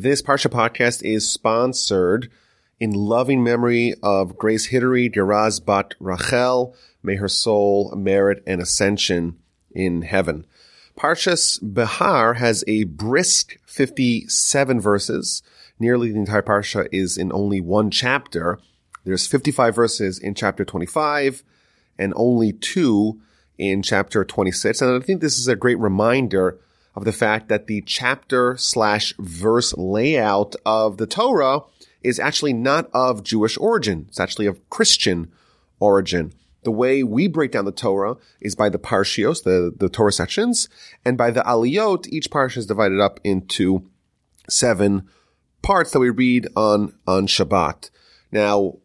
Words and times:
This 0.00 0.22
Parsha 0.22 0.48
podcast 0.48 1.02
is 1.02 1.28
sponsored 1.28 2.30
in 2.78 2.92
loving 2.92 3.42
memory 3.42 3.94
of 4.00 4.38
Grace 4.38 4.68
Hidary 4.68 5.12
Diraz 5.12 5.58
Bat 5.58 5.94
Rachel. 5.98 6.76
May 7.02 7.16
her 7.16 7.26
soul 7.26 7.92
merit 7.96 8.40
an 8.46 8.60
ascension 8.60 9.38
in 9.72 10.02
heaven. 10.02 10.46
Parshas 10.96 11.58
Behar 11.74 12.34
has 12.34 12.62
a 12.68 12.84
brisk 12.84 13.58
57 13.66 14.80
verses. 14.80 15.42
Nearly 15.80 16.12
the 16.12 16.20
entire 16.20 16.42
Parsha 16.42 16.86
is 16.92 17.18
in 17.18 17.32
only 17.32 17.60
one 17.60 17.90
chapter. 17.90 18.60
There's 19.02 19.26
55 19.26 19.74
verses 19.74 20.20
in 20.20 20.36
chapter 20.36 20.64
25 20.64 21.42
and 21.98 22.12
only 22.14 22.52
two 22.52 23.20
in 23.58 23.82
chapter 23.82 24.24
26. 24.24 24.80
And 24.80 25.02
I 25.02 25.04
think 25.04 25.20
this 25.20 25.40
is 25.40 25.48
a 25.48 25.56
great 25.56 25.80
reminder 25.80 26.60
of 26.98 27.04
the 27.04 27.12
fact 27.12 27.48
that 27.48 27.68
the 27.68 27.80
chapter 27.82 28.56
slash 28.56 29.14
verse 29.20 29.72
layout 29.76 30.56
of 30.66 30.96
the 30.96 31.06
Torah 31.06 31.60
is 32.02 32.18
actually 32.18 32.52
not 32.52 32.90
of 32.92 33.22
Jewish 33.22 33.56
origin. 33.56 34.06
It's 34.08 34.18
actually 34.18 34.46
of 34.46 34.68
Christian 34.68 35.30
origin. 35.78 36.32
The 36.64 36.72
way 36.72 37.04
we 37.04 37.28
break 37.28 37.52
down 37.52 37.66
the 37.66 37.70
Torah 37.72 38.16
is 38.40 38.56
by 38.56 38.68
the 38.68 38.80
parshios, 38.80 39.44
the, 39.44 39.72
the 39.76 39.88
Torah 39.88 40.10
sections, 40.10 40.68
and 41.04 41.16
by 41.16 41.30
the 41.30 41.42
aliyot, 41.42 42.08
each 42.08 42.30
parsha 42.30 42.56
is 42.56 42.66
divided 42.66 42.98
up 42.98 43.20
into 43.22 43.88
seven 44.48 45.08
parts 45.62 45.92
that 45.92 46.00
we 46.00 46.10
read 46.10 46.48
on, 46.56 46.94
on 47.06 47.28
Shabbat. 47.28 47.90
Now, 48.32 48.78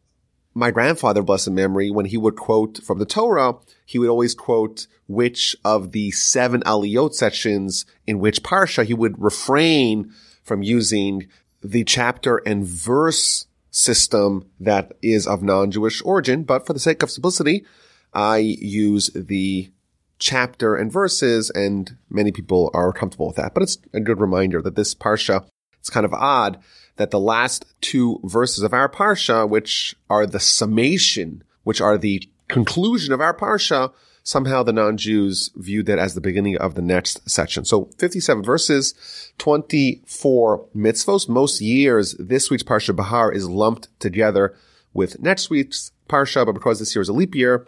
my 0.54 0.72
grandfather, 0.72 1.22
blessed 1.22 1.52
memory, 1.52 1.90
when 1.90 2.06
he 2.06 2.18
would 2.18 2.36
quote 2.36 2.80
from 2.84 3.00
the 3.00 3.06
Torah, 3.06 3.56
he 3.86 3.98
would 3.98 4.10
always 4.10 4.36
quote 4.36 4.88
which 5.08 5.56
of 5.66 5.92
the 5.92 6.12
seven 6.12 6.62
aliyot 6.62 7.14
sections 7.14 7.86
in 8.06 8.20
which 8.20 8.44
parsha 8.44 8.86
he 8.86 8.94
would 8.94 9.22
refrain 9.22 10.12
from 10.44 10.62
using 10.62 11.28
the 11.64 11.84
chapter 11.84 12.38
and 12.38 12.66
verse 12.66 13.48
system 13.72 14.50
that 14.60 14.94
is 15.02 15.26
of 15.26 15.42
non-Jewish 15.42 16.02
origin. 16.04 16.44
But 16.44 16.68
for 16.68 16.74
the 16.74 16.80
sake 16.80 17.02
of 17.02 17.10
simplicity, 17.10 17.66
I 18.14 18.38
use 18.38 19.10
the 19.16 19.72
chapter 20.20 20.76
and 20.76 20.92
verses 20.92 21.50
and 21.50 21.98
many 22.10 22.32
people 22.32 22.70
are 22.74 22.94
comfortable 22.94 23.28
with 23.28 23.38
that. 23.38 23.54
But 23.54 23.64
it's 23.64 23.78
a 23.94 24.00
good 24.00 24.20
reminder 24.20 24.62
that 24.62 24.76
this 24.76 24.94
parsha, 24.94 25.46
it's 25.80 25.90
kind 25.90 26.06
of 26.06 26.14
odd 26.14 26.60
that 26.98 27.12
the 27.12 27.20
last 27.20 27.66
two 27.82 28.20
verses 28.24 28.64
of 28.64 28.74
our 28.74 28.90
parsha, 28.90 29.48
which 29.48 29.96
are 30.10 30.26
the 30.26 30.40
summation, 30.40 31.44
which 31.64 31.82
are 31.82 31.98
the 31.98 32.28
conclusion 32.48 33.14
of 33.14 33.22
our 33.22 33.36
parsha, 33.36 33.92
somehow 34.24 34.64
the 34.64 34.74
non-Jews 34.74 35.52
viewed 35.56 35.86
that 35.86 36.00
as 36.00 36.14
the 36.14 36.22
beginning 36.22 36.58
of 36.58 36.76
the 36.76 36.82
next 36.82 37.30
section. 37.30 37.66
So 37.66 37.90
57 37.98 38.44
verses, 38.44 39.32
24 39.38 40.68
mitzvos. 40.76 41.28
Most 41.28 41.62
years, 41.62 42.16
this 42.20 42.50
week's 42.50 42.64
parsha 42.64 42.96
Behar 42.96 43.32
is 43.32 43.50
lumped 43.50 43.88
together 44.00 44.56
with 44.94 45.20
next 45.22 45.50
week's 45.50 45.92
parsha, 46.08 46.46
but 46.46 46.54
because 46.54 46.80
this 46.80 46.96
year 46.96 47.02
is 47.02 47.10
a 47.10 47.14
leap 47.14 47.36
year, 47.36 47.68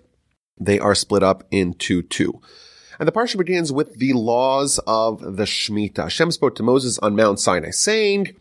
they 0.58 0.80
are 0.80 0.95
split 0.95 1.23
up 1.23 1.44
into 1.52 2.02
two. 2.02 2.39
And 2.98 3.08
the 3.08 3.12
parsha 3.12 3.38
begins 3.38 3.73
with 3.73 3.98
the 3.98 4.14
laws 4.14 4.80
of 4.88 5.36
the 5.36 5.44
Shemitah. 5.44 6.04
Hashem 6.04 6.32
spoke 6.32 6.56
to 6.56 6.64
Moses 6.64 6.98
on 7.00 7.16
Mount 7.16 7.39
Sinai, 7.39 7.72
saying, 7.72 8.36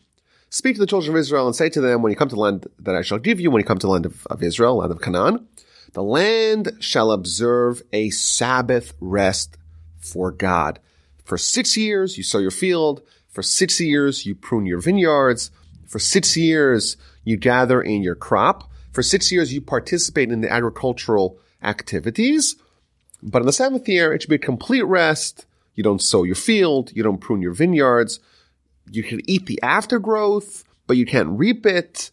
Speak 0.54 0.76
to 0.76 0.80
the 0.80 0.86
children 0.86 1.16
of 1.16 1.18
Israel 1.18 1.48
and 1.48 1.56
say 1.56 1.68
to 1.68 1.80
them, 1.80 2.00
when 2.00 2.10
you 2.10 2.16
come 2.16 2.28
to 2.28 2.36
the 2.36 2.40
land 2.40 2.68
that 2.78 2.94
I 2.94 3.02
shall 3.02 3.18
give 3.18 3.40
you, 3.40 3.50
when 3.50 3.58
you 3.58 3.66
come 3.66 3.78
to 3.78 3.88
the 3.88 3.92
land 3.92 4.06
of, 4.06 4.24
of 4.28 4.40
Israel, 4.40 4.76
land 4.76 4.92
of 4.92 5.00
Canaan, 5.00 5.48
the 5.94 6.02
land 6.04 6.76
shall 6.78 7.10
observe 7.10 7.82
a 7.92 8.10
Sabbath 8.10 8.94
rest 9.00 9.58
for 9.98 10.30
God. 10.30 10.78
For 11.24 11.36
six 11.36 11.76
years 11.76 12.16
you 12.16 12.22
sow 12.22 12.38
your 12.38 12.52
field. 12.52 13.02
For 13.30 13.42
six 13.42 13.80
years 13.80 14.26
you 14.26 14.36
prune 14.36 14.64
your 14.64 14.80
vineyards. 14.80 15.50
For 15.88 15.98
six 15.98 16.36
years 16.36 16.96
you 17.24 17.36
gather 17.36 17.82
in 17.82 18.04
your 18.04 18.14
crop. 18.14 18.70
For 18.92 19.02
six 19.02 19.32
years 19.32 19.52
you 19.52 19.60
participate 19.60 20.30
in 20.30 20.40
the 20.40 20.52
agricultural 20.52 21.36
activities. 21.64 22.54
But 23.24 23.42
in 23.42 23.46
the 23.46 23.52
seventh 23.52 23.88
year, 23.88 24.12
it 24.12 24.22
should 24.22 24.30
be 24.30 24.36
a 24.36 24.38
complete 24.38 24.86
rest. 24.86 25.46
You 25.74 25.82
don't 25.82 26.00
sow 26.00 26.22
your 26.22 26.36
field. 26.36 26.92
You 26.94 27.02
don't 27.02 27.20
prune 27.20 27.42
your 27.42 27.54
vineyards 27.54 28.20
you 28.90 29.02
can 29.02 29.20
eat 29.28 29.46
the 29.46 29.60
aftergrowth, 29.62 30.64
but 30.86 30.96
you 30.96 31.06
can't 31.06 31.38
reap 31.38 31.66
it. 31.66 32.10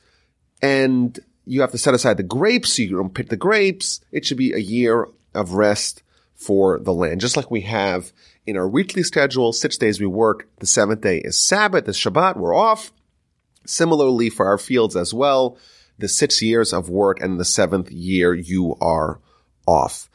And 0.61 1.19
you 1.45 1.61
have 1.61 1.71
to 1.71 1.77
set 1.77 1.93
aside 1.93 2.17
the 2.17 2.23
grapes 2.23 2.73
so 2.73 2.83
you 2.83 2.97
don't 2.97 3.13
pick 3.13 3.29
the 3.29 3.37
grapes. 3.37 4.01
It 4.11 4.25
should 4.25 4.37
be 4.37 4.53
a 4.53 4.59
year 4.59 5.07
of 5.33 5.53
rest 5.53 6.03
for 6.35 6.79
the 6.79 6.93
land, 6.93 7.21
just 7.21 7.37
like 7.37 7.51
we 7.51 7.61
have 7.61 8.11
in 8.45 8.57
our 8.57 8.67
weekly 8.67 9.03
schedule. 9.03 9.53
Six 9.53 9.77
days 9.77 9.99
we 9.99 10.07
work. 10.07 10.47
The 10.59 10.65
seventh 10.65 11.01
day 11.01 11.19
is 11.19 11.37
Sabbath, 11.37 11.85
the 11.85 11.91
Shabbat, 11.91 12.37
we're 12.37 12.55
off. 12.55 12.91
Similarly 13.65 14.29
for 14.29 14.47
our 14.47 14.57
fields 14.57 14.95
as 14.95 15.13
well, 15.13 15.57
the 15.99 16.07
six 16.07 16.41
years 16.41 16.73
of 16.73 16.89
work 16.89 17.21
and 17.21 17.39
the 17.39 17.45
seventh 17.45 17.91
year 17.91 18.33
you 18.33 18.75
are 18.81 19.19
off. 19.67 20.09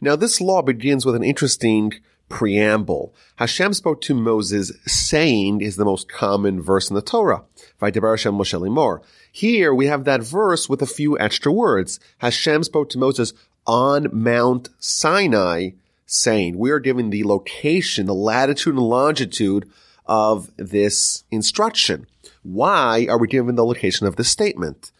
Now 0.00 0.16
this 0.16 0.40
law 0.40 0.62
begins 0.62 1.04
with 1.04 1.14
an 1.14 1.24
interesting 1.24 1.92
preamble. 2.28 3.14
Hashem 3.36 3.72
spoke 3.74 4.00
to 4.02 4.14
Moses 4.14 4.72
saying 4.86 5.60
is 5.60 5.76
the 5.76 5.84
most 5.84 6.08
common 6.08 6.60
verse 6.60 6.90
in 6.90 6.94
the 6.94 7.02
Torah. 7.02 7.44
Here 9.32 9.74
we 9.74 9.86
have 9.86 10.04
that 10.04 10.22
verse 10.22 10.68
with 10.68 10.82
a 10.82 10.86
few 10.86 11.18
extra 11.18 11.52
words. 11.52 12.00
Hashem 12.18 12.64
spoke 12.64 12.90
to 12.90 12.98
Moses 12.98 13.32
on 13.66 14.08
Mount 14.12 14.68
Sinai 14.78 15.70
saying. 16.06 16.58
We 16.58 16.70
are 16.70 16.80
given 16.80 17.10
the 17.10 17.24
location, 17.24 18.06
the 18.06 18.14
latitude 18.14 18.74
and 18.74 18.82
longitude 18.82 19.70
of 20.06 20.50
this 20.56 21.24
instruction. 21.30 22.06
Why 22.42 23.06
are 23.08 23.18
we 23.18 23.28
given 23.28 23.56
the 23.56 23.66
location 23.66 24.06
of 24.06 24.16
this 24.16 24.30
statement? 24.30 24.90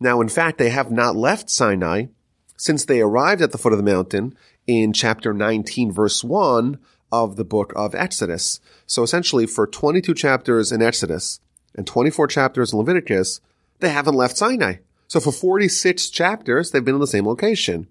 Now, 0.00 0.20
in 0.20 0.28
fact, 0.28 0.58
they 0.58 0.70
have 0.70 0.90
not 0.90 1.14
left 1.14 1.50
Sinai 1.50 2.06
since 2.56 2.84
they 2.84 3.00
arrived 3.00 3.42
at 3.42 3.52
the 3.52 3.58
foot 3.58 3.72
of 3.72 3.78
the 3.78 3.84
mountain 3.84 4.36
in 4.70 4.92
chapter 4.92 5.32
19 5.32 5.90
verse 5.90 6.22
1 6.22 6.78
of 7.10 7.36
the 7.36 7.44
book 7.44 7.72
of 7.74 7.94
Exodus. 7.94 8.60
So 8.86 9.02
essentially 9.02 9.46
for 9.46 9.66
22 9.66 10.14
chapters 10.14 10.70
in 10.70 10.80
Exodus 10.80 11.40
and 11.74 11.86
24 11.86 12.28
chapters 12.28 12.72
in 12.72 12.78
Leviticus, 12.78 13.40
they 13.80 13.90
haven't 13.90 14.14
left 14.14 14.36
Sinai. 14.36 14.76
So 15.08 15.18
for 15.18 15.32
46 15.32 16.08
chapters, 16.10 16.70
they've 16.70 16.84
been 16.84 16.94
in 16.94 17.00
the 17.00 17.06
same 17.06 17.26
location. 17.26 17.88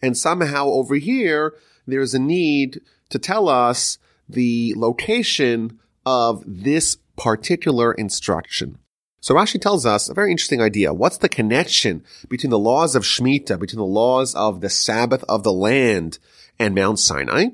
And 0.00 0.16
somehow 0.16 0.66
over 0.66 0.94
here, 0.94 1.54
there's 1.86 2.14
a 2.14 2.18
need 2.18 2.80
to 3.10 3.18
tell 3.18 3.48
us 3.48 3.98
the 4.28 4.72
location 4.76 5.78
of 6.06 6.42
this 6.46 6.96
particular 7.16 7.92
instruction. 7.92 8.78
So 9.26 9.34
Rashi 9.34 9.60
tells 9.60 9.84
us 9.84 10.08
a 10.08 10.14
very 10.14 10.30
interesting 10.30 10.62
idea. 10.62 10.94
What's 10.94 11.18
the 11.18 11.28
connection 11.28 12.04
between 12.28 12.50
the 12.50 12.60
laws 12.60 12.94
of 12.94 13.02
Shemitah, 13.02 13.58
between 13.58 13.80
the 13.80 13.84
laws 13.84 14.36
of 14.36 14.60
the 14.60 14.70
Sabbath 14.70 15.24
of 15.28 15.42
the 15.42 15.52
land 15.52 16.20
and 16.60 16.76
Mount 16.76 17.00
Sinai? 17.00 17.46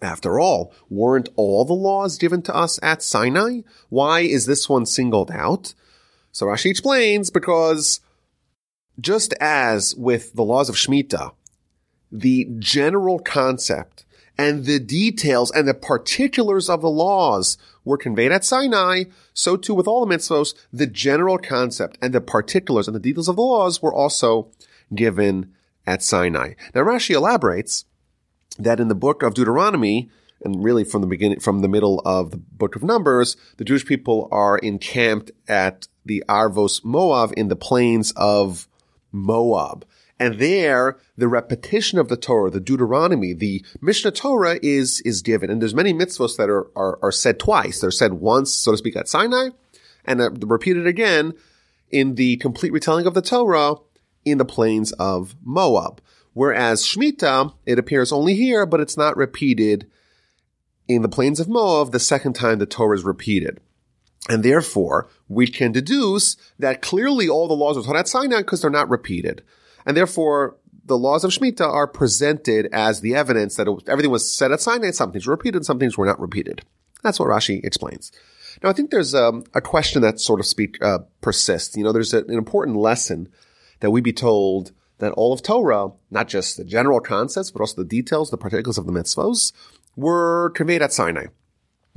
After 0.00 0.38
all, 0.38 0.72
weren't 0.88 1.28
all 1.34 1.64
the 1.64 1.72
laws 1.72 2.18
given 2.18 2.40
to 2.42 2.54
us 2.54 2.78
at 2.84 3.02
Sinai? 3.02 3.62
Why 3.88 4.20
is 4.20 4.46
this 4.46 4.68
one 4.68 4.86
singled 4.86 5.32
out? 5.32 5.74
So 6.30 6.46
Rashi 6.46 6.70
explains 6.70 7.30
because 7.30 7.98
just 9.00 9.34
as 9.40 9.96
with 9.96 10.34
the 10.34 10.44
laws 10.44 10.68
of 10.68 10.76
Shemitah, 10.76 11.32
the 12.12 12.46
general 12.60 13.18
concept 13.18 14.04
and 14.38 14.66
the 14.66 14.78
details 14.78 15.50
and 15.50 15.66
the 15.66 15.74
particulars 15.74 16.70
of 16.70 16.80
the 16.80 16.88
laws 16.88 17.58
were 17.88 17.98
conveyed 17.98 18.30
at 18.30 18.44
Sinai, 18.44 19.04
so 19.32 19.56
too 19.56 19.74
with 19.74 19.88
all 19.88 20.04
the 20.04 20.14
mitzvos, 20.14 20.54
the 20.72 20.86
general 20.86 21.38
concept 21.38 21.98
and 22.02 22.12
the 22.12 22.20
particulars 22.20 22.86
and 22.86 22.94
the 22.94 23.00
details 23.00 23.28
of 23.28 23.36
the 23.36 23.42
laws 23.42 23.82
were 23.82 23.92
also 23.92 24.50
given 24.94 25.52
at 25.86 26.02
Sinai. 26.02 26.52
Now 26.74 26.82
Rashi 26.82 27.14
elaborates 27.14 27.86
that 28.58 28.78
in 28.78 28.88
the 28.88 28.94
book 28.94 29.22
of 29.22 29.34
Deuteronomy, 29.34 30.10
and 30.44 30.62
really 30.62 30.84
from 30.84 31.00
the 31.00 31.06
beginning, 31.06 31.40
from 31.40 31.60
the 31.60 31.68
middle 31.68 32.00
of 32.04 32.30
the 32.30 32.36
book 32.36 32.76
of 32.76 32.82
Numbers, 32.82 33.36
the 33.56 33.64
Jewish 33.64 33.86
people 33.86 34.28
are 34.30 34.58
encamped 34.58 35.30
at 35.48 35.88
the 36.04 36.22
Arvos 36.28 36.84
Moab 36.84 37.32
in 37.36 37.48
the 37.48 37.56
plains 37.56 38.12
of 38.16 38.68
Moab. 39.10 39.86
And 40.20 40.38
there, 40.40 40.98
the 41.16 41.28
repetition 41.28 41.98
of 41.98 42.08
the 42.08 42.16
Torah, 42.16 42.50
the 42.50 42.60
Deuteronomy, 42.60 43.32
the 43.32 43.64
Mishnah 43.80 44.10
Torah 44.10 44.58
is, 44.62 45.00
is 45.02 45.22
given. 45.22 45.48
And 45.48 45.62
there's 45.62 45.74
many 45.74 45.94
mitzvahs 45.94 46.36
that 46.36 46.50
are, 46.50 46.66
are, 46.76 46.98
are 47.02 47.12
said 47.12 47.38
twice. 47.38 47.80
They're 47.80 47.92
said 47.92 48.14
once, 48.14 48.52
so 48.52 48.72
to 48.72 48.78
speak, 48.78 48.96
at 48.96 49.08
Sinai, 49.08 49.50
and 50.04 50.20
uh, 50.20 50.30
repeated 50.30 50.86
again 50.86 51.34
in 51.90 52.16
the 52.16 52.36
complete 52.38 52.72
retelling 52.72 53.06
of 53.06 53.14
the 53.14 53.22
Torah 53.22 53.76
in 54.24 54.38
the 54.38 54.44
plains 54.44 54.90
of 54.92 55.36
Moab. 55.44 56.00
Whereas 56.34 56.84
Shemitah, 56.84 57.54
it 57.64 57.78
appears 57.78 58.12
only 58.12 58.34
here, 58.34 58.66
but 58.66 58.80
it's 58.80 58.96
not 58.96 59.16
repeated 59.16 59.88
in 60.88 61.02
the 61.02 61.08
plains 61.08 61.38
of 61.38 61.48
Moab 61.48 61.92
the 61.92 62.00
second 62.00 62.34
time 62.34 62.58
the 62.58 62.66
Torah 62.66 62.96
is 62.96 63.04
repeated. 63.04 63.60
And 64.28 64.42
therefore, 64.42 65.08
we 65.28 65.46
can 65.46 65.72
deduce 65.72 66.36
that 66.58 66.82
clearly 66.82 67.28
all 67.28 67.48
the 67.48 67.54
laws 67.54 67.78
are 67.78 67.82
taught 67.82 67.96
at 67.96 68.08
Sinai 68.08 68.38
because 68.38 68.62
they're 68.62 68.70
not 68.70 68.90
repeated. 68.90 69.42
And 69.88 69.96
therefore, 69.96 70.58
the 70.84 70.98
laws 70.98 71.24
of 71.24 71.30
Shemitah 71.30 71.66
are 71.66 71.86
presented 71.86 72.68
as 72.72 73.00
the 73.00 73.14
evidence 73.14 73.56
that 73.56 73.66
everything 73.88 74.10
was 74.10 74.30
said 74.30 74.52
at 74.52 74.60
Sinai, 74.60 74.90
some 74.90 75.12
things 75.12 75.26
were 75.26 75.32
repeated, 75.32 75.64
some 75.64 75.78
things 75.78 75.96
were 75.96 76.04
not 76.04 76.20
repeated. 76.20 76.60
That's 77.02 77.18
what 77.18 77.30
Rashi 77.30 77.64
explains. 77.64 78.12
Now, 78.62 78.68
I 78.68 78.74
think 78.74 78.90
there's 78.90 79.14
um, 79.14 79.44
a 79.54 79.62
question 79.62 80.02
that 80.02 80.20
sort 80.20 80.40
of 80.40 80.46
speak, 80.46 80.76
uh, 80.82 80.98
persists. 81.22 81.74
You 81.74 81.84
know, 81.84 81.92
there's 81.92 82.12
a, 82.12 82.18
an 82.18 82.34
important 82.34 82.76
lesson 82.76 83.30
that 83.80 83.90
we 83.90 84.02
be 84.02 84.12
told 84.12 84.72
that 84.98 85.12
all 85.12 85.32
of 85.32 85.42
Torah, 85.42 85.92
not 86.10 86.28
just 86.28 86.58
the 86.58 86.64
general 86.64 87.00
concepts, 87.00 87.50
but 87.50 87.60
also 87.60 87.82
the 87.82 87.88
details, 87.88 88.30
the 88.30 88.36
particulars 88.36 88.76
of 88.76 88.84
the 88.84 88.92
mitzvos, 88.92 89.52
were 89.96 90.50
conveyed 90.50 90.82
at 90.82 90.92
Sinai. 90.92 91.28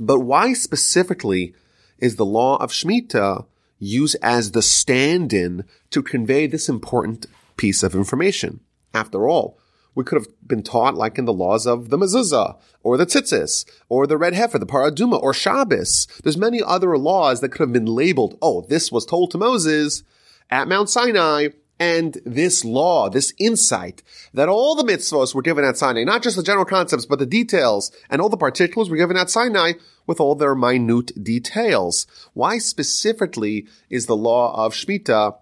But 0.00 0.20
why 0.20 0.54
specifically 0.54 1.54
is 1.98 2.16
the 2.16 2.24
law 2.24 2.56
of 2.56 2.72
Shemitah 2.72 3.44
used 3.78 4.16
as 4.22 4.52
the 4.52 4.62
stand-in 4.62 5.64
to 5.90 6.02
convey 6.02 6.46
this 6.46 6.70
important 6.70 7.26
piece 7.62 7.84
of 7.84 7.94
information? 7.94 8.58
After 8.92 9.28
all, 9.28 9.56
we 9.94 10.02
could 10.02 10.18
have 10.18 10.26
been 10.44 10.64
taught 10.64 10.96
like 10.96 11.16
in 11.16 11.26
the 11.26 11.32
laws 11.32 11.64
of 11.64 11.90
the 11.90 11.96
mezuzah, 11.96 12.58
or 12.82 12.96
the 12.96 13.06
tzitzis, 13.06 13.64
or 13.88 14.04
the 14.04 14.18
red 14.18 14.34
heifer, 14.34 14.58
the 14.58 14.66
parah 14.66 14.90
adumah, 14.90 15.22
or 15.22 15.32
Shabbos. 15.32 16.08
There's 16.24 16.36
many 16.36 16.60
other 16.60 16.98
laws 16.98 17.40
that 17.40 17.50
could 17.50 17.60
have 17.60 17.72
been 17.72 17.86
labeled, 17.86 18.36
oh, 18.42 18.62
this 18.62 18.90
was 18.90 19.06
told 19.06 19.30
to 19.30 19.38
Moses 19.38 20.02
at 20.50 20.66
Mount 20.66 20.90
Sinai, 20.90 21.50
and 21.78 22.20
this 22.26 22.64
law, 22.64 23.08
this 23.08 23.32
insight 23.38 24.02
that 24.34 24.48
all 24.48 24.74
the 24.74 24.84
mitzvahs 24.92 25.32
were 25.32 25.42
given 25.42 25.64
at 25.64 25.76
Sinai, 25.76 26.02
not 26.02 26.22
just 26.24 26.36
the 26.36 26.42
general 26.42 26.64
concepts, 26.64 27.06
but 27.06 27.20
the 27.20 27.26
details 27.26 27.92
and 28.10 28.20
all 28.20 28.28
the 28.28 28.36
particulars 28.36 28.90
were 28.90 28.96
given 28.96 29.16
at 29.16 29.30
Sinai 29.30 29.74
with 30.06 30.20
all 30.20 30.34
their 30.34 30.56
minute 30.56 31.12
details. 31.22 32.08
Why 32.34 32.58
specifically 32.58 33.66
is 33.88 34.06
the 34.06 34.16
law 34.16 34.64
of 34.64 34.74
Shemitah 34.74 35.36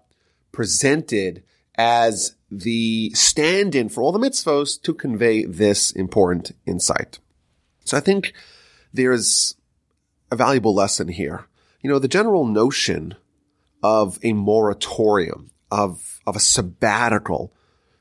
presented 0.51 1.43
as 1.81 2.35
the 2.51 3.09
stand-in 3.15 3.89
for 3.89 4.03
all 4.03 4.11
the 4.11 4.19
mitzvahs 4.19 4.79
to 4.83 4.93
convey 4.93 5.45
this 5.45 5.91
important 5.91 6.51
insight? 6.67 7.17
So 7.85 7.97
I 7.97 8.01
think 8.01 8.33
there's 8.93 9.55
a 10.29 10.35
valuable 10.35 10.75
lesson 10.75 11.07
here. 11.07 11.47
You 11.81 11.89
know, 11.89 11.97
the 11.97 12.07
general 12.07 12.45
notion 12.45 13.15
of 13.81 14.19
a 14.21 14.33
moratorium, 14.33 15.49
of 15.71 16.19
of 16.27 16.35
a 16.35 16.39
sabbatical. 16.39 17.51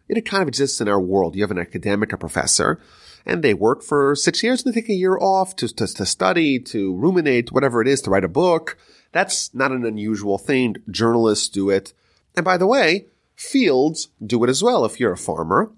It 0.08 0.26
kind 0.26 0.42
of 0.42 0.48
exists 0.48 0.80
in 0.82 0.88
our 0.88 1.00
world. 1.00 1.34
You 1.34 1.42
have 1.42 1.50
an 1.50 1.58
academic, 1.58 2.12
a 2.12 2.18
professor, 2.18 2.80
and 3.24 3.42
they 3.42 3.54
work 3.54 3.82
for 3.82 4.14
six 4.14 4.42
years 4.42 4.62
and 4.62 4.74
they 4.74 4.80
take 4.80 4.90
a 4.90 4.94
year 4.94 5.16
off 5.16 5.56
to, 5.56 5.68
to, 5.68 5.86
to 5.86 6.04
study, 6.04 6.58
to 6.58 6.94
ruminate, 6.96 7.52
whatever 7.52 7.80
it 7.80 7.88
is, 7.88 8.02
to 8.02 8.10
write 8.10 8.24
a 8.24 8.28
book. 8.28 8.76
That's 9.12 9.54
not 9.54 9.72
an 9.72 9.86
unusual 9.86 10.36
thing. 10.36 10.76
Journalists 10.90 11.48
do 11.48 11.70
it. 11.70 11.94
And 12.36 12.44
by 12.44 12.56
the 12.58 12.66
way, 12.66 13.06
fields 13.40 14.08
do 14.24 14.44
it 14.44 14.50
as 14.50 14.62
well. 14.62 14.84
If 14.84 15.00
you're 15.00 15.12
a 15.12 15.16
farmer, 15.16 15.72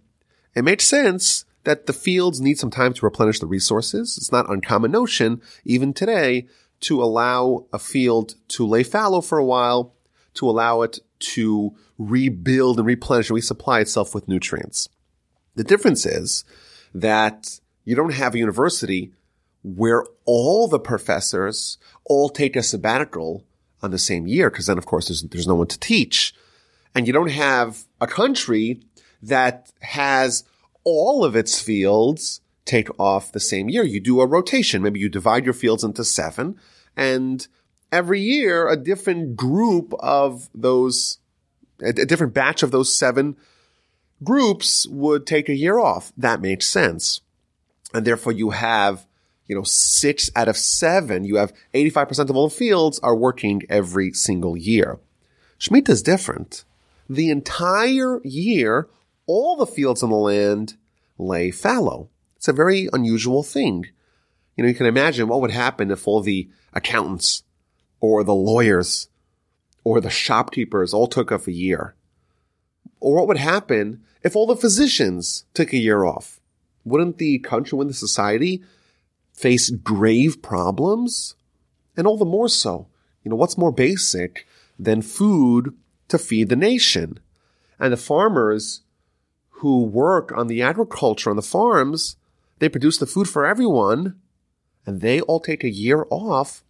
it 0.55 0.65
makes 0.65 0.85
sense 0.85 1.45
that 1.63 1.87
the 1.87 1.93
fields 1.93 2.41
need 2.41 2.59
some 2.59 2.71
time 2.71 2.93
to 2.93 3.07
replenish 3.07 3.39
the 3.39 3.47
resources. 3.47 4.19
It's 4.19 4.33
not 4.33 4.51
uncommon 4.51 4.91
notion, 4.91 5.41
even 5.65 5.95
today, 5.95 6.49
to 6.81 7.01
allow 7.01 7.67
a 7.73 7.79
field 7.79 8.35
to 8.49 8.67
lay 8.67 8.83
fallow 8.83 9.21
for 9.21 9.39
a 9.39 9.45
while, 9.45 9.95
to 10.35 10.51
allow 10.51 10.83
it 10.83 10.99
to 11.21 11.73
rebuild 11.99 12.79
and 12.79 12.87
replenish 12.87 13.31
and 13.31 13.39
resupply 13.39 13.83
itself 13.83 14.13
with 14.13 14.27
nutrients. 14.27 14.89
The 15.55 15.63
difference 15.63 16.05
is 16.05 16.45
that 16.93 17.61
you 17.85 17.95
don't 17.95 18.15
have 18.15 18.35
a 18.35 18.39
university 18.39 19.13
where 19.63 20.05
all 20.25 20.67
the 20.67 20.81
professors 20.81 21.79
all 22.05 22.29
take 22.29 22.57
a 22.57 22.63
sabbatical 22.65 23.45
on 23.83 23.93
the 23.93 23.99
same 23.99 24.27
year, 24.27 24.51
because 24.51 24.67
then 24.67 24.79
of 24.79 24.87
course 24.87 25.07
there's, 25.07 25.23
there's 25.23 25.47
no 25.47 25.55
one 25.55 25.69
to 25.69 25.79
teach. 25.79 26.35
And 26.95 27.07
you 27.07 27.13
don't 27.13 27.31
have 27.31 27.85
a 28.01 28.07
country 28.07 28.81
that 29.23 29.73
has 29.81 30.45
all 30.85 31.25
of 31.25 31.37
its 31.37 31.61
fields 31.61 32.41
take 32.65 32.89
off 32.99 33.33
the 33.33 33.41
same 33.41 33.69
year. 33.69 33.83
You 33.83 34.01
do 34.01 34.21
a 34.21 34.27
rotation. 34.27 34.83
Maybe 34.83 35.01
you 35.01 35.09
divide 35.09 35.45
your 35.45 35.55
fields 35.55 35.85
into 35.85 36.05
seven 36.05 36.59
and 36.97 37.47
every 37.91 38.21
year 38.21 38.69
a 38.69 38.77
different 38.77 39.37
group 39.37 39.95
of 40.01 40.49
those 40.55 41.19
a, 41.81 41.93
different 41.93 42.35
batch 42.35 42.63
of 42.63 42.71
those 42.71 42.97
seven 42.97 43.37
groups 44.23 44.87
would 44.89 45.27
take 45.27 45.49
a 45.49 45.55
year 45.55 45.79
off. 45.79 46.13
That 46.17 46.41
makes 46.41 46.67
sense. 46.67 47.21
And 47.93 48.07
therefore 48.07 48.33
you 48.33 48.51
have, 48.51 49.07
you 49.47 49.57
know, 49.57 49.65
six 49.65 50.31
out 50.37 50.49
of 50.49 50.57
seven, 50.57 51.25
you 51.25 51.37
have 51.37 51.53
85% 51.75 52.31
of 52.31 52.37
all 52.37 52.49
fields 52.49 52.99
are 53.01 53.17
working 53.17 53.63
every 53.69 54.13
single 54.13 54.57
year. 54.57 55.01
Shemitah 55.59 55.91
is 55.91 56.03
different. 56.03 56.65
The 57.09 57.31
entire 57.31 58.21
year, 58.25 58.89
all 59.27 59.57
the 59.57 59.67
fields 59.67 60.03
on 60.03 60.11
the 60.11 60.17
land 60.17 60.75
lay 61.19 61.51
fallow. 61.51 62.09
It's 62.37 62.49
a 62.49 62.53
very 62.53 62.89
unusual 62.93 63.43
thing. 63.43 63.87
You 64.57 64.65
know, 64.65 64.69
you 64.69 64.75
can 64.75 64.87
imagine 64.87 65.29
what 65.29 65.41
would 65.41 65.51
happen 65.51 65.91
if 65.91 66.07
all 66.07 66.21
the 66.21 66.49
accountants 66.73 67.43
or 68.01 68.25
the 68.25 68.35
lawyers 68.35 69.09
or 69.85 70.01
the 70.01 70.11
shopkeepers 70.11 70.93
all 70.93 71.07
took 71.07 71.33
off 71.33 71.47
a 71.47 71.53
year? 71.53 71.95
Or 73.01 73.17
what 73.17 73.29
would 73.29 73.39
happen 73.39 74.03
if 74.23 74.37
all 74.37 74.47
the 74.47 74.57
physicians 74.57 75.45
took 75.55 75.73
a 75.73 75.79
year 75.79 76.05
off? 76.05 76.41
Wouldn't 76.85 77.19
the 77.19 77.39
country, 77.39 77.77
wouldn't 77.77 77.95
the 77.95 77.99
society 77.99 78.63
face 79.33 79.71
grave 79.71 80.43
problems? 80.43 81.35
And 81.97 82.07
all 82.07 82.19
the 82.19 82.25
more 82.25 82.49
so, 82.49 82.89
you 83.23 83.31
know, 83.31 83.37
what's 83.37 83.59
more 83.59 83.73
basic 83.73 84.47
than 84.79 85.03
food 85.03 85.75
to 86.13 86.19
feed 86.19 86.49
the 86.49 86.57
nation? 86.57 87.19
And 87.79 87.93
the 87.93 87.97
farmers 87.97 88.83
who 89.63 89.85
work 89.85 90.33
on 90.37 90.47
the 90.47 90.63
agriculture 90.63 91.31
on 91.31 91.37
the 91.37 91.43
farms, 91.43 92.17
they 92.59 92.69
produce 92.69 92.99
the 92.99 93.07
food 93.07 93.29
for 93.29 93.45
everyone 93.45 94.21
and 94.87 95.01
they 95.01 95.21
all 95.21 95.41
take 95.41 95.65
a 95.65 95.71
year 95.71 96.07
off. 96.11 96.65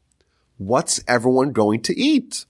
What's 0.59 1.03
everyone 1.07 1.53
going 1.53 1.83
to 1.83 1.99
eat? 1.99 2.45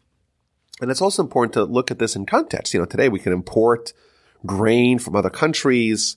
And 0.81 0.91
it's 0.91 1.03
also 1.03 1.23
important 1.23 1.53
to 1.55 1.65
look 1.65 1.91
at 1.91 1.99
this 1.99 2.17
in 2.17 2.27
context. 2.27 2.75
You 2.75 2.81
know, 2.81 2.87
today 2.87 3.09
we 3.09 3.21
can 3.21 3.33
import 3.33 3.93
grain 4.45 4.99
from 4.99 5.15
other 5.15 5.31
countries 5.31 6.17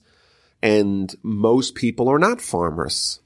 and 0.62 1.14
most 1.22 1.74
people 1.74 2.08
are 2.08 2.18
not 2.18 2.40
farmers. 2.40 3.20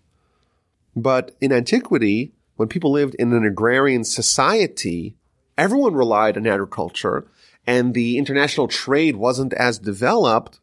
But 0.95 1.35
in 1.41 1.53
antiquity, 1.53 2.33
when 2.57 2.69
people 2.69 2.93
lived 2.93 3.15
in 3.15 3.33
an 3.33 3.45
agrarian 3.45 4.05
society, 4.05 5.17
everyone 5.57 5.95
relied 5.95 6.37
on 6.37 6.47
agriculture 6.47 7.27
and 7.67 7.95
the 7.95 8.19
international 8.19 8.69
trade 8.69 9.17
wasn't 9.17 9.53
as 9.55 9.79
developed. 9.79 10.61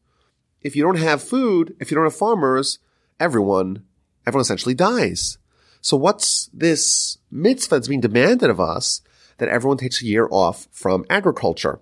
If 0.61 0.75
you 0.75 0.83
don't 0.83 0.97
have 0.97 1.23
food, 1.23 1.75
if 1.79 1.91
you 1.91 1.95
don't 1.95 2.05
have 2.05 2.15
farmers, 2.15 2.79
everyone, 3.19 3.83
everyone 4.25 4.41
essentially 4.41 4.75
dies. 4.75 5.37
So 5.81 5.95
what's 5.95 6.49
this 6.53 7.17
mitzvah 7.31 7.75
that's 7.75 7.87
being 7.87 8.01
demanded 8.01 8.49
of 8.49 8.59
us 8.59 9.01
that 9.37 9.49
everyone 9.49 9.77
takes 9.77 10.01
a 10.01 10.05
year 10.05 10.27
off 10.31 10.67
from 10.71 11.05
agriculture. 11.09 11.79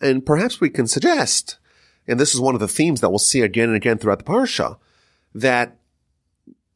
And 0.00 0.24
perhaps 0.24 0.60
we 0.60 0.70
can 0.70 0.86
suggest, 0.86 1.58
and 2.06 2.20
this 2.20 2.34
is 2.34 2.40
one 2.40 2.54
of 2.54 2.60
the 2.60 2.68
themes 2.68 3.00
that 3.00 3.10
we'll 3.10 3.18
see 3.18 3.40
again 3.40 3.68
and 3.68 3.76
again 3.76 3.98
throughout 3.98 4.18
the 4.18 4.24
parsha, 4.24 4.78
that 5.34 5.76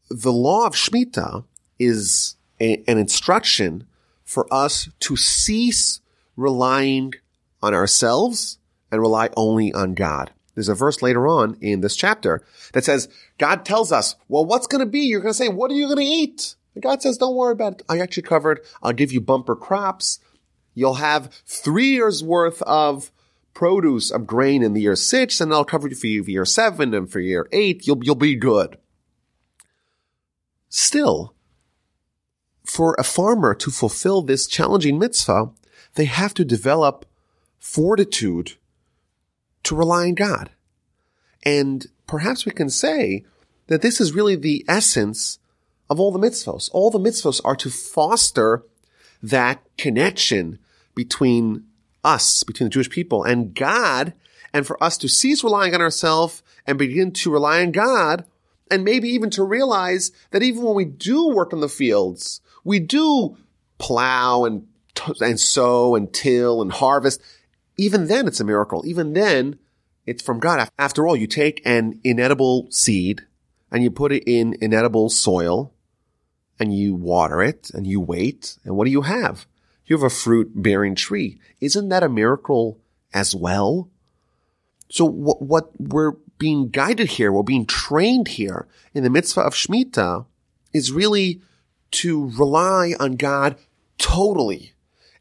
the 0.08 0.32
law 0.32 0.66
of 0.66 0.74
Shemitah 0.74 1.44
is 1.78 2.36
a, 2.60 2.82
an 2.88 2.98
instruction 2.98 3.86
for 4.24 4.52
us 4.52 4.88
to 5.00 5.16
cease 5.16 6.00
relying 6.40 7.14
on 7.62 7.74
ourselves 7.74 8.58
and 8.90 9.00
rely 9.00 9.28
only 9.36 9.72
on 9.72 9.94
God. 9.94 10.32
There's 10.54 10.68
a 10.68 10.74
verse 10.74 11.00
later 11.00 11.28
on 11.28 11.56
in 11.60 11.80
this 11.80 11.94
chapter 11.94 12.42
that 12.72 12.84
says, 12.84 13.08
God 13.38 13.64
tells 13.64 13.92
us, 13.92 14.16
well, 14.28 14.44
what's 14.44 14.66
going 14.66 14.84
to 14.84 14.90
be? 14.90 15.00
You're 15.00 15.20
going 15.20 15.30
to 15.30 15.36
say, 15.36 15.48
what 15.48 15.70
are 15.70 15.74
you 15.74 15.86
going 15.86 15.98
to 15.98 16.04
eat? 16.04 16.56
And 16.74 16.82
God 16.82 17.02
says, 17.02 17.18
don't 17.18 17.36
worry 17.36 17.52
about 17.52 17.80
it. 17.80 17.82
I 17.88 17.96
got 17.96 18.16
you 18.16 18.22
covered. 18.22 18.60
I'll 18.82 18.92
give 18.92 19.12
you 19.12 19.20
bumper 19.20 19.56
crops. 19.56 20.18
You'll 20.74 20.94
have 20.94 21.32
three 21.46 21.90
years 21.90 22.22
worth 22.22 22.62
of 22.62 23.10
produce 23.54 24.10
of 24.10 24.26
grain 24.26 24.62
in 24.62 24.74
the 24.74 24.80
year 24.80 24.96
six, 24.96 25.40
and 25.40 25.52
I'll 25.52 25.64
cover 25.64 25.88
you 25.88 25.94
for 25.96 26.06
year 26.06 26.44
seven 26.44 26.94
and 26.94 27.10
for 27.10 27.20
year 27.20 27.48
eight. 27.52 27.86
You'll, 27.86 28.02
you'll 28.02 28.14
be 28.14 28.36
good. 28.36 28.78
Still, 30.68 31.34
for 32.64 32.94
a 32.98 33.04
farmer 33.04 33.54
to 33.54 33.70
fulfill 33.70 34.22
this 34.22 34.46
challenging 34.46 34.98
mitzvah, 34.98 35.50
they 36.00 36.06
have 36.06 36.32
to 36.32 36.46
develop 36.46 37.04
fortitude 37.58 38.54
to 39.62 39.76
rely 39.76 40.06
on 40.06 40.14
God. 40.14 40.48
And 41.44 41.86
perhaps 42.06 42.46
we 42.46 42.52
can 42.52 42.70
say 42.70 43.26
that 43.66 43.82
this 43.82 44.00
is 44.00 44.14
really 44.14 44.34
the 44.34 44.64
essence 44.66 45.38
of 45.90 46.00
all 46.00 46.10
the 46.10 46.18
mitzvos. 46.18 46.70
All 46.72 46.90
the 46.90 46.98
mitzvos 46.98 47.42
are 47.44 47.56
to 47.56 47.68
foster 47.68 48.64
that 49.22 49.62
connection 49.76 50.58
between 50.94 51.66
us, 52.02 52.44
between 52.44 52.68
the 52.68 52.72
Jewish 52.72 52.88
people 52.88 53.22
and 53.22 53.54
God, 53.54 54.14
and 54.54 54.66
for 54.66 54.82
us 54.82 54.96
to 54.96 55.08
cease 55.08 55.44
relying 55.44 55.74
on 55.74 55.82
ourselves 55.82 56.42
and 56.66 56.78
begin 56.78 57.12
to 57.12 57.30
rely 57.30 57.60
on 57.60 57.72
God, 57.72 58.24
and 58.70 58.84
maybe 58.84 59.10
even 59.10 59.28
to 59.28 59.44
realize 59.44 60.12
that 60.30 60.42
even 60.42 60.62
when 60.62 60.74
we 60.74 60.86
do 60.86 61.28
work 61.28 61.52
in 61.52 61.60
the 61.60 61.68
fields, 61.68 62.40
we 62.64 62.78
do 62.78 63.36
plow 63.76 64.44
and, 64.44 64.66
and 65.20 65.38
sow 65.38 65.94
and 65.94 66.12
till 66.12 66.62
and 66.62 66.72
harvest, 66.72 67.22
even 67.76 68.06
then 68.06 68.26
it's 68.26 68.40
a 68.40 68.44
miracle. 68.44 68.82
Even 68.86 69.12
then, 69.12 69.58
it's 70.06 70.22
from 70.22 70.40
God. 70.40 70.68
After 70.78 71.06
all, 71.06 71.16
you 71.16 71.26
take 71.26 71.62
an 71.64 72.00
inedible 72.04 72.66
seed 72.70 73.22
and 73.70 73.82
you 73.82 73.90
put 73.90 74.12
it 74.12 74.24
in 74.26 74.56
inedible 74.60 75.08
soil 75.08 75.72
and 76.58 76.76
you 76.76 76.94
water 76.94 77.42
it 77.42 77.70
and 77.72 77.86
you 77.86 78.00
wait. 78.00 78.58
And 78.64 78.76
what 78.76 78.84
do 78.84 78.90
you 78.90 79.02
have? 79.02 79.46
You 79.86 79.96
have 79.96 80.04
a 80.04 80.10
fruit 80.10 80.50
bearing 80.54 80.94
tree. 80.94 81.40
Isn't 81.60 81.88
that 81.88 82.02
a 82.02 82.08
miracle 82.08 82.78
as 83.12 83.34
well? 83.34 83.88
So 84.88 85.04
what, 85.04 85.40
what 85.40 85.70
we're 85.78 86.12
being 86.38 86.68
guided 86.68 87.08
here, 87.08 87.32
we're 87.32 87.42
being 87.42 87.66
trained 87.66 88.28
here 88.28 88.66
in 88.92 89.04
the 89.04 89.10
mitzvah 89.10 89.42
of 89.42 89.54
Shemitah 89.54 90.26
is 90.72 90.92
really 90.92 91.40
to 91.92 92.30
rely 92.36 92.94
on 93.00 93.16
God 93.16 93.56
totally 93.98 94.72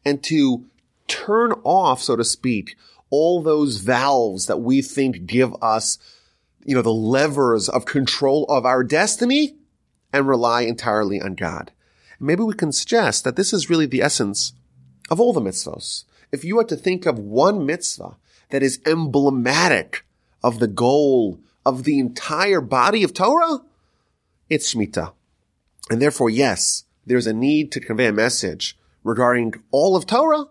and 0.05 0.23
to 0.23 0.65
turn 1.07 1.53
off, 1.63 2.01
so 2.01 2.15
to 2.15 2.23
speak, 2.23 2.75
all 3.09 3.41
those 3.41 3.77
valves 3.77 4.45
that 4.45 4.57
we 4.57 4.81
think 4.81 5.25
give 5.25 5.53
us, 5.61 5.97
you 6.63 6.75
know, 6.75 6.81
the 6.81 6.93
levers 6.93 7.67
of 7.67 7.85
control 7.85 8.45
of 8.45 8.65
our 8.65 8.83
destiny 8.83 9.55
and 10.13 10.27
rely 10.27 10.61
entirely 10.61 11.21
on 11.21 11.35
God. 11.35 11.71
Maybe 12.19 12.43
we 12.43 12.53
can 12.53 12.71
suggest 12.71 13.23
that 13.23 13.35
this 13.35 13.53
is 13.53 13.69
really 13.69 13.85
the 13.85 14.01
essence 14.01 14.53
of 15.09 15.19
all 15.19 15.33
the 15.33 15.41
mitzvahs. 15.41 16.03
If 16.31 16.43
you 16.43 16.57
had 16.57 16.69
to 16.69 16.75
think 16.75 17.05
of 17.05 17.17
one 17.17 17.65
mitzvah 17.65 18.17
that 18.49 18.63
is 18.63 18.81
emblematic 18.85 20.05
of 20.43 20.59
the 20.59 20.67
goal 20.67 21.39
of 21.65 21.83
the 21.83 21.99
entire 21.99 22.61
body 22.61 23.03
of 23.03 23.13
Torah, 23.13 23.61
it's 24.49 24.73
Shemitah. 24.73 25.13
And 25.89 26.01
therefore, 26.01 26.29
yes, 26.29 26.83
there's 27.05 27.27
a 27.27 27.33
need 27.33 27.71
to 27.71 27.79
convey 27.79 28.07
a 28.07 28.13
message 28.13 28.77
regarding 29.03 29.53
all 29.71 29.95
of 29.95 30.05
Torah, 30.05 30.45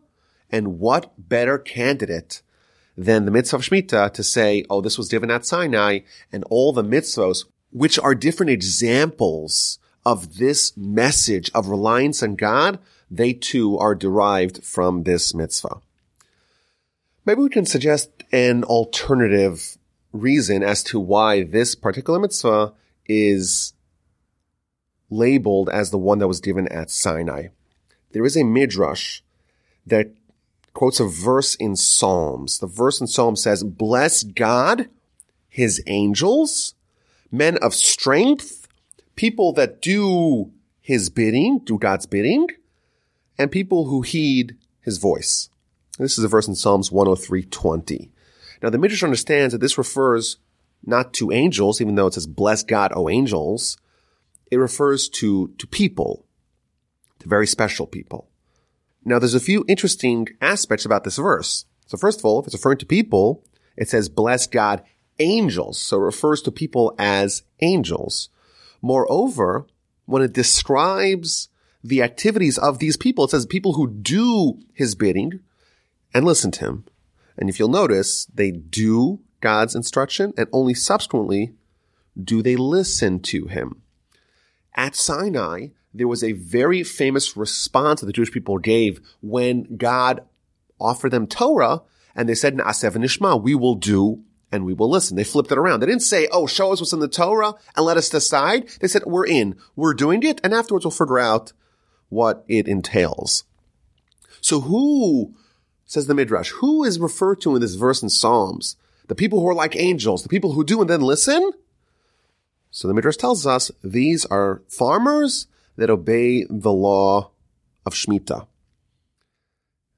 and 0.50 0.78
what 0.78 1.12
better 1.18 1.58
candidate 1.58 2.42
than 2.96 3.24
the 3.24 3.30
mitzvah 3.30 3.56
of 3.56 3.62
Shemitah 3.62 4.12
to 4.14 4.22
say, 4.22 4.64
oh, 4.68 4.80
this 4.80 4.98
was 4.98 5.08
given 5.08 5.30
at 5.30 5.46
Sinai, 5.46 6.00
and 6.32 6.44
all 6.50 6.72
the 6.72 6.82
mitzvahs, 6.82 7.44
which 7.70 7.98
are 7.98 8.14
different 8.14 8.50
examples 8.50 9.78
of 10.04 10.38
this 10.38 10.76
message 10.76 11.50
of 11.54 11.68
reliance 11.68 12.22
on 12.22 12.34
God, 12.34 12.78
they 13.10 13.32
too 13.32 13.76
are 13.78 13.94
derived 13.94 14.64
from 14.64 15.02
this 15.02 15.34
mitzvah. 15.34 15.80
Maybe 17.24 17.42
we 17.42 17.50
can 17.50 17.66
suggest 17.66 18.10
an 18.32 18.64
alternative 18.64 19.76
reason 20.12 20.62
as 20.62 20.82
to 20.84 20.98
why 20.98 21.42
this 21.42 21.74
particular 21.74 22.18
mitzvah 22.18 22.72
is 23.06 23.74
labeled 25.10 25.68
as 25.68 25.90
the 25.90 25.98
one 25.98 26.18
that 26.18 26.28
was 26.28 26.40
given 26.40 26.66
at 26.68 26.90
Sinai. 26.90 27.48
There 28.12 28.24
is 28.24 28.36
a 28.36 28.44
midrash 28.44 29.20
that 29.86 30.12
quotes 30.72 31.00
a 31.00 31.06
verse 31.06 31.54
in 31.56 31.76
Psalms. 31.76 32.58
The 32.58 32.66
verse 32.66 33.00
in 33.00 33.06
Psalms 33.06 33.42
says, 33.42 33.64
bless 33.64 34.22
God, 34.22 34.88
his 35.48 35.82
angels, 35.86 36.74
men 37.30 37.56
of 37.58 37.74
strength, 37.74 38.68
people 39.16 39.52
that 39.54 39.82
do 39.82 40.52
his 40.80 41.10
bidding, 41.10 41.58
do 41.60 41.78
God's 41.78 42.06
bidding, 42.06 42.48
and 43.36 43.50
people 43.50 43.86
who 43.86 44.02
heed 44.02 44.56
his 44.80 44.98
voice. 44.98 45.50
This 45.98 46.16
is 46.16 46.24
a 46.24 46.28
verse 46.28 46.48
in 46.48 46.54
Psalms 46.54 46.90
103.20. 46.90 48.10
Now 48.62 48.70
the 48.70 48.78
Midrash 48.78 49.02
understands 49.02 49.52
that 49.52 49.60
this 49.60 49.78
refers 49.78 50.38
not 50.84 51.12
to 51.14 51.32
angels, 51.32 51.80
even 51.80 51.96
though 51.96 52.06
it 52.06 52.14
says, 52.14 52.26
bless 52.26 52.62
God, 52.62 52.92
O 52.94 53.08
angels. 53.08 53.76
It 54.50 54.56
refers 54.56 55.08
to, 55.08 55.48
to 55.58 55.66
people, 55.66 56.24
to 57.20 57.28
very 57.28 57.46
special 57.46 57.86
people. 57.86 58.28
Now 59.04 59.18
there's 59.18 59.34
a 59.34 59.40
few 59.40 59.64
interesting 59.68 60.28
aspects 60.40 60.84
about 60.84 61.04
this 61.04 61.16
verse. 61.16 61.64
So 61.86 61.96
first 61.96 62.18
of 62.18 62.24
all, 62.24 62.40
if 62.40 62.46
it's 62.46 62.54
referring 62.54 62.78
to 62.78 62.86
people, 62.86 63.44
it 63.76 63.88
says, 63.88 64.08
bless 64.08 64.46
God, 64.46 64.82
angels. 65.18 65.78
So 65.78 65.96
it 65.98 66.04
refers 66.04 66.42
to 66.42 66.50
people 66.50 66.94
as 66.98 67.42
angels. 67.60 68.28
Moreover, 68.82 69.66
when 70.04 70.22
it 70.22 70.32
describes 70.32 71.48
the 71.82 72.02
activities 72.02 72.58
of 72.58 72.78
these 72.78 72.96
people, 72.96 73.24
it 73.24 73.30
says 73.30 73.46
people 73.46 73.74
who 73.74 73.88
do 73.88 74.60
his 74.72 74.94
bidding 74.94 75.40
and 76.12 76.24
listen 76.24 76.50
to 76.52 76.64
him. 76.64 76.84
And 77.36 77.48
if 77.48 77.58
you'll 77.58 77.68
notice, 77.68 78.26
they 78.26 78.50
do 78.50 79.20
God's 79.40 79.74
instruction 79.74 80.32
and 80.36 80.48
only 80.52 80.74
subsequently 80.74 81.54
do 82.22 82.42
they 82.42 82.56
listen 82.56 83.20
to 83.20 83.46
him. 83.46 83.82
At 84.74 84.96
Sinai, 84.96 85.68
there 85.94 86.08
was 86.08 86.22
a 86.22 86.32
very 86.32 86.82
famous 86.82 87.36
response 87.36 88.00
that 88.00 88.06
the 88.06 88.12
Jewish 88.12 88.30
people 88.30 88.58
gave 88.58 89.00
when 89.20 89.76
God 89.76 90.22
offered 90.80 91.10
them 91.10 91.26
Torah 91.26 91.82
and 92.14 92.28
they 92.28 92.34
said, 92.34 92.56
Na'aseh 92.56 92.94
Nishma, 92.96 93.40
we 93.40 93.54
will 93.54 93.74
do 93.74 94.22
and 94.50 94.64
we 94.64 94.74
will 94.74 94.90
listen. 94.90 95.16
They 95.16 95.24
flipped 95.24 95.52
it 95.52 95.58
around. 95.58 95.80
They 95.80 95.86
didn't 95.86 96.02
say, 96.02 96.28
oh, 96.32 96.46
show 96.46 96.72
us 96.72 96.80
what's 96.80 96.92
in 96.92 97.00
the 97.00 97.08
Torah 97.08 97.54
and 97.76 97.84
let 97.84 97.96
us 97.96 98.08
decide. 98.08 98.68
They 98.80 98.88
said, 98.88 99.04
we're 99.04 99.26
in, 99.26 99.56
we're 99.76 99.94
doing 99.94 100.22
it, 100.22 100.40
and 100.42 100.54
afterwards 100.54 100.84
we'll 100.84 100.92
figure 100.92 101.18
out 101.18 101.52
what 102.08 102.44
it 102.48 102.66
entails. 102.66 103.44
So 104.40 104.60
who, 104.60 105.34
says 105.84 106.06
the 106.06 106.14
Midrash, 106.14 106.50
who 106.50 106.84
is 106.84 106.98
referred 106.98 107.40
to 107.42 107.54
in 107.54 107.60
this 107.60 107.74
verse 107.74 108.02
in 108.02 108.08
Psalms? 108.08 108.76
The 109.08 109.14
people 109.14 109.40
who 109.40 109.48
are 109.48 109.54
like 109.54 109.76
angels, 109.76 110.22
the 110.22 110.28
people 110.28 110.52
who 110.52 110.64
do 110.64 110.80
and 110.80 110.88
then 110.88 111.00
listen? 111.00 111.52
So 112.70 112.88
the 112.88 112.94
Midrash 112.94 113.16
tells 113.16 113.46
us 113.46 113.70
these 113.82 114.24
are 114.26 114.62
farmers 114.68 115.46
that 115.78 115.88
obey 115.88 116.44
the 116.50 116.72
law 116.72 117.30
of 117.86 117.94
Shemitah. 117.94 118.48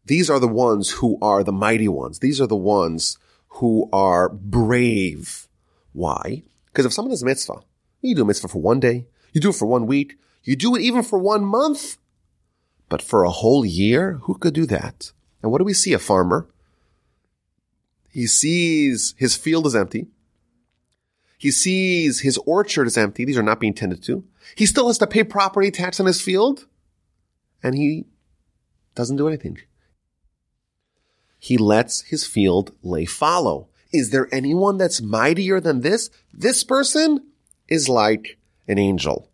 These 0.04 0.28
are 0.28 0.38
the 0.38 0.46
ones 0.46 0.90
who 0.90 1.18
are 1.22 1.42
the 1.42 1.52
mighty 1.52 1.88
ones. 1.88 2.18
These 2.18 2.40
are 2.40 2.46
the 2.46 2.54
ones 2.54 3.18
who 3.48 3.88
are 3.90 4.28
brave. 4.28 5.48
Why? 5.92 6.42
Because 6.66 6.84
if 6.84 6.92
someone 6.92 7.10
does 7.10 7.24
mitzvah, 7.24 7.62
you 8.02 8.14
do 8.14 8.26
mitzvah 8.26 8.48
for 8.48 8.60
one 8.60 8.78
day, 8.78 9.06
you 9.32 9.40
do 9.40 9.48
it 9.48 9.56
for 9.56 9.66
one 9.66 9.86
week, 9.86 10.18
you 10.44 10.54
do 10.54 10.76
it 10.76 10.82
even 10.82 11.02
for 11.02 11.18
one 11.18 11.44
month, 11.44 11.96
but 12.90 13.00
for 13.00 13.24
a 13.24 13.30
whole 13.30 13.64
year, 13.64 14.20
who 14.24 14.34
could 14.34 14.54
do 14.54 14.66
that? 14.66 15.12
And 15.42 15.50
what 15.50 15.58
do 15.58 15.64
we 15.64 15.72
see? 15.72 15.94
A 15.94 15.98
farmer. 15.98 16.46
He 18.10 18.26
sees 18.26 19.14
his 19.16 19.34
field 19.34 19.66
is 19.66 19.74
empty. 19.74 20.08
He 21.40 21.50
sees 21.50 22.20
his 22.20 22.36
orchard 22.44 22.86
is 22.86 22.98
empty. 22.98 23.24
These 23.24 23.38
are 23.38 23.42
not 23.42 23.60
being 23.60 23.72
tended 23.72 24.02
to. 24.02 24.22
He 24.56 24.66
still 24.66 24.88
has 24.88 24.98
to 24.98 25.06
pay 25.06 25.24
property 25.24 25.70
tax 25.70 25.98
on 25.98 26.04
his 26.04 26.20
field. 26.20 26.66
And 27.62 27.74
he 27.74 28.04
doesn't 28.94 29.16
do 29.16 29.26
anything. 29.26 29.56
He 31.38 31.56
lets 31.56 32.02
his 32.02 32.26
field 32.26 32.74
lay 32.82 33.06
fallow. 33.06 33.68
Is 33.90 34.10
there 34.10 34.28
anyone 34.30 34.76
that's 34.76 35.00
mightier 35.00 35.60
than 35.60 35.80
this? 35.80 36.10
This 36.30 36.62
person 36.62 37.26
is 37.68 37.88
like 37.88 38.36
an 38.68 38.76
angel. 38.76 39.30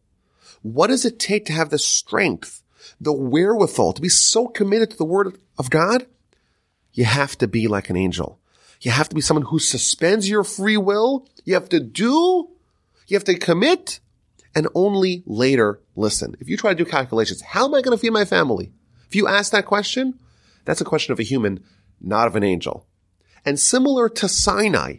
What 0.63 0.87
does 0.87 1.05
it 1.05 1.19
take 1.19 1.45
to 1.47 1.53
have 1.53 1.71
the 1.71 1.79
strength, 1.79 2.63
the 3.01 3.13
wherewithal 3.13 3.95
to 3.95 4.01
be 4.01 4.09
so 4.09 4.47
committed 4.47 4.93
to 4.93 4.97
the 4.97 5.05
word 5.05 5.41
of 5.59 5.71
God? 5.71 6.07
You 6.93 7.05
have 7.05 7.37
to 7.39 7.49
be 7.49 7.67
like 7.67 7.91
an 7.91 7.97
angel. 7.97 8.39
You 8.81 8.91
have 8.91 9.09
to 9.09 9.15
be 9.15 9.21
someone 9.21 9.47
who 9.47 9.59
suspends 9.59 10.29
your 10.29 10.45
free 10.45 10.77
will. 10.77 11.29
You 11.45 11.55
have 11.55 11.69
to 11.71 11.81
do, 11.81 12.49
you 13.07 13.17
have 13.17 13.25
to 13.25 13.39
commit, 13.39 14.01
and 14.55 14.69
only 14.75 15.23
later 15.27 15.81
listen. 15.95 16.35
If 16.41 16.49
you 16.49 16.57
try 16.57 16.73
to 16.73 16.85
do 16.85 16.89
calculations, 16.89 17.41
how 17.41 17.67
am 17.67 17.75
I 17.75 17.83
going 17.83 17.97
to 17.97 18.01
feed 18.01 18.11
my 18.11 18.25
family? 18.25 18.73
If 19.09 19.15
you 19.15 19.29
ask 19.29 19.53
that 19.53 19.67
question, 19.67 20.19
that's 20.65 20.81
a 20.81 20.85
question 20.85 21.13
of 21.13 21.21
a 21.21 21.25
human, 21.25 21.63
not 22.01 22.27
of 22.27 22.37
an 22.37 22.43
angel. 22.43 22.87
And 23.45 23.59
similar 23.61 24.09
to 24.09 24.29
Sinai, 24.29 24.97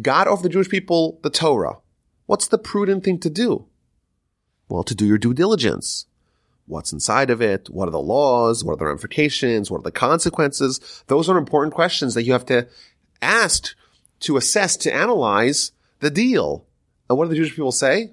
God 0.00 0.28
offered 0.28 0.44
the 0.44 0.48
Jewish 0.50 0.68
people 0.68 1.18
the 1.22 1.30
Torah. 1.30 1.78
What's 2.26 2.48
the 2.48 2.58
prudent 2.58 3.04
thing 3.04 3.18
to 3.20 3.30
do? 3.30 3.66
Well, 4.68 4.84
to 4.84 4.94
do 4.94 5.06
your 5.06 5.18
due 5.18 5.34
diligence. 5.34 6.06
What's 6.66 6.92
inside 6.92 7.30
of 7.30 7.40
it? 7.40 7.70
What 7.70 7.88
are 7.88 7.92
the 7.92 7.98
laws? 7.98 8.62
What 8.62 8.74
are 8.74 8.76
the 8.76 8.84
ramifications? 8.84 9.70
What 9.70 9.78
are 9.78 9.84
the 9.84 9.90
consequences? 9.90 11.02
Those 11.06 11.28
are 11.28 11.38
important 11.38 11.74
questions 11.74 12.12
that 12.14 12.24
you 12.24 12.32
have 12.32 12.44
to 12.46 12.68
ask 13.22 13.74
to 14.20 14.36
assess, 14.36 14.76
to 14.78 14.94
analyze 14.94 15.72
the 16.00 16.10
deal. 16.10 16.66
And 17.08 17.18
what 17.18 17.24
do 17.24 17.30
the 17.30 17.36
Jewish 17.36 17.54
people 17.54 17.72
say? 17.72 18.12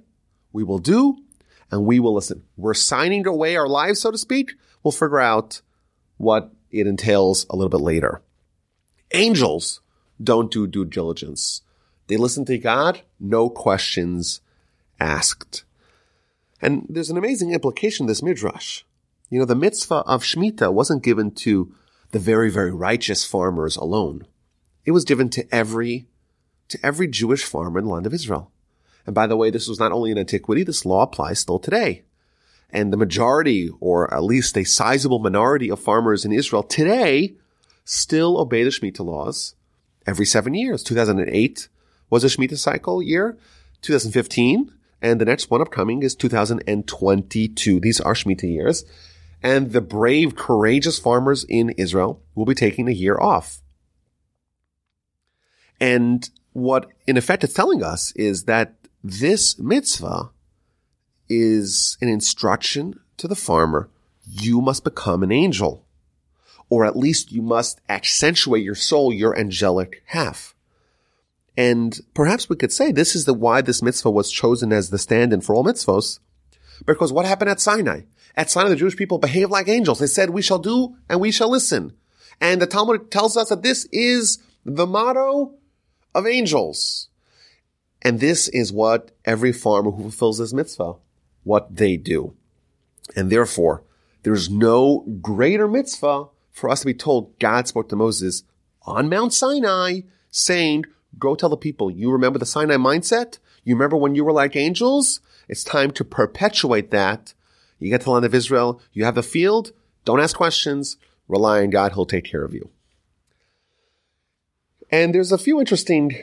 We 0.53 0.63
will 0.63 0.79
do 0.79 1.17
and 1.71 1.85
we 1.85 1.99
will 1.99 2.13
listen. 2.13 2.43
We're 2.57 2.73
signing 2.73 3.25
away 3.27 3.55
our 3.55 3.67
lives, 3.67 4.01
so 4.01 4.11
to 4.11 4.17
speak. 4.17 4.53
We'll 4.83 4.91
figure 4.91 5.19
out 5.19 5.61
what 6.17 6.53
it 6.71 6.87
entails 6.87 7.45
a 7.49 7.55
little 7.55 7.69
bit 7.69 7.81
later. 7.81 8.21
Angels 9.13 9.81
don't 10.23 10.51
do 10.51 10.67
due 10.67 10.85
diligence. 10.85 11.61
They 12.07 12.17
listen 12.17 12.45
to 12.45 12.57
God, 12.57 13.01
no 13.19 13.49
questions 13.49 14.41
asked. 14.99 15.63
And 16.61 16.85
there's 16.89 17.09
an 17.09 17.17
amazing 17.17 17.51
implication 17.51 18.05
this 18.05 18.23
midrash. 18.23 18.83
You 19.29 19.39
know, 19.39 19.45
the 19.45 19.55
mitzvah 19.55 20.03
of 20.05 20.23
Shemitah 20.23 20.71
wasn't 20.71 21.03
given 21.03 21.31
to 21.31 21.73
the 22.11 22.19
very, 22.19 22.49
very 22.49 22.71
righteous 22.71 23.25
farmers 23.25 23.75
alone. 23.75 24.25
It 24.85 24.91
was 24.91 25.03
given 25.03 25.29
to 25.29 25.47
every, 25.53 26.07
to 26.69 26.79
every 26.83 27.07
Jewish 27.07 27.43
farmer 27.43 27.79
in 27.79 27.85
the 27.85 27.91
land 27.91 28.05
of 28.05 28.13
Israel. 28.13 28.51
And 29.05 29.13
by 29.13 29.27
the 29.27 29.35
way, 29.35 29.49
this 29.49 29.67
was 29.67 29.79
not 29.79 29.91
only 29.91 30.11
in 30.11 30.17
antiquity, 30.17 30.63
this 30.63 30.85
law 30.85 31.03
applies 31.03 31.39
still 31.39 31.59
today. 31.59 32.03
And 32.69 32.91
the 32.91 32.97
majority, 32.97 33.69
or 33.79 34.11
at 34.13 34.23
least 34.23 34.57
a 34.57 34.63
sizable 34.63 35.19
minority 35.19 35.69
of 35.69 35.79
farmers 35.79 36.25
in 36.25 36.31
Israel 36.31 36.63
today 36.63 37.35
still 37.83 38.39
obey 38.39 38.63
the 38.63 38.69
Shemitah 38.69 39.05
laws 39.05 39.55
every 40.07 40.25
seven 40.25 40.53
years. 40.53 40.83
2008 40.83 41.67
was 42.09 42.23
a 42.23 42.27
Shemitah 42.27 42.57
cycle 42.57 43.01
year. 43.01 43.37
2015 43.81 44.73
And 45.01 45.21
the 45.21 45.25
next 45.25 45.51
one 45.51 45.61
upcoming 45.61 46.01
is 46.03 46.15
2022. 46.15 47.79
These 47.79 48.01
are 48.01 48.13
Shemitah 48.13 48.51
years. 48.51 48.83
And 49.43 49.71
the 49.71 49.81
brave, 49.81 50.35
courageous 50.35 50.97
farmers 50.97 51.45
in 51.47 51.69
Israel 51.71 52.21
will 52.33 52.45
be 52.45 52.55
taking 52.55 52.87
a 52.87 52.93
year 52.93 53.17
off. 53.19 53.61
And 55.79 56.29
what 56.53 56.89
in 57.05 57.17
effect 57.17 57.43
it's 57.43 57.53
telling 57.53 57.83
us 57.83 58.11
is 58.13 58.45
that 58.45 58.75
this 59.03 59.59
mitzvah 59.59 60.31
is 61.29 61.97
an 62.01 62.07
instruction 62.07 62.99
to 63.17 63.27
the 63.27 63.35
farmer. 63.35 63.89
You 64.27 64.61
must 64.61 64.83
become 64.83 65.23
an 65.23 65.31
angel. 65.31 65.85
Or 66.69 66.85
at 66.85 66.95
least 66.95 67.31
you 67.31 67.41
must 67.41 67.79
accentuate 67.89 68.63
your 68.63 68.75
soul, 68.75 69.13
your 69.13 69.37
angelic 69.37 70.01
half. 70.07 70.55
And 71.57 71.99
perhaps 72.13 72.49
we 72.49 72.55
could 72.55 72.71
say 72.71 72.91
this 72.91 73.15
is 73.15 73.25
the 73.25 73.33
why 73.33 73.61
this 73.61 73.81
mitzvah 73.81 74.11
was 74.11 74.31
chosen 74.31 74.73
as 74.73 74.89
the 74.89 74.97
stand-in 74.97 75.41
for 75.41 75.55
all 75.55 75.63
mitzvahs. 75.63 76.19
Because 76.85 77.13
what 77.13 77.25
happened 77.25 77.49
at 77.49 77.61
Sinai? 77.61 78.01
At 78.35 78.49
Sinai, 78.49 78.69
the 78.69 78.75
Jewish 78.75 78.97
people 78.97 79.17
behaved 79.17 79.51
like 79.51 79.69
angels. 79.69 79.99
They 79.99 80.07
said, 80.07 80.31
we 80.31 80.41
shall 80.41 80.59
do 80.59 80.97
and 81.07 81.21
we 81.21 81.31
shall 81.31 81.49
listen. 81.49 81.93
And 82.41 82.61
the 82.61 82.67
Talmud 82.67 83.11
tells 83.11 83.37
us 83.37 83.49
that 83.49 83.63
this 83.63 83.87
is 83.91 84.39
the 84.65 84.85
motto 84.85 85.53
of 86.15 86.25
angels. 86.25 87.09
And 88.01 88.19
this 88.19 88.47
is 88.47 88.73
what 88.73 89.11
every 89.25 89.51
farmer 89.51 89.91
who 89.91 90.03
fulfills 90.03 90.39
this 90.39 90.53
mitzvah, 90.53 90.93
what 91.43 91.75
they 91.75 91.97
do. 91.97 92.35
And 93.15 93.29
therefore, 93.29 93.83
there's 94.23 94.49
no 94.49 95.05
greater 95.21 95.67
mitzvah 95.67 96.25
for 96.51 96.69
us 96.69 96.79
to 96.79 96.85
be 96.85 96.93
told 96.93 97.37
God 97.37 97.67
spoke 97.67 97.89
to 97.89 97.95
Moses 97.95 98.43
on 98.83 99.09
Mount 99.09 99.33
Sinai 99.33 100.01
saying, 100.31 100.85
go 101.19 101.35
tell 101.35 101.49
the 101.49 101.57
people, 101.57 101.91
you 101.91 102.11
remember 102.11 102.39
the 102.39 102.45
Sinai 102.45 102.75
mindset? 102.75 103.39
You 103.63 103.75
remember 103.75 103.97
when 103.97 104.15
you 104.15 104.23
were 104.23 104.31
like 104.31 104.55
angels? 104.55 105.19
It's 105.47 105.63
time 105.63 105.91
to 105.91 106.03
perpetuate 106.03 106.91
that. 106.91 107.33
You 107.79 107.89
get 107.89 108.01
to 108.01 108.05
the 108.05 108.11
land 108.11 108.25
of 108.25 108.33
Israel, 108.33 108.81
you 108.93 109.03
have 109.05 109.15
the 109.15 109.23
field, 109.23 109.73
don't 110.05 110.21
ask 110.21 110.35
questions, 110.35 110.97
rely 111.27 111.61
on 111.61 111.71
God, 111.71 111.93
He'll 111.93 112.05
take 112.05 112.23
care 112.23 112.43
of 112.43 112.53
you. 112.53 112.69
And 114.91 115.13
there's 115.13 115.31
a 115.31 115.37
few 115.37 115.59
interesting 115.59 116.15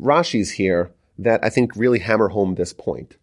Rashis 0.00 0.52
here 0.52 0.92
that 1.18 1.44
I 1.44 1.50
think 1.50 1.76
really 1.76 1.98
hammer 2.00 2.28
home 2.28 2.54
this 2.54 2.72
point. 2.72 3.16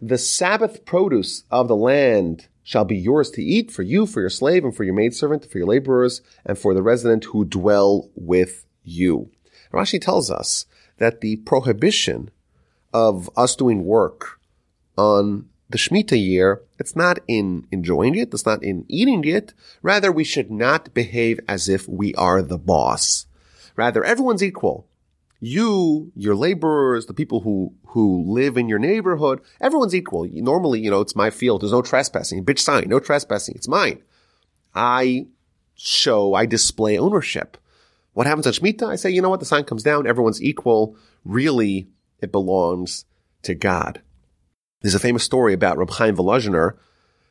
The 0.00 0.18
Sabbath 0.18 0.84
produce 0.84 1.44
of 1.50 1.68
the 1.68 1.76
land 1.76 2.48
shall 2.62 2.84
be 2.84 2.96
yours 2.96 3.30
to 3.32 3.42
eat 3.42 3.70
for 3.70 3.82
you, 3.82 4.06
for 4.06 4.20
your 4.20 4.30
slave, 4.30 4.64
and 4.64 4.74
for 4.74 4.84
your 4.84 4.94
maidservant, 4.94 5.50
for 5.50 5.58
your 5.58 5.66
laborers, 5.66 6.22
and 6.44 6.58
for 6.58 6.74
the 6.74 6.82
resident 6.82 7.24
who 7.24 7.44
dwell 7.44 8.08
with 8.14 8.64
you. 8.84 9.30
Rashi 9.72 10.00
tells 10.00 10.30
us 10.30 10.66
that 10.98 11.20
the 11.20 11.36
prohibition 11.36 12.30
of 12.92 13.30
us 13.36 13.56
doing 13.56 13.84
work 13.84 14.40
on 14.96 15.48
the 15.68 15.78
Shemitah 15.78 16.20
year, 16.20 16.62
it's 16.78 16.96
not 16.96 17.20
in 17.28 17.66
enjoying 17.70 18.16
it, 18.16 18.32
it's 18.34 18.46
not 18.46 18.62
in 18.62 18.84
eating 18.88 19.24
it. 19.24 19.54
Rather, 19.82 20.10
we 20.10 20.24
should 20.24 20.50
not 20.50 20.92
behave 20.92 21.40
as 21.46 21.68
if 21.68 21.88
we 21.88 22.14
are 22.14 22.42
the 22.42 22.58
boss. 22.58 23.26
Rather, 23.76 24.04
everyone's 24.04 24.42
equal. 24.42 24.86
You, 25.40 26.12
your 26.14 26.34
laborers, 26.34 27.06
the 27.06 27.14
people 27.14 27.40
who, 27.40 27.72
who 27.86 28.24
live 28.30 28.58
in 28.58 28.68
your 28.68 28.78
neighborhood, 28.78 29.40
everyone's 29.60 29.94
equal. 29.94 30.28
Normally, 30.30 30.80
you 30.80 30.90
know, 30.90 31.00
it's 31.00 31.16
my 31.16 31.30
field. 31.30 31.62
There's 31.62 31.72
no 31.72 31.80
trespassing. 31.80 32.44
Bitch 32.44 32.58
sign, 32.58 32.88
no 32.88 33.00
trespassing. 33.00 33.54
It's 33.54 33.68
mine. 33.68 34.02
I 34.74 35.28
show, 35.74 36.34
I 36.34 36.44
display 36.44 36.98
ownership. 36.98 37.56
What 38.12 38.26
happens 38.26 38.46
at 38.46 38.54
Shemitah? 38.54 38.88
I 38.88 38.96
say, 38.96 39.10
you 39.10 39.22
know 39.22 39.30
what? 39.30 39.40
The 39.40 39.46
sign 39.46 39.64
comes 39.64 39.82
down. 39.82 40.06
Everyone's 40.06 40.42
equal. 40.42 40.96
Really, 41.24 41.88
it 42.20 42.32
belongs 42.32 43.06
to 43.42 43.54
God. 43.54 44.02
There's 44.82 44.94
a 44.94 45.00
famous 45.00 45.24
story 45.24 45.54
about 45.54 45.78
Reb 45.78 45.90
Chaim 45.90 46.16
Volozhiner 46.16 46.76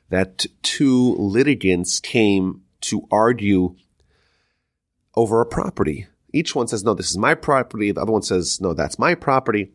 that 0.09 0.45
two 0.63 1.15
litigants 1.15 1.99
came 1.99 2.61
to 2.81 3.07
argue 3.11 3.75
over 5.15 5.41
a 5.41 5.45
property. 5.45 6.07
Each 6.31 6.55
one 6.55 6.67
says, 6.67 6.83
no, 6.83 6.93
this 6.93 7.09
is 7.09 7.17
my 7.17 7.33
property. 7.33 7.91
The 7.91 8.01
other 8.01 8.11
one 8.11 8.21
says, 8.21 8.61
no, 8.61 8.73
that's 8.73 8.99
my 8.99 9.15
property. 9.15 9.71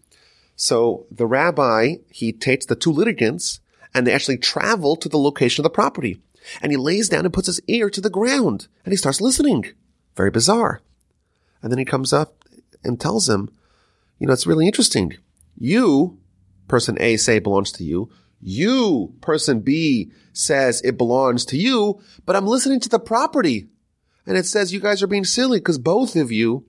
So 0.56 1.06
the 1.10 1.26
rabbi, 1.26 1.96
he 2.10 2.32
takes 2.32 2.66
the 2.66 2.76
two 2.76 2.92
litigants 2.92 3.60
and 3.92 4.06
they 4.06 4.12
actually 4.12 4.38
travel 4.38 4.96
to 4.96 5.08
the 5.08 5.18
location 5.18 5.62
of 5.62 5.64
the 5.64 5.74
property. 5.74 6.20
And 6.62 6.70
he 6.70 6.76
lays 6.76 7.08
down 7.08 7.24
and 7.24 7.34
puts 7.34 7.46
his 7.46 7.60
ear 7.66 7.90
to 7.90 8.00
the 8.00 8.10
ground 8.10 8.68
and 8.84 8.92
he 8.92 8.96
starts 8.96 9.20
listening. 9.20 9.66
Very 10.16 10.30
bizarre. 10.30 10.80
And 11.62 11.72
then 11.72 11.78
he 11.78 11.84
comes 11.84 12.12
up 12.12 12.44
and 12.84 13.00
tells 13.00 13.28
him, 13.28 13.50
you 14.18 14.26
know, 14.26 14.32
it's 14.32 14.46
really 14.46 14.66
interesting. 14.66 15.16
You, 15.56 16.18
person 16.68 16.96
A, 17.00 17.16
say 17.16 17.38
belongs 17.38 17.72
to 17.72 17.84
you. 17.84 18.10
You, 18.40 19.14
person 19.22 19.60
B, 19.60 20.12
says 20.32 20.82
it 20.82 20.98
belongs 20.98 21.46
to 21.46 21.56
you, 21.56 22.00
but 22.26 22.36
I'm 22.36 22.46
listening 22.46 22.80
to 22.80 22.88
the 22.88 22.98
property. 22.98 23.68
And 24.26 24.36
it 24.36 24.46
says 24.46 24.72
you 24.72 24.80
guys 24.80 25.02
are 25.02 25.06
being 25.06 25.24
silly 25.24 25.58
because 25.58 25.78
both 25.78 26.16
of 26.16 26.32
you 26.32 26.64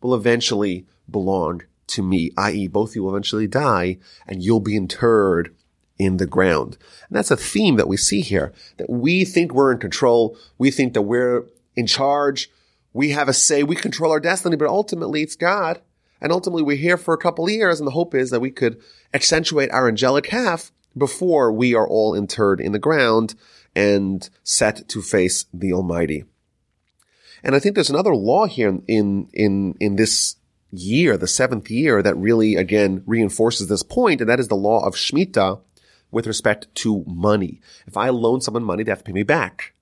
will 0.00 0.14
eventually 0.14 0.86
belong 1.10 1.62
to 1.88 2.02
me, 2.02 2.30
i.e. 2.36 2.68
both 2.68 2.90
of 2.90 2.96
you 2.96 3.02
will 3.02 3.10
eventually 3.10 3.46
die 3.46 3.98
and 4.26 4.42
you'll 4.42 4.60
be 4.60 4.76
interred 4.76 5.54
in 5.98 6.16
the 6.16 6.26
ground. 6.26 6.78
And 7.08 7.16
that's 7.16 7.30
a 7.30 7.36
theme 7.36 7.76
that 7.76 7.88
we 7.88 7.96
see 7.96 8.20
here, 8.20 8.52
that 8.78 8.88
we 8.88 9.24
think 9.24 9.52
we're 9.52 9.72
in 9.72 9.78
control. 9.78 10.36
We 10.56 10.70
think 10.70 10.94
that 10.94 11.02
we're 11.02 11.46
in 11.76 11.86
charge. 11.86 12.50
We 12.92 13.10
have 13.10 13.28
a 13.28 13.34
say. 13.34 13.62
We 13.62 13.76
control 13.76 14.12
our 14.12 14.20
destiny, 14.20 14.56
but 14.56 14.68
ultimately 14.68 15.22
it's 15.22 15.36
God. 15.36 15.80
And 16.20 16.32
ultimately 16.32 16.62
we're 16.62 16.76
here 16.76 16.96
for 16.96 17.12
a 17.12 17.18
couple 17.18 17.44
of 17.44 17.50
years 17.50 17.80
and 17.80 17.86
the 17.86 17.92
hope 17.92 18.14
is 18.14 18.30
that 18.30 18.40
we 18.40 18.50
could 18.50 18.80
accentuate 19.12 19.70
our 19.72 19.88
angelic 19.88 20.28
half 20.28 20.72
before 20.96 21.52
we 21.52 21.74
are 21.74 21.86
all 21.86 22.14
interred 22.14 22.60
in 22.60 22.72
the 22.72 22.78
ground 22.78 23.34
and 23.74 24.28
set 24.42 24.88
to 24.88 25.02
face 25.02 25.46
the 25.52 25.72
Almighty. 25.72 26.24
And 27.42 27.54
I 27.54 27.58
think 27.58 27.74
there's 27.74 27.90
another 27.90 28.14
law 28.14 28.46
here 28.46 28.68
in, 28.86 29.28
in, 29.32 29.76
in 29.80 29.96
this 29.96 30.36
year, 30.70 31.16
the 31.16 31.26
seventh 31.26 31.70
year, 31.70 32.02
that 32.02 32.16
really, 32.16 32.56
again, 32.56 33.02
reinforces 33.06 33.68
this 33.68 33.82
point, 33.82 34.20
and 34.20 34.30
that 34.30 34.40
is 34.40 34.48
the 34.48 34.56
law 34.56 34.84
of 34.86 34.94
Shemitah 34.94 35.60
with 36.10 36.26
respect 36.26 36.72
to 36.76 37.04
money. 37.06 37.60
If 37.86 37.96
I 37.96 38.10
loan 38.10 38.40
someone 38.40 38.64
money, 38.64 38.82
they 38.82 38.90
have 38.90 38.98
to 38.98 39.04
pay 39.04 39.12
me 39.12 39.22
back. 39.22 39.74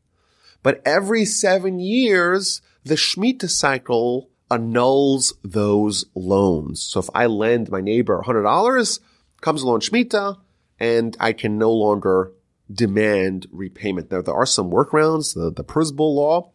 But 0.62 0.82
every 0.84 1.24
seven 1.24 1.78
years, 1.78 2.60
the 2.84 2.94
Shemitah 2.94 3.50
cycle 3.50 4.30
annuls 4.50 5.34
those 5.42 6.06
loans. 6.14 6.82
So 6.82 7.00
if 7.00 7.10
I 7.14 7.26
lend 7.26 7.70
my 7.70 7.80
neighbor 7.80 8.22
$100, 8.24 9.00
comes 9.40 9.62
along 9.62 9.80
Shemitah, 9.80 10.38
and 10.80 11.16
I 11.20 11.32
can 11.32 11.58
no 11.58 11.72
longer 11.72 12.32
demand 12.72 13.46
repayment. 13.50 14.10
Now, 14.10 14.22
there 14.22 14.34
are 14.34 14.46
some 14.46 14.70
workarounds, 14.70 15.34
the, 15.34 15.50
the 15.50 15.64
Pruzbul 15.64 16.14
law, 16.14 16.52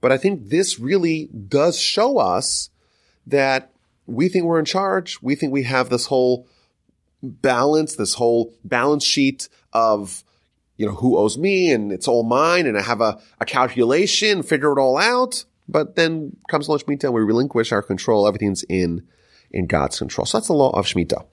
but 0.00 0.12
I 0.12 0.18
think 0.18 0.48
this 0.48 0.78
really 0.78 1.26
does 1.26 1.78
show 1.78 2.18
us 2.18 2.70
that 3.26 3.72
we 4.06 4.28
think 4.28 4.44
we're 4.44 4.58
in 4.58 4.64
charge. 4.64 5.20
We 5.20 5.34
think 5.34 5.52
we 5.52 5.64
have 5.64 5.88
this 5.88 6.06
whole 6.06 6.46
balance, 7.22 7.96
this 7.96 8.14
whole 8.14 8.54
balance 8.64 9.04
sheet 9.04 9.48
of, 9.72 10.22
you 10.76 10.86
know, 10.86 10.92
who 10.92 11.16
owes 11.16 11.36
me 11.36 11.72
and 11.72 11.90
it's 11.90 12.06
all 12.06 12.22
mine 12.22 12.66
and 12.66 12.78
I 12.78 12.82
have 12.82 13.00
a, 13.00 13.20
a 13.40 13.44
calculation, 13.44 14.42
figure 14.42 14.72
it 14.72 14.80
all 14.80 14.96
out. 14.96 15.44
But 15.68 15.96
then 15.96 16.36
comes 16.48 16.68
launch 16.68 16.86
Shemitah 16.86 17.04
and 17.04 17.14
we 17.14 17.22
relinquish 17.22 17.72
our 17.72 17.82
control. 17.82 18.28
Everything's 18.28 18.62
in, 18.64 19.06
in 19.50 19.66
God's 19.66 19.98
control. 19.98 20.24
So 20.24 20.38
that's 20.38 20.46
the 20.46 20.54
law 20.54 20.70
of 20.70 20.86
Shemitah. 20.86 21.26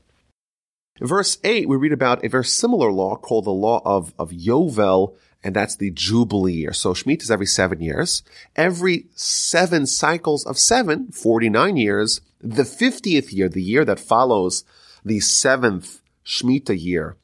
In 0.99 1.07
verse 1.07 1.37
8, 1.43 1.67
we 1.67 1.75
read 1.75 1.91
about 1.91 2.23
a 2.25 2.29
very 2.29 2.45
similar 2.45 2.91
law 2.91 3.15
called 3.15 3.45
the 3.45 3.51
law 3.51 3.81
of, 3.85 4.13
of 4.17 4.31
Yovel 4.31 5.15
and 5.43 5.55
that's 5.55 5.75
the 5.75 5.91
Jubilee 5.91 6.53
year. 6.53 6.73
So 6.73 6.93
Shemitah 6.93 7.23
is 7.23 7.31
every 7.31 7.45
seven 7.45 7.81
years. 7.81 8.23
Every 8.55 9.07
seven 9.15 9.85
cycles 9.85 10.45
of 10.45 10.57
seven, 10.57 11.11
49 11.11 11.77
years, 11.77 12.21
the 12.39 12.63
50th 12.63 13.33
year, 13.33 13.49
the 13.49 13.61
year 13.61 13.85
that 13.85 13.99
follows 13.99 14.63
the 15.03 15.19
seventh 15.19 16.01
Shemitah 16.25 16.81
year 16.81 17.17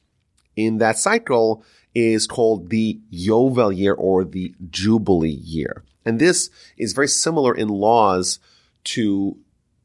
in 0.56 0.78
that 0.80 0.98
cycle 0.98 1.64
is 1.96 2.28
called 2.28 2.70
the 2.70 3.00
Yovel 3.12 3.76
year 3.76 3.94
or 3.94 4.24
the 4.24 4.54
Jubilee 4.70 5.30
year. 5.30 5.84
And 6.06 6.20
this 6.20 6.50
is 6.78 6.94
very 6.94 7.08
similar 7.08 7.56
in 7.56 7.68
laws 7.68 8.40
to 8.86 9.38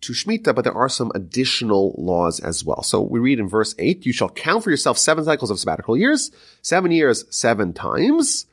to 0.05 0.13
Shemitah, 0.13 0.55
but 0.55 0.63
there 0.65 0.75
are 0.75 0.89
some 0.89 1.13
additional 1.15 1.95
laws 1.99 2.41
as 2.41 2.65
well. 2.65 2.83
So 2.83 3.01
we 3.01 3.21
read 3.21 3.39
in 3.39 3.49
verse 3.49 3.75
8, 3.79 4.05
you 4.07 4.13
shall 4.13 4.29
count 4.29 4.65
for 4.65 4.71
yourself 4.71 4.99
seven 4.99 5.25
cycles 5.25 5.51
of 5.51 5.59
sabbatical 5.59 5.97
years, 5.97 6.31
seven 6.63 6.91
years, 6.91 7.25
seven 7.31 7.73
times, 7.73 8.47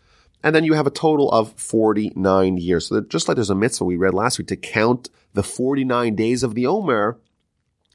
and 0.43 0.55
then 0.55 0.63
you 0.63 0.73
have 0.73 0.87
a 0.87 0.91
total 0.91 1.31
of 1.31 1.53
49 1.53 2.57
years. 2.57 2.87
So 2.87 3.01
just 3.01 3.27
like 3.27 3.35
there's 3.35 3.49
a 3.49 3.55
mitzvah 3.55 3.85
we 3.85 3.95
read 3.95 4.13
last 4.13 4.39
week 4.39 4.47
to 4.47 4.55
count 4.55 5.09
the 5.33 5.43
49 5.43 6.15
days 6.15 6.43
of 6.43 6.55
the 6.55 6.67
Omer 6.67 7.19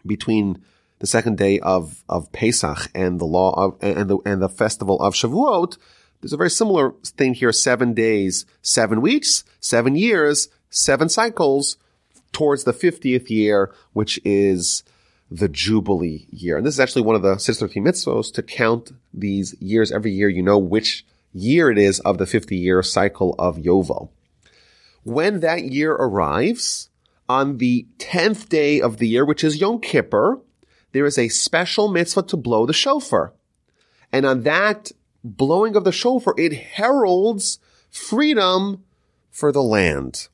between 0.06 0.62
the 0.98 1.06
second 1.06 1.36
day 1.36 1.58
of, 1.60 2.04
of 2.08 2.32
Pesach 2.32 2.90
and 2.94 3.20
the 3.20 3.24
law 3.24 3.52
of, 3.52 3.76
and 3.82 4.08
the, 4.08 4.18
and 4.24 4.40
the 4.40 4.48
festival 4.48 5.00
of 5.00 5.14
Shavuot, 5.14 5.76
there's 6.20 6.32
a 6.32 6.38
very 6.38 6.50
similar 6.50 6.92
thing 7.04 7.34
here, 7.34 7.52
seven 7.52 7.94
days, 7.94 8.46
seven 8.62 9.00
weeks, 9.00 9.44
seven 9.60 9.96
years, 9.96 10.48
seven 10.70 11.08
cycles, 11.08 11.76
towards 12.36 12.64
the 12.64 12.72
50th 12.74 13.30
year, 13.30 13.72
which 13.94 14.20
is 14.22 14.84
the 15.30 15.48
Jubilee 15.48 16.26
year. 16.30 16.58
And 16.58 16.66
this 16.66 16.74
is 16.74 16.80
actually 16.80 17.00
one 17.00 17.16
of 17.16 17.22
the 17.22 17.38
613 17.38 17.82
mitzvos 17.82 18.30
to 18.34 18.42
count 18.42 18.92
these 19.14 19.54
years 19.58 19.90
every 19.90 20.12
year. 20.12 20.28
You 20.28 20.42
know 20.42 20.58
which 20.58 21.06
year 21.32 21.70
it 21.70 21.78
is 21.78 21.98
of 22.00 22.18
the 22.18 22.26
50 22.26 22.54
year 22.54 22.82
cycle 22.82 23.34
of 23.38 23.56
Yovel. 23.56 24.10
When 25.02 25.40
that 25.40 25.72
year 25.72 25.92
arrives, 25.92 26.90
on 27.26 27.56
the 27.56 27.86
10th 27.96 28.50
day 28.50 28.82
of 28.82 28.98
the 28.98 29.08
year, 29.08 29.24
which 29.24 29.42
is 29.42 29.58
Yom 29.58 29.80
Kippur, 29.80 30.38
there 30.92 31.06
is 31.06 31.16
a 31.16 31.28
special 31.28 31.88
mitzvah 31.88 32.24
to 32.24 32.36
blow 32.36 32.66
the 32.66 32.74
shofar. 32.74 33.32
And 34.12 34.26
on 34.26 34.42
that 34.42 34.92
blowing 35.24 35.74
of 35.74 35.84
the 35.84 35.90
shofar, 35.90 36.34
it 36.36 36.52
heralds 36.52 37.58
freedom 37.90 38.84
for 39.30 39.52
the 39.52 39.62
land. 39.62 40.28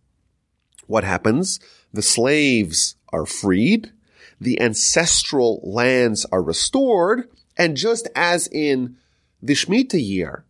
What 0.86 1.04
happens? 1.04 1.60
The 1.92 2.02
slaves 2.02 2.96
are 3.12 3.26
freed, 3.26 3.92
the 4.40 4.60
ancestral 4.60 5.60
lands 5.62 6.24
are 6.32 6.42
restored, 6.42 7.28
and 7.56 7.76
just 7.76 8.08
as 8.14 8.48
in 8.48 8.96
the 9.42 9.54
Shemitah 9.54 10.04
year, 10.04 10.44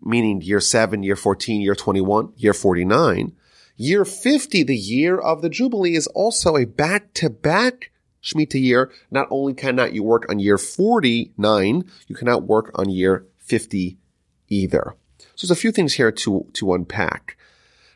meaning 0.00 0.40
year 0.40 0.60
7, 0.60 1.02
year 1.02 1.16
14, 1.16 1.60
year 1.60 1.74
21, 1.74 2.32
year 2.36 2.54
49, 2.54 3.32
year 3.76 4.04
50, 4.04 4.62
the 4.62 4.76
year 4.76 5.18
of 5.18 5.42
the 5.42 5.50
Jubilee, 5.50 5.94
is 5.94 6.06
also 6.08 6.56
a 6.56 6.64
back-to-back 6.64 7.90
Shemitah 8.22 8.60
year. 8.60 8.90
Not 9.10 9.28
only 9.30 9.54
cannot 9.54 9.92
you 9.92 10.02
work 10.02 10.26
on 10.30 10.38
year 10.38 10.58
49, 10.58 11.84
you 12.06 12.16
cannot 12.16 12.44
work 12.44 12.70
on 12.76 12.88
year 12.88 13.26
50 13.38 13.98
either. 14.48 14.94
So 15.34 15.46
there's 15.46 15.58
a 15.58 15.60
few 15.60 15.72
things 15.72 15.94
here 15.94 16.12
to, 16.12 16.46
to 16.54 16.74
unpack. 16.74 17.36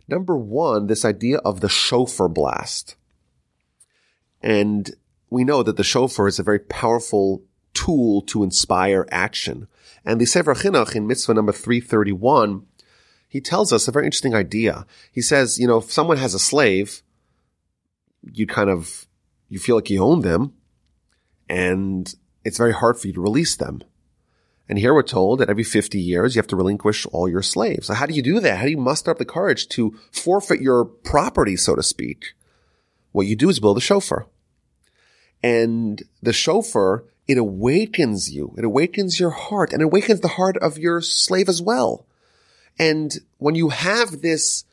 Number 0.08 0.36
one, 0.36 0.86
this 0.86 1.04
idea 1.04 1.38
of 1.38 1.60
the 1.60 1.68
shofar 1.68 2.28
blast. 2.28 2.96
And 4.40 4.90
we 5.30 5.44
know 5.44 5.62
that 5.62 5.76
the 5.76 5.84
shofar 5.84 6.28
is 6.28 6.38
a 6.38 6.44
very 6.44 6.60
powerful 6.60 7.42
tool 7.74 8.22
to 8.22 8.42
inspire 8.42 9.06
action. 9.10 9.68
And 10.04 10.20
the 10.20 10.24
Sefer 10.24 10.54
Chinuch 10.54 10.94
in 10.94 11.06
mitzvah 11.06 11.34
number 11.34 11.52
331, 11.52 12.64
he 13.28 13.40
tells 13.40 13.72
us 13.72 13.88
a 13.88 13.92
very 13.92 14.04
interesting 14.04 14.34
idea. 14.34 14.86
He 15.10 15.20
says, 15.20 15.58
you 15.58 15.66
know, 15.66 15.78
if 15.78 15.90
someone 15.90 16.16
has 16.18 16.32
a 16.32 16.38
slave, 16.38 17.02
you 18.22 18.46
kind 18.46 18.70
of, 18.70 19.06
you 19.48 19.58
feel 19.58 19.76
like 19.76 19.90
you 19.90 20.02
own 20.02 20.20
them 20.20 20.54
and 21.48 22.14
it's 22.44 22.58
very 22.58 22.72
hard 22.72 22.98
for 22.98 23.08
you 23.08 23.12
to 23.14 23.20
release 23.20 23.56
them. 23.56 23.82
And 24.68 24.78
here 24.78 24.92
we're 24.92 25.02
told 25.02 25.38
that 25.38 25.48
every 25.48 25.62
50 25.62 26.00
years 26.00 26.34
you 26.34 26.40
have 26.40 26.48
to 26.48 26.56
relinquish 26.56 27.06
all 27.06 27.28
your 27.28 27.42
slaves. 27.42 27.86
So 27.86 27.94
how 27.94 28.06
do 28.06 28.14
you 28.14 28.22
do 28.22 28.40
that? 28.40 28.58
How 28.58 28.64
do 28.64 28.70
you 28.70 28.76
muster 28.76 29.10
up 29.10 29.18
the 29.18 29.24
courage 29.24 29.68
to 29.68 29.96
forfeit 30.10 30.60
your 30.60 30.84
property, 30.84 31.56
so 31.56 31.76
to 31.76 31.82
speak? 31.82 32.34
What 33.12 33.26
you 33.26 33.36
do 33.36 33.48
is 33.48 33.60
build 33.60 33.78
a 33.78 33.80
shofar. 33.80 34.26
And 35.42 36.02
the 36.20 36.32
shofar, 36.32 37.04
it 37.28 37.38
awakens 37.38 38.32
you. 38.34 38.54
It 38.58 38.64
awakens 38.64 39.20
your 39.20 39.30
heart 39.30 39.72
and 39.72 39.82
it 39.82 39.86
awakens 39.86 40.20
the 40.20 40.28
heart 40.28 40.56
of 40.58 40.78
your 40.78 41.00
slave 41.00 41.48
as 41.48 41.62
well. 41.62 42.06
And 42.78 43.12
when 43.38 43.54
you 43.54 43.68
have 43.70 44.20
this 44.20 44.64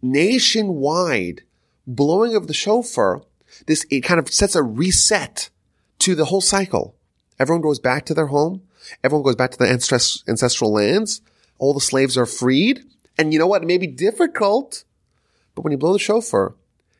nationwide 0.00 1.42
blowing 1.86 2.36
of 2.36 2.46
the 2.46 2.54
shofar, 2.54 3.22
this, 3.66 3.84
it 3.90 4.00
kind 4.00 4.20
of 4.20 4.32
sets 4.32 4.54
a 4.54 4.62
reset 4.62 5.50
to 6.00 6.14
the 6.14 6.26
whole 6.26 6.40
cycle. 6.40 6.96
Everyone 7.38 7.62
goes 7.62 7.78
back 7.78 8.06
to 8.06 8.14
their 8.14 8.28
home. 8.28 8.62
Everyone 9.02 9.24
goes 9.24 9.36
back 9.36 9.50
to 9.52 9.58
the 9.58 9.68
ancestral 9.68 10.72
lands. 10.72 11.20
All 11.58 11.74
the 11.74 11.80
slaves 11.80 12.16
are 12.16 12.26
freed. 12.26 12.84
And 13.18 13.32
you 13.32 13.38
know 13.38 13.46
what? 13.46 13.62
It 13.62 13.66
may 13.66 13.78
be 13.78 13.86
difficult, 13.86 14.84
but 15.54 15.62
when 15.62 15.72
you 15.72 15.78
blow 15.78 15.92
the 15.92 15.98
shofar 15.98 16.54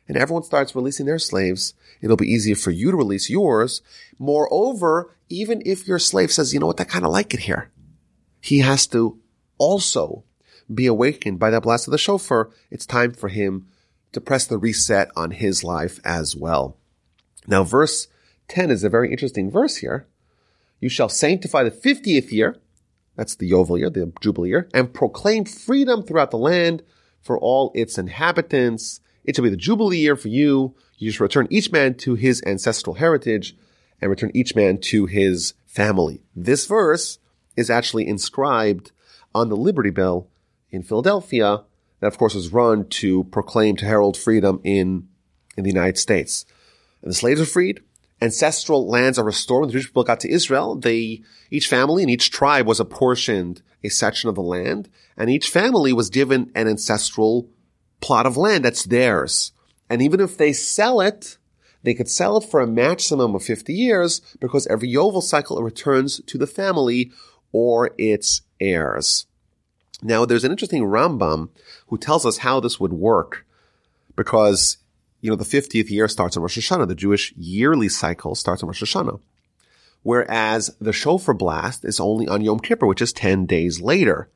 and 0.07 0.15
everyone 0.15 0.43
starts 0.43 0.75
releasing 0.75 1.05
their 1.05 1.19
slaves, 1.19 1.73
it'll 2.01 2.17
be 2.17 2.31
easier 2.31 2.55
for 2.55 2.71
you 2.71 2.91
to 2.91 2.97
release 2.97 3.29
yours. 3.29 3.81
Moreover, 4.19 5.15
even 5.29 5.61
if 5.65 5.87
your 5.87 5.99
slave 5.99 6.31
says, 6.31 6.53
you 6.53 6.59
know 6.59 6.67
what, 6.67 6.79
I 6.79 6.83
kind 6.83 7.05
of 7.05 7.11
like 7.11 7.33
it 7.33 7.41
here, 7.41 7.71
he 8.39 8.59
has 8.59 8.85
to 8.87 9.19
also 9.57 10.23
be 10.73 10.85
awakened 10.85 11.39
by 11.39 11.49
that 11.49 11.63
blast 11.63 11.87
of 11.87 11.91
the 11.91 11.97
shofar. 11.97 12.51
It's 12.69 12.85
time 12.85 13.13
for 13.13 13.29
him 13.29 13.67
to 14.11 14.21
press 14.21 14.45
the 14.45 14.57
reset 14.57 15.09
on 15.15 15.31
his 15.31 15.63
life 15.63 15.99
as 16.05 16.35
well. 16.35 16.77
Now, 17.47 17.63
verse 17.63 18.07
10 18.49 18.69
is 18.71 18.83
a 18.83 18.89
very 18.89 19.11
interesting 19.11 19.49
verse 19.49 19.77
here 19.77 20.07
you 20.83 20.89
shall 20.89 21.07
sanctify 21.07 21.63
the 21.63 21.71
50th 21.71 22.31
year, 22.31 22.57
that's 23.15 23.35
the 23.35 23.49
Yovel 23.49 23.79
year, 23.79 23.89
the 23.89 24.11
Jubilee 24.19 24.49
year, 24.49 24.67
and 24.73 24.93
proclaim 24.93 25.45
freedom 25.45 26.03
throughout 26.03 26.29
the 26.29 26.37
land 26.37 26.83
for 27.21 27.39
all 27.39 27.71
its 27.73 27.97
inhabitants. 27.97 28.99
It 29.23 29.35
shall 29.35 29.43
be 29.43 29.49
the 29.49 29.55
Jubilee 29.55 29.99
year 29.99 30.17
for 30.17 30.27
you. 30.27 30.75
You 30.97 31.11
shall 31.11 31.23
return 31.23 31.47
each 31.49 31.71
man 31.71 31.95
to 31.99 32.15
his 32.15 32.43
ancestral 32.45 32.95
heritage 32.95 33.55
and 34.01 34.09
return 34.09 34.31
each 34.33 34.55
man 34.55 34.77
to 34.79 35.05
his 35.05 35.53
family. 35.65 36.21
This 36.35 36.65
verse 36.65 37.17
is 37.55 37.69
actually 37.69 38.05
inscribed 38.05 38.91
on 39.33 39.47
the 39.47 39.55
Liberty 39.55 39.89
Bell 39.89 40.27
in 40.69 40.83
Philadelphia 40.83 41.63
that 42.01 42.07
of 42.07 42.17
course 42.17 42.35
was 42.35 42.51
run 42.51 42.89
to 42.89 43.23
proclaim 43.25 43.77
to 43.77 43.85
herald 43.85 44.17
freedom 44.17 44.59
in, 44.65 45.07
in 45.55 45.63
the 45.63 45.69
United 45.69 45.97
States. 45.97 46.45
And 47.01 47.09
the 47.09 47.15
slaves 47.15 47.39
are 47.39 47.45
freed 47.45 47.79
ancestral 48.23 48.87
lands 48.87 49.19
are 49.19 49.25
restored. 49.25 49.61
When 49.61 49.67
the 49.67 49.73
Jewish 49.73 49.87
people 49.87 50.03
got 50.03 50.21
to 50.21 50.31
Israel, 50.31 50.75
they, 50.75 51.21
each 51.51 51.67
family 51.67 52.03
and 52.03 52.11
each 52.11 52.31
tribe 52.31 52.65
was 52.65 52.79
apportioned 52.79 53.61
a 53.83 53.89
section 53.89 54.29
of 54.29 54.35
the 54.35 54.41
land, 54.41 54.89
and 55.17 55.29
each 55.29 55.49
family 55.49 55.91
was 55.91 56.09
given 56.09 56.49
an 56.55 56.67
ancestral 56.67 57.49
plot 57.99 58.25
of 58.25 58.37
land 58.37 58.63
that's 58.63 58.85
theirs. 58.85 59.51
And 59.89 60.01
even 60.01 60.21
if 60.21 60.37
they 60.37 60.53
sell 60.53 61.01
it, 61.01 61.37
they 61.83 61.93
could 61.93 62.09
sell 62.09 62.37
it 62.37 62.45
for 62.45 62.61
a 62.61 62.67
maximum 62.67 63.35
of 63.35 63.43
50 63.43 63.73
years 63.73 64.21
because 64.39 64.65
every 64.67 64.87
Yovel 64.87 65.21
cycle 65.21 65.59
it 65.59 65.63
returns 65.63 66.21
to 66.25 66.37
the 66.37 66.47
family 66.47 67.11
or 67.51 67.91
its 67.97 68.41
heirs. 68.59 69.25
Now, 70.01 70.25
there's 70.25 70.45
an 70.45 70.51
interesting 70.51 70.83
Rambam 70.83 71.49
who 71.87 71.97
tells 71.97 72.25
us 72.25 72.39
how 72.39 72.61
this 72.61 72.79
would 72.79 72.93
work 72.93 73.45
because 74.15 74.77
you 75.23 75.29
know, 75.29 75.37
the 75.37 75.45
50th 75.45 75.89
year 75.89 76.09
starts 76.09 76.35
on 76.35 76.43
Rosh 76.43 76.59
Hashanah. 76.59 76.89
The 76.89 76.95
Jewish 76.95 77.33
yearly 77.37 77.87
cycle 77.87 78.35
starts 78.35 78.61
on 78.61 78.67
Rosh 78.67 78.83
Hashanah. 78.83 79.21
Whereas 80.01 80.75
the 80.81 80.91
shofar 80.91 81.33
blast 81.33 81.85
is 81.85 82.01
only 82.01 82.27
on 82.27 82.41
Yom 82.41 82.59
Kippur, 82.59 82.85
which 82.85 83.01
is 83.01 83.13
10 83.13 83.45
days 83.45 83.79
later. 83.79 84.29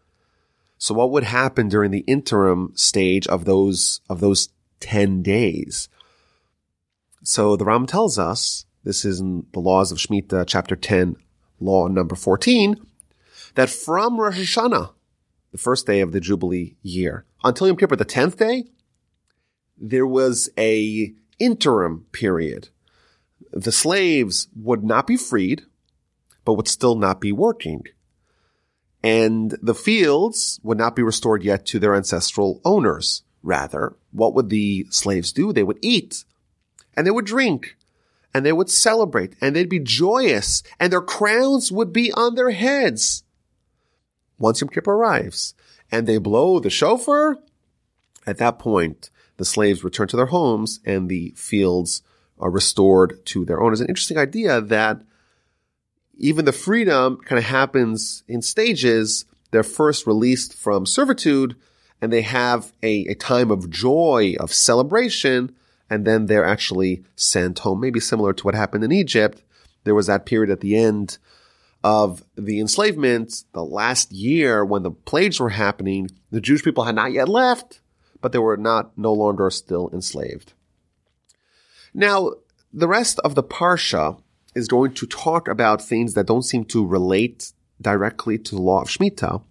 So 0.78 0.95
what 0.95 1.12
would 1.12 1.26
happen 1.26 1.67
during 1.67 1.91
the 1.91 2.06
interim 2.08 2.71
stage 2.76 3.28
of 3.28 3.43
those, 3.43 4.00
of 4.10 4.21
those 4.21 4.47
10 4.80 5.23
days? 5.23 5.89
So 7.21 7.58
the 7.58 7.65
Ram 7.65 7.86
tells 7.86 8.17
us, 8.17 8.65
this 8.86 9.04
is 9.04 9.19
in 9.19 9.45
the 9.52 9.60
laws 9.60 9.91
of 9.91 9.97
Shemitah, 9.97 10.45
chapter 10.47 10.78
10, 10.78 11.17
law 11.60 11.88
number 11.88 12.15
14, 12.15 12.78
that 13.56 13.69
from 13.69 14.21
Rosh 14.21 14.39
Hashanah, 14.39 14.91
the 15.52 15.58
first 15.58 15.86
day 15.86 16.00
of 16.00 16.13
the 16.13 16.21
Jubilee 16.21 16.78
year, 16.82 17.26
until 17.43 17.67
Yom 17.67 17.76
Kippur, 17.76 17.97
the 17.97 18.06
10th 18.06 18.38
day, 18.38 18.63
there 19.78 20.08
was 20.08 20.50
a 20.58 21.13
interim 21.40 22.06
period. 22.12 22.70
The 23.52 23.72
slaves 23.72 24.48
would 24.56 24.84
not 24.84 25.08
be 25.08 25.18
freed, 25.18 25.63
but 26.46 26.54
would 26.54 26.68
still 26.68 26.96
not 26.96 27.22
be 27.22 27.32
working. 27.32 27.84
And 29.04 29.58
the 29.62 29.76
fields 29.76 30.60
would 30.63 30.78
not 30.78 30.96
be 30.96 31.04
restored 31.04 31.44
yet 31.44 31.66
to 31.68 31.80
their 31.80 31.96
ancestral 31.96 32.62
owners. 32.66 33.24
Rather, 33.44 33.96
what 34.12 34.34
would 34.34 34.50
the 34.50 34.88
slaves 34.90 35.32
do? 35.32 35.54
They 35.54 35.63
would 35.63 35.80
eat 35.82 36.26
and 36.96 37.06
they 37.06 37.12
would 37.12 37.26
drink 37.26 37.78
and 38.34 38.46
they 38.46 38.52
would 38.52 38.70
celebrate 38.70 39.36
and 39.40 39.56
they'd 39.56 39.70
be 39.70 39.80
joyous 39.80 40.63
and 40.80 40.92
their 40.92 41.02
crowns 41.02 41.72
would 41.72 41.94
be 41.94 42.12
on 42.13 42.36
their 42.36 42.50
heads. 42.50 43.24
Once 44.40 44.60
Yom 44.60 44.70
Kippur 44.70 44.94
arrives 44.94 45.54
and 45.92 46.08
they 46.08 46.18
blow 46.18 46.60
the 46.60 46.70
shofar, 46.70 47.38
at 48.26 48.40
that 48.40 48.60
point, 48.60 49.10
the 49.38 49.45
slaves 49.45 49.84
return 49.84 50.08
to 50.10 50.17
their 50.17 50.28
homes 50.28 50.80
and 50.86 51.10
the 51.10 51.34
fields 51.36 52.02
are 52.39 52.50
restored 52.50 53.26
to 53.28 53.45
their 53.45 53.62
owners. 53.62 53.80
An 53.80 53.88
interesting 53.88 54.17
idea 54.17 54.62
that 54.62 55.02
even 56.17 56.45
the 56.45 56.52
freedom 56.52 57.17
kind 57.17 57.38
of 57.38 57.45
happens 57.45 58.23
in 58.28 58.41
stages. 58.41 59.26
They're 59.52 59.63
first 59.63 60.08
released 60.08 60.54
from 60.54 60.86
servitude 60.86 61.56
and 62.02 62.12
they 62.12 62.23
have 62.23 62.73
a, 62.84 63.06
a 63.08 63.15
time 63.15 63.50
of 63.50 63.69
joy, 63.69 64.36
of 64.39 64.54
celebration, 64.54 65.56
and 65.89 66.06
then 66.06 66.26
they're 66.26 66.45
actually 66.45 67.04
sent 67.15 67.60
home. 67.60 67.80
Maybe 67.80 68.00
similar 68.00 68.34
to 68.34 68.43
what 68.43 68.56
happened 68.56 68.84
in 68.84 68.91
Egypt. 68.91 69.43
There 69.84 69.95
was 69.95 70.08
that 70.08 70.26
period 70.26 70.52
at 70.52 70.60
the 70.60 70.76
end 70.76 71.17
of 71.84 72.23
the 72.36 72.60
enslavement, 72.60 73.45
the 73.54 73.63
last 73.63 74.12
year 74.12 74.65
when 74.65 74.84
the 74.84 74.91
plagues 74.91 75.39
were 75.39 75.50
happening, 75.50 76.10
the 76.30 76.41
Jewish 76.41 76.63
people 76.63 76.84
had 76.84 76.95
not 76.95 77.13
yet 77.13 77.30
left 77.30 77.80
but 78.22 78.32
they 78.32 78.40
were 78.40 78.58
not 78.58 78.98
no 78.98 79.14
longer 79.14 79.50
still 79.50 79.90
enslaved. 79.94 80.54
Now, 81.94 82.32
the 82.74 82.88
rest 82.88 83.20
of 83.20 83.36
the 83.36 83.44
Parsha 83.44 84.22
is 84.56 84.68
going 84.68 84.94
to 84.94 85.08
talk 85.08 85.48
about 85.48 85.82
things 85.82 86.14
that 86.14 86.28
don't 86.28 86.44
seem 86.44 86.66
to 86.66 86.86
relate 86.86 87.52
directly 87.82 88.38
to 88.38 88.56
the 88.56 88.62
law 88.62 88.82
of 88.82 88.88
Shemitah, 88.90 89.44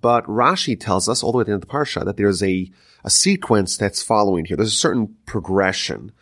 but 0.00 0.26
Rashi 0.26 0.78
tells 0.78 1.08
us 1.08 1.22
all 1.22 1.32
the 1.32 1.38
way 1.38 1.44
to 1.44 1.46
the 1.46 1.52
end 1.52 1.62
of 1.62 1.68
the 1.68 1.74
Parsha 1.74 2.04
that 2.04 2.16
there's 2.16 2.42
a, 2.42 2.70
a 3.04 3.10
sequence 3.10 3.76
that's 3.76 4.02
following 4.02 4.44
here. 4.44 4.56
There's 4.56 4.72
a 4.72 4.76
certain 4.76 5.16
progression. 5.26 6.12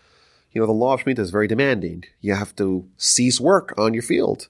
you 0.53 0.61
know, 0.61 0.67
the 0.67 0.73
law 0.73 0.95
of 0.95 1.05
Shemitah 1.05 1.21
is 1.21 1.31
very 1.31 1.47
demanding. 1.47 2.05
You 2.21 2.35
have 2.35 2.55
to 2.57 2.89
cease 2.97 3.41
work 3.41 3.73
on 3.79 3.95
your 3.95 4.03
field. 4.03 4.49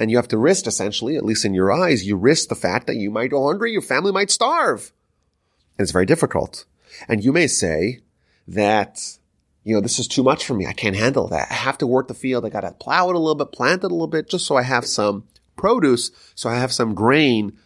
And 0.00 0.10
you 0.10 0.16
have 0.16 0.28
to 0.28 0.38
risk, 0.38 0.68
essentially, 0.68 1.16
at 1.16 1.24
least 1.24 1.44
in 1.44 1.54
your 1.54 1.72
eyes, 1.72 2.06
you 2.06 2.16
risk 2.16 2.48
the 2.48 2.54
fact 2.54 2.86
that 2.86 2.96
you 2.96 3.10
might 3.10 3.30
go 3.30 3.46
hungry, 3.46 3.72
your 3.72 3.82
family 3.82 4.12
might 4.12 4.30
starve. 4.30 4.92
And 5.78 5.84
it's 5.84 5.92
very 5.92 6.06
difficult. 6.06 6.64
And 7.08 7.24
you 7.24 7.32
may 7.32 7.46
say 7.46 8.00
that, 8.48 9.18
you 9.62 9.74
know, 9.74 9.80
this 9.80 9.98
is 9.98 10.08
too 10.08 10.24
much 10.24 10.44
for 10.44 10.54
me. 10.54 10.66
I 10.66 10.72
can't 10.72 10.96
handle 10.96 11.28
that. 11.28 11.46
I 11.50 11.54
have 11.54 11.78
to 11.78 11.86
work 11.86 12.08
the 12.08 12.14
field. 12.14 12.44
I 12.44 12.48
got 12.48 12.62
to 12.62 12.72
plow 12.72 13.08
it 13.08 13.14
a 13.14 13.18
little 13.18 13.36
bit, 13.36 13.52
plant 13.52 13.84
it 13.84 13.86
a 13.86 13.94
little 13.94 14.08
bit, 14.08 14.28
just 14.28 14.46
so 14.46 14.56
I 14.56 14.62
have 14.62 14.84
some 14.84 15.24
produce, 15.56 16.10
so 16.34 16.48
I 16.48 16.56
have 16.56 16.72
some 16.72 16.94
grain 16.94 17.56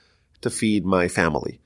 to 0.43 0.51
feed 0.51 0.85
my 0.85 1.09
family. 1.09 1.61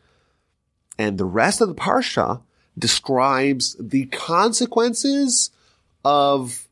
And 0.98 1.18
the 1.18 1.24
rest 1.24 1.60
of 1.60 1.68
the 1.68 1.74
Parsha 1.74 2.42
describes 2.78 3.76
the 3.80 4.06
consequences 4.06 5.50
of 6.04 6.68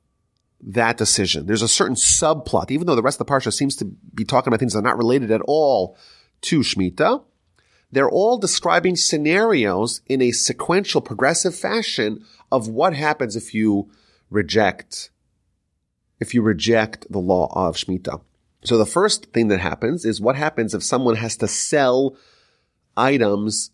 that 0.60 0.96
decision. 0.96 1.46
There's 1.46 1.62
a 1.62 1.68
certain 1.68 1.96
subplot, 1.96 2.70
even 2.70 2.86
though 2.86 2.94
the 2.94 3.02
rest 3.02 3.20
of 3.20 3.26
the 3.26 3.32
Parsha 3.32 3.52
seems 3.52 3.76
to 3.76 3.84
be 3.84 4.24
talking 4.24 4.48
about 4.48 4.60
things 4.60 4.72
that 4.72 4.78
are 4.80 4.82
not 4.82 4.98
related 4.98 5.30
at 5.30 5.42
all 5.42 5.96
to 6.42 6.60
Shemitah. 6.60 7.22
They're 7.94 8.10
all 8.10 8.38
describing 8.38 8.96
scenarios 8.96 10.00
in 10.06 10.20
a 10.20 10.32
sequential, 10.32 11.00
progressive 11.00 11.54
fashion 11.54 12.24
of 12.50 12.66
what 12.66 12.92
happens 12.92 13.36
if 13.36 13.54
you 13.54 13.88
reject, 14.30 15.10
if 16.18 16.34
you 16.34 16.42
reject 16.42 17.06
the 17.08 17.20
law 17.20 17.52
of 17.54 17.76
Shemitah. 17.76 18.20
So 18.64 18.78
the 18.78 18.84
first 18.84 19.26
thing 19.26 19.46
that 19.46 19.60
happens 19.60 20.04
is 20.04 20.20
what 20.20 20.34
happens 20.34 20.74
if 20.74 20.82
someone 20.82 21.14
has 21.14 21.36
to 21.36 21.46
sell 21.46 22.16
items 22.96 23.70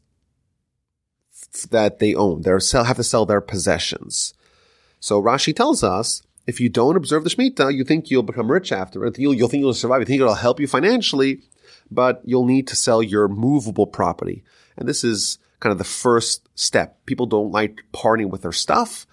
that 1.70 1.98
they 1.98 2.14
own. 2.14 2.42
They 2.42 2.50
have 2.50 2.96
to 2.96 3.04
sell 3.04 3.24
their 3.24 3.40
possessions. 3.40 4.34
So 4.98 5.22
Rashi 5.22 5.56
tells 5.56 5.82
us 5.82 6.22
if 6.46 6.60
you 6.60 6.68
don't 6.68 6.96
observe 6.96 7.24
the 7.24 7.30
Shemitah, 7.30 7.74
you 7.74 7.84
think 7.84 8.10
you'll 8.10 8.22
become 8.22 8.50
rich 8.50 8.70
after 8.70 9.06
it. 9.06 9.18
You'll, 9.18 9.32
you'll 9.32 9.48
think 9.48 9.62
you'll 9.62 9.72
survive. 9.72 10.00
You 10.00 10.06
think 10.06 10.20
it'll 10.20 10.34
help 10.34 10.60
you 10.60 10.66
financially, 10.66 11.40
but 11.90 12.22
you'll 12.24 12.46
need 12.46 12.66
to 12.68 12.76
sell 12.76 13.02
your 13.02 13.28
movable 13.28 13.86
property. 13.86 14.42
And 14.76 14.88
this 14.88 15.04
is 15.04 15.38
kind 15.60 15.72
of 15.72 15.78
the 15.78 15.84
first 15.84 16.48
step. 16.54 17.04
People 17.06 17.26
don't 17.26 17.50
like 17.50 17.84
parting 17.92 18.30
with 18.30 18.42
their 18.42 18.52
stuff, 18.52 19.06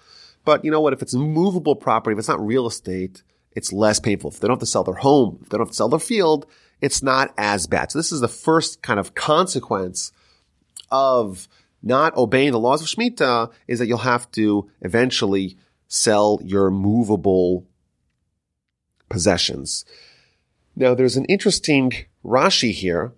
but 0.44 0.64
you 0.64 0.70
know 0.70 0.80
what? 0.80 0.92
If 0.92 1.02
it's 1.02 1.14
movable 1.14 1.76
property, 1.76 2.14
if 2.14 2.18
it's 2.18 2.28
not 2.28 2.44
real 2.44 2.66
estate, 2.66 3.22
it's 3.52 3.72
less 3.72 4.00
painful. 4.00 4.30
If 4.30 4.40
they 4.40 4.48
don't 4.48 4.56
have 4.56 4.60
to 4.60 4.66
sell 4.66 4.84
their 4.84 4.94
home, 4.94 5.40
if 5.42 5.48
they 5.48 5.58
don't 5.58 5.66
have 5.66 5.72
to 5.72 5.76
sell 5.76 5.88
their 5.88 5.98
field, 5.98 6.46
it's 6.80 7.02
not 7.02 7.34
as 7.36 7.66
bad. 7.66 7.90
So 7.90 7.98
this 7.98 8.12
is 8.12 8.20
the 8.20 8.28
first 8.28 8.82
kind 8.82 9.00
of 9.00 9.14
consequence 9.14 10.12
of 10.90 11.48
not 11.82 12.16
obeying 12.16 12.52
the 12.52 12.58
laws 12.58 12.82
of 12.82 12.88
Shemitah 12.88 13.50
is 13.66 13.78
that 13.78 13.86
you'll 13.86 13.98
have 13.98 14.30
to 14.32 14.70
eventually 14.80 15.56
sell 15.86 16.40
your 16.44 16.70
movable 16.70 17.66
possessions. 19.08 19.84
Now, 20.78 20.94
there's 20.94 21.16
an 21.16 21.24
interesting 21.24 21.92
Rashi 22.24 22.70
here. 22.70 23.12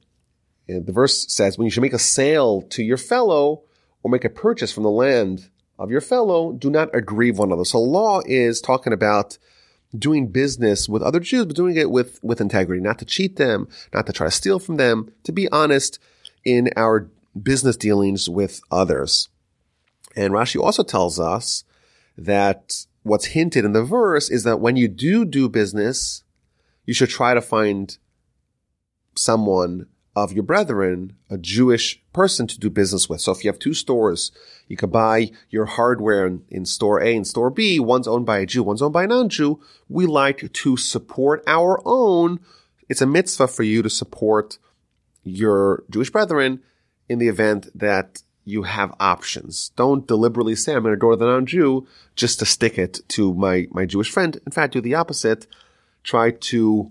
Uh, 0.67 0.81
the 0.83 0.93
verse 0.93 1.31
says, 1.31 1.59
when 1.59 1.67
you 1.67 1.71
should 1.71 1.83
make 1.83 1.93
a 1.93 1.99
sale 1.99 2.63
to 2.63 2.83
your 2.83 2.97
fellow 2.97 3.65
or 4.03 4.11
make 4.11 4.25
a 4.25 4.31
purchase 4.31 4.73
from 4.73 4.83
the 4.83 4.91
land 4.91 5.51
of 5.79 5.91
your 5.91 6.01
fellow, 6.01 6.53
do 6.53 6.71
not 6.71 6.89
aggrieve 6.95 7.37
one 7.37 7.49
another. 7.49 7.67
So 7.67 7.79
law 7.79 8.23
is 8.25 8.63
talking 8.63 8.95
about 8.95 9.37
doing 9.95 10.29
business 10.29 10.89
with 10.89 11.03
other 11.03 11.21
Jews, 11.21 11.45
but 11.45 11.57
doing 11.57 11.77
it 11.77 11.91
with, 11.91 12.19
with 12.23 12.41
integrity, 12.41 12.81
not 12.81 12.99
to 13.01 13.05
cheat 13.05 13.37
them, 13.37 13.69
not 13.93 14.07
to 14.07 14.13
try 14.15 14.27
to 14.27 14.31
steal 14.31 14.59
from 14.59 14.77
them, 14.79 15.13
to 15.25 15.33
be 15.33 15.47
honest 15.51 15.99
in 16.47 16.71
our 16.77 17.11
business 17.41 17.77
dealings 17.77 18.27
with 18.27 18.63
others. 18.71 19.29
And 20.17 20.33
Rashi 20.33 20.59
also 20.59 20.83
tells 20.83 21.21
us 21.21 21.65
that 22.17 22.87
what's 23.03 23.27
hinted 23.27 23.67
in 23.67 23.75
the 23.75 23.85
verse 23.85 24.31
is 24.31 24.45
that 24.45 24.61
when 24.61 24.77
you 24.77 24.89
do 24.89 25.27
do 25.27 25.47
business, 25.51 26.25
you 26.91 26.95
should 26.95 27.09
try 27.09 27.35
to 27.35 27.41
find 27.41 27.99
someone 29.15 29.87
of 30.17 30.33
your 30.33 30.43
brethren, 30.43 31.13
a 31.31 31.39
Jewish 31.39 32.03
person 32.13 32.49
to 32.49 32.59
do 32.59 32.69
business 32.69 33.09
with. 33.09 33.21
So 33.21 33.31
if 33.31 33.45
you 33.45 33.49
have 33.49 33.61
two 33.61 33.75
stores, 33.75 34.33
you 34.67 34.77
could 34.77 34.91
buy 34.91 35.31
your 35.51 35.67
hardware 35.67 36.27
in, 36.27 36.43
in, 36.49 36.65
store 36.65 37.01
A 37.01 37.15
and 37.15 37.25
store 37.25 37.49
B. 37.49 37.79
One's 37.79 38.09
owned 38.09 38.27
by 38.27 38.41
a 38.41 38.45
Jew, 38.45 38.65
one's 38.65 38.83
owned 38.83 38.93
by 38.93 39.05
a 39.05 39.07
non-Jew. 39.07 39.61
We 39.89 40.07
like 40.07 40.53
to 40.53 40.77
support 40.77 41.45
our 41.47 41.81
own. 41.85 42.41
It's 42.89 43.03
a 43.03 43.07
mitzvah 43.07 43.47
for 43.47 43.63
you 43.63 43.83
to 43.83 43.89
support 43.89 44.59
your 45.23 45.85
Jewish 45.91 46.11
brethren 46.11 46.61
in 47.09 47.21
the 47.21 47.29
event 47.29 47.69
that 47.73 48.25
you 48.45 48.65
have 48.65 48.97
options. 48.99 49.71
Don't 49.77 50.09
deliberately 50.09 50.57
say, 50.57 50.75
I'm 50.75 50.83
going 50.83 50.95
to 50.95 50.99
go 50.99 51.13
to 51.13 51.17
the 51.17 51.27
non-Jew 51.27 51.87
just 52.17 52.41
to 52.41 52.47
stick 52.47 52.79
it 52.79 52.99
to 53.11 53.33
my, 53.33 53.69
my 53.71 53.87
Jewish 53.87 54.11
friend. 54.11 54.41
In 54.45 54.51
fact, 54.51 54.73
do 54.73 54.81
the 54.81 54.97
opposite. 54.97 55.47
Try 56.03 56.31
to 56.31 56.91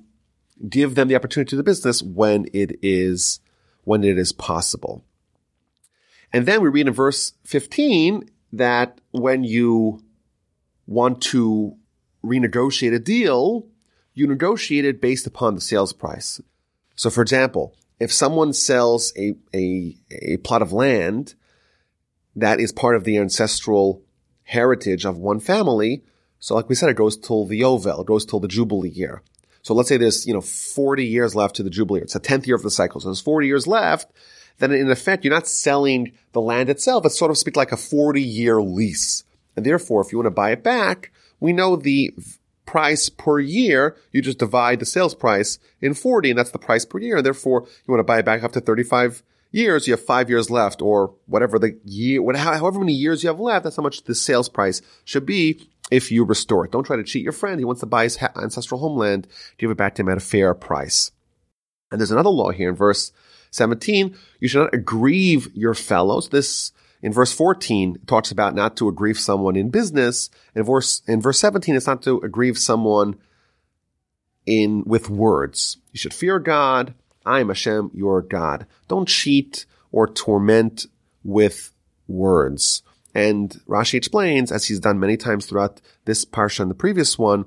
give 0.67 0.95
them 0.95 1.07
the 1.07 1.15
opportunity 1.15 1.49
to 1.51 1.55
the 1.55 1.63
business 1.63 2.01
when 2.03 2.47
it 2.53 2.77
is, 2.81 3.39
when 3.83 4.03
it 4.03 4.17
is 4.17 4.31
possible. 4.31 5.03
And 6.31 6.45
then 6.45 6.61
we 6.61 6.69
read 6.69 6.87
in 6.87 6.93
verse 6.93 7.33
15 7.45 8.29
that 8.53 8.99
when 9.11 9.43
you 9.43 10.03
want 10.85 11.21
to 11.21 11.75
renegotiate 12.23 12.93
a 12.93 12.99
deal, 12.99 13.67
you 14.13 14.27
negotiate 14.27 14.85
it 14.85 15.01
based 15.01 15.25
upon 15.25 15.55
the 15.55 15.61
sales 15.61 15.93
price. 15.93 16.41
So 16.95 17.09
for 17.09 17.21
example, 17.21 17.75
if 17.99 18.11
someone 18.11 18.53
sells 18.53 19.13
a, 19.17 19.35
a, 19.53 19.95
a 20.11 20.37
plot 20.37 20.61
of 20.61 20.73
land 20.73 21.35
that 22.35 22.59
is 22.59 22.71
part 22.71 22.95
of 22.95 23.03
the 23.03 23.17
ancestral 23.17 24.03
heritage 24.43 25.05
of 25.05 25.17
one 25.17 25.39
family, 25.39 26.03
so 26.39 26.55
like 26.55 26.69
we 26.69 26.75
said, 26.75 26.89
it 26.89 26.95
goes 26.95 27.17
till 27.17 27.45
the 27.45 27.61
Yovel, 27.61 28.01
it 28.01 28.07
goes 28.07 28.25
till 28.25 28.39
the 28.39 28.47
Jubilee 28.47 28.89
year. 28.89 29.21
So 29.61 29.73
let's 29.73 29.89
say 29.89 29.97
there's, 29.97 30.25
you 30.25 30.33
know, 30.33 30.41
40 30.41 31.05
years 31.05 31.35
left 31.35 31.55
to 31.57 31.63
the 31.63 31.69
Jubilee. 31.69 32.01
It's 32.01 32.13
the 32.13 32.19
10th 32.19 32.47
year 32.47 32.55
of 32.55 32.63
the 32.63 32.71
cycle. 32.71 33.01
So 33.01 33.09
there's 33.09 33.21
40 33.21 33.45
years 33.45 33.67
left. 33.67 34.11
Then 34.57 34.71
in 34.71 34.89
effect, 34.89 35.23
you're 35.23 35.33
not 35.33 35.47
selling 35.47 36.13
the 36.31 36.41
land 36.41 36.69
itself. 36.69 37.05
It's 37.05 37.17
sort 37.17 37.31
of 37.31 37.37
speak 37.37 37.55
like 37.55 37.71
a 37.71 37.77
40 37.77 38.21
year 38.21 38.61
lease. 38.61 39.23
And 39.55 39.65
therefore, 39.65 40.01
if 40.01 40.11
you 40.11 40.17
want 40.17 40.27
to 40.27 40.31
buy 40.31 40.51
it 40.51 40.63
back, 40.63 41.11
we 41.39 41.51
know 41.51 41.75
the 41.75 42.13
price 42.65 43.09
per 43.09 43.39
year, 43.39 43.97
you 44.11 44.21
just 44.21 44.37
divide 44.37 44.79
the 44.79 44.85
sales 44.85 45.15
price 45.15 45.57
in 45.81 45.93
40 45.93 46.29
and 46.29 46.39
that's 46.39 46.51
the 46.51 46.59
price 46.59 46.85
per 46.85 46.99
year. 46.99 47.17
And 47.17 47.25
therefore 47.25 47.67
you 47.85 47.91
want 47.91 47.99
to 47.99 48.03
buy 48.03 48.19
it 48.19 48.25
back 48.25 48.43
after 48.43 48.59
35 48.59 49.23
years, 49.51 49.87
you 49.87 49.93
have 49.93 50.05
five 50.05 50.29
years 50.29 50.51
left 50.51 50.81
or 50.81 51.15
whatever 51.25 51.57
the 51.57 51.79
year, 51.83 52.21
however 52.35 52.79
many 52.79 52.93
years 52.93 53.23
you 53.23 53.29
have 53.29 53.39
left, 53.39 53.63
that's 53.63 53.77
how 53.77 53.83
much 53.83 54.03
the 54.03 54.13
sales 54.13 54.49
price 54.49 54.81
should 55.03 55.25
be 55.25 55.67
if 55.91 56.11
you 56.11 56.23
restore 56.23 56.65
it. 56.65 56.71
Don't 56.71 56.83
try 56.83 56.95
to 56.95 57.03
cheat 57.03 57.23
your 57.23 57.31
friend. 57.31 57.59
He 57.59 57.65
wants 57.65 57.81
to 57.81 57.87
buy 57.87 58.03
his 58.03 58.17
ancestral 58.35 58.79
homeland. 58.79 59.27
Give 59.57 59.71
it 59.71 59.77
back 59.77 59.95
to 59.95 60.01
him 60.01 60.09
at 60.09 60.17
a 60.17 60.21
fair 60.21 60.53
price. 60.53 61.11
And 61.91 61.99
there's 61.99 62.11
another 62.11 62.29
law 62.29 62.51
here 62.51 62.69
in 62.69 62.75
verse 62.75 63.11
17. 63.51 64.15
You 64.39 64.47
should 64.47 64.59
not 64.59 64.73
aggrieve 64.73 65.49
your 65.55 65.73
fellows. 65.73 66.29
This 66.29 66.71
in 67.01 67.13
verse 67.13 67.31
14, 67.31 67.95
it 67.95 68.07
talks 68.07 68.31
about 68.31 68.55
not 68.55 68.75
to 68.77 68.89
aggrieve 68.89 69.17
someone 69.17 69.55
in 69.55 69.69
business. 69.69 70.29
In 70.53 70.63
verse, 70.63 71.01
in 71.07 71.21
verse 71.21 71.39
17, 71.39 71.75
it's 71.75 71.87
not 71.87 72.01
to 72.03 72.19
aggrieve 72.19 72.57
someone 72.57 73.15
in, 74.45 74.83
with 74.85 75.09
words. 75.09 75.77
You 75.91 75.97
should 75.97 76.13
fear 76.13 76.39
God. 76.39 76.93
I 77.25 77.39
am 77.39 77.47
Hashem, 77.47 77.91
your 77.93 78.21
God. 78.21 78.65
Don't 78.87 79.07
cheat 79.07 79.65
or 79.91 80.07
torment 80.07 80.87
with 81.23 81.71
words. 82.07 82.83
And 83.19 83.49
Rashi 83.67 83.95
explains, 83.95 84.49
as 84.49 84.65
he's 84.65 84.79
done 84.79 84.97
many 84.97 85.17
times 85.17 85.45
throughout 85.45 85.81
this 86.05 86.23
parsha 86.23 86.61
and 86.61 86.71
the 86.71 86.75
previous 86.75 87.19
one, 87.19 87.43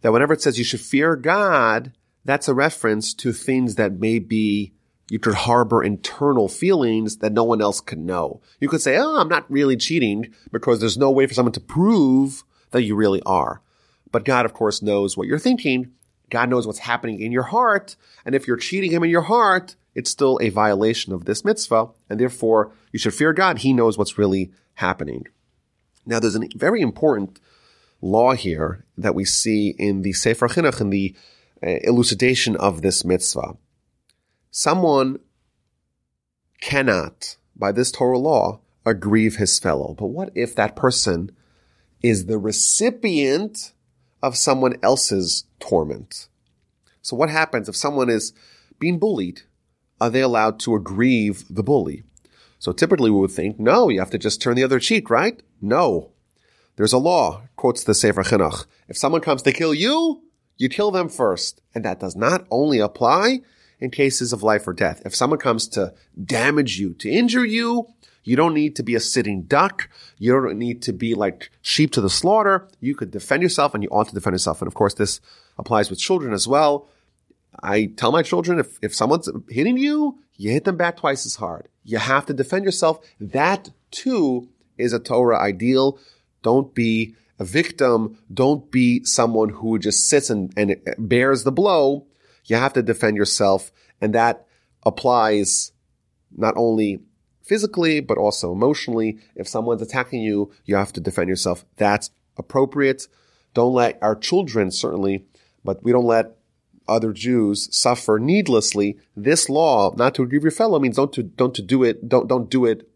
that 0.00 0.12
whenever 0.12 0.32
it 0.32 0.40
says 0.40 0.58
you 0.58 0.64
should 0.64 0.80
fear 0.80 1.14
God, 1.14 1.92
that's 2.24 2.48
a 2.48 2.54
reference 2.54 3.12
to 3.14 3.34
things 3.34 3.74
that 3.74 4.00
may 4.00 4.18
be 4.18 4.72
you 5.10 5.18
could 5.18 5.34
harbor 5.34 5.82
internal 5.82 6.48
feelings 6.48 7.18
that 7.18 7.34
no 7.34 7.44
one 7.44 7.60
else 7.60 7.82
can 7.82 8.06
know. 8.06 8.40
You 8.60 8.68
could 8.70 8.80
say, 8.80 8.96
oh, 8.96 9.18
I'm 9.18 9.28
not 9.28 9.50
really 9.50 9.76
cheating 9.76 10.32
because 10.52 10.80
there's 10.80 10.96
no 10.96 11.10
way 11.10 11.26
for 11.26 11.34
someone 11.34 11.52
to 11.52 11.60
prove 11.60 12.42
that 12.70 12.84
you 12.84 12.94
really 12.94 13.20
are. 13.26 13.60
But 14.12 14.24
God, 14.24 14.46
of 14.46 14.54
course, 14.54 14.80
knows 14.80 15.18
what 15.18 15.26
you're 15.26 15.38
thinking. 15.38 15.92
God 16.30 16.48
knows 16.48 16.66
what's 16.66 16.80
happening 16.80 17.20
in 17.20 17.32
your 17.32 17.44
heart. 17.44 17.96
And 18.24 18.34
if 18.34 18.46
you're 18.46 18.56
cheating 18.56 18.92
him 18.92 19.02
in 19.02 19.10
your 19.10 19.22
heart, 19.22 19.76
it's 19.94 20.10
still 20.10 20.38
a 20.40 20.50
violation 20.50 21.12
of 21.12 21.24
this 21.24 21.44
mitzvah. 21.44 21.88
And 22.08 22.18
therefore, 22.18 22.72
you 22.92 22.98
should 22.98 23.14
fear 23.14 23.32
God. 23.32 23.58
He 23.58 23.72
knows 23.72 23.98
what's 23.98 24.18
really 24.18 24.52
happening. 24.74 25.26
Now, 26.06 26.20
there's 26.20 26.36
a 26.36 26.48
very 26.56 26.80
important 26.80 27.40
law 28.00 28.32
here 28.32 28.84
that 28.96 29.14
we 29.14 29.24
see 29.24 29.74
in 29.78 30.02
the 30.02 30.12
Sefer 30.12 30.48
Chinuch, 30.48 30.80
in 30.80 30.90
the 30.90 31.14
uh, 31.62 31.78
elucidation 31.84 32.56
of 32.56 32.80
this 32.80 33.04
mitzvah 33.04 33.56
someone 34.50 35.20
cannot, 36.60 37.36
by 37.56 37.72
this 37.72 37.90
Torah 37.90 38.18
law, 38.18 38.60
aggrieve 38.84 39.36
his 39.36 39.58
fellow. 39.58 39.94
But 39.98 40.06
what 40.06 40.30
if 40.34 40.54
that 40.54 40.76
person 40.76 41.30
is 42.02 42.26
the 42.26 42.38
recipient 42.38 43.72
of 44.22 44.36
someone 44.36 44.76
else's 44.82 45.44
torment? 45.58 46.28
So 47.02 47.16
what 47.16 47.30
happens 47.30 47.68
if 47.68 47.76
someone 47.76 48.10
is 48.10 48.32
being 48.78 48.98
bullied? 48.98 49.42
Are 50.00 50.10
they 50.10 50.20
allowed 50.20 50.60
to 50.60 50.74
aggrieve 50.74 51.44
the 51.50 51.62
bully? 51.62 52.04
So 52.58 52.72
typically 52.72 53.10
we 53.10 53.20
would 53.20 53.30
think, 53.30 53.58
no, 53.58 53.88
you 53.88 54.00
have 54.00 54.10
to 54.10 54.18
just 54.18 54.40
turn 54.42 54.56
the 54.56 54.64
other 54.64 54.78
cheek, 54.78 55.10
right? 55.10 55.42
No. 55.60 56.10
There's 56.76 56.92
a 56.92 56.98
law, 56.98 57.42
quotes 57.56 57.84
the 57.84 57.94
Sefer 57.94 58.22
Chinuch. 58.22 58.66
If 58.88 58.96
someone 58.96 59.20
comes 59.20 59.42
to 59.42 59.52
kill 59.52 59.74
you, 59.74 60.22
you 60.56 60.68
kill 60.68 60.90
them 60.90 61.08
first. 61.08 61.60
And 61.74 61.84
that 61.84 62.00
does 62.00 62.16
not 62.16 62.46
only 62.50 62.78
apply 62.78 63.40
in 63.80 63.90
cases 63.90 64.32
of 64.32 64.42
life 64.42 64.68
or 64.68 64.72
death. 64.72 65.02
If 65.04 65.14
someone 65.14 65.38
comes 65.38 65.66
to 65.68 65.94
damage 66.22 66.78
you, 66.78 66.94
to 66.94 67.10
injure 67.10 67.44
you, 67.44 67.88
you 68.22 68.36
don't 68.36 68.54
need 68.54 68.76
to 68.76 68.82
be 68.82 68.94
a 68.94 69.00
sitting 69.00 69.42
duck. 69.42 69.88
You 70.18 70.32
don't 70.32 70.58
need 70.58 70.82
to 70.82 70.92
be 70.92 71.14
like 71.14 71.50
sheep 71.62 71.92
to 71.92 72.00
the 72.00 72.10
slaughter. 72.10 72.68
You 72.80 72.94
could 72.94 73.10
defend 73.10 73.42
yourself 73.42 73.74
and 73.74 73.82
you 73.82 73.88
ought 73.90 74.08
to 74.08 74.14
defend 74.14 74.34
yourself. 74.34 74.60
And 74.60 74.68
of 74.68 74.74
course, 74.74 74.94
this 74.94 75.20
applies 75.58 75.90
with 75.90 75.98
children 75.98 76.32
as 76.32 76.46
well. 76.46 76.88
I 77.62 77.86
tell 77.96 78.12
my 78.12 78.22
children 78.22 78.58
if, 78.58 78.78
if 78.82 78.94
someone's 78.94 79.28
hitting 79.48 79.76
you, 79.76 80.18
you 80.36 80.50
hit 80.50 80.64
them 80.64 80.76
back 80.76 80.96
twice 80.96 81.26
as 81.26 81.36
hard. 81.36 81.68
You 81.84 81.98
have 81.98 82.26
to 82.26 82.34
defend 82.34 82.64
yourself. 82.64 83.00
That 83.18 83.70
too 83.90 84.48
is 84.78 84.92
a 84.92 84.98
Torah 84.98 85.38
ideal. 85.38 85.98
Don't 86.42 86.74
be 86.74 87.14
a 87.38 87.44
victim. 87.44 88.18
Don't 88.32 88.70
be 88.70 89.04
someone 89.04 89.48
who 89.48 89.78
just 89.78 90.08
sits 90.08 90.30
and, 90.30 90.52
and 90.56 90.76
bears 90.98 91.44
the 91.44 91.52
blow. 91.52 92.06
You 92.44 92.56
have 92.56 92.72
to 92.74 92.82
defend 92.82 93.16
yourself. 93.16 93.72
And 94.00 94.14
that 94.14 94.46
applies 94.84 95.72
not 96.36 96.54
only 96.56 97.00
physically, 97.50 97.98
but 97.98 98.16
also 98.16 98.52
emotionally. 98.52 99.18
If 99.34 99.48
someone's 99.48 99.82
attacking 99.82 100.22
you, 100.22 100.52
you 100.66 100.76
have 100.76 100.92
to 100.92 101.00
defend 101.00 101.28
yourself. 101.28 101.64
That's 101.78 102.10
appropriate. 102.36 103.08
Don't 103.54 103.74
let 103.74 103.98
our 104.00 104.14
children, 104.14 104.70
certainly, 104.70 105.24
but 105.64 105.82
we 105.82 105.90
don't 105.90 106.04
let 106.06 106.36
other 106.86 107.12
Jews 107.12 107.68
suffer 107.76 108.20
needlessly. 108.20 108.98
This 109.16 109.48
law, 109.48 109.92
not 109.96 110.14
to 110.14 110.26
grieve 110.26 110.44
your 110.44 110.52
fellow, 110.52 110.78
means 110.78 110.94
don't 110.94 111.12
to, 111.14 111.24
don't 111.24 111.52
to 111.56 111.62
do 111.62 111.82
it, 111.82 112.08
don't, 112.08 112.28
don't 112.28 112.48
do 112.48 112.66
it 112.66 112.88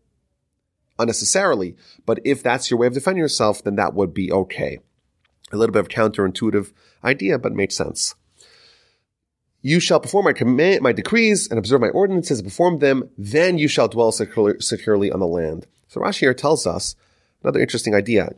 unnecessarily. 1.01 1.75
But 2.07 2.21
if 2.25 2.41
that's 2.41 2.71
your 2.71 2.79
way 2.79 2.87
of 2.87 2.95
defending 2.95 3.23
yourself, 3.23 3.61
then 3.61 3.75
that 3.75 3.95
would 3.95 4.15
be 4.15 4.31
okay. 4.31 4.79
A 5.51 5.57
little 5.57 5.73
bit 5.73 5.81
of 5.81 5.89
counterintuitive 5.89 6.73
idea, 7.03 7.41
but 7.41 7.55
makes 7.55 7.75
sense. 7.75 8.15
You 9.67 9.81
shall 9.81 9.99
perform 9.99 10.27
my 10.27 10.35
command, 10.35 10.83
my 10.83 10.93
decrees 10.93 11.49
and 11.49 11.59
observe 11.59 11.81
my 11.81 11.89
ordinances 11.89 12.39
and 12.39 12.47
perform 12.47 12.81
them. 12.81 13.09
Then 13.17 13.57
you 13.57 13.67
shall 13.67 13.89
dwell 13.89 14.13
securely, 14.13 15.11
on 15.11 15.21
the 15.21 15.27
land. 15.27 15.67
So 15.89 16.03
Rashi 16.03 16.21
here 16.21 16.35
tells 16.35 16.67
us 16.67 16.97
another 17.43 17.61
interesting 17.61 17.95
idea. 17.95 18.27
In 18.27 18.35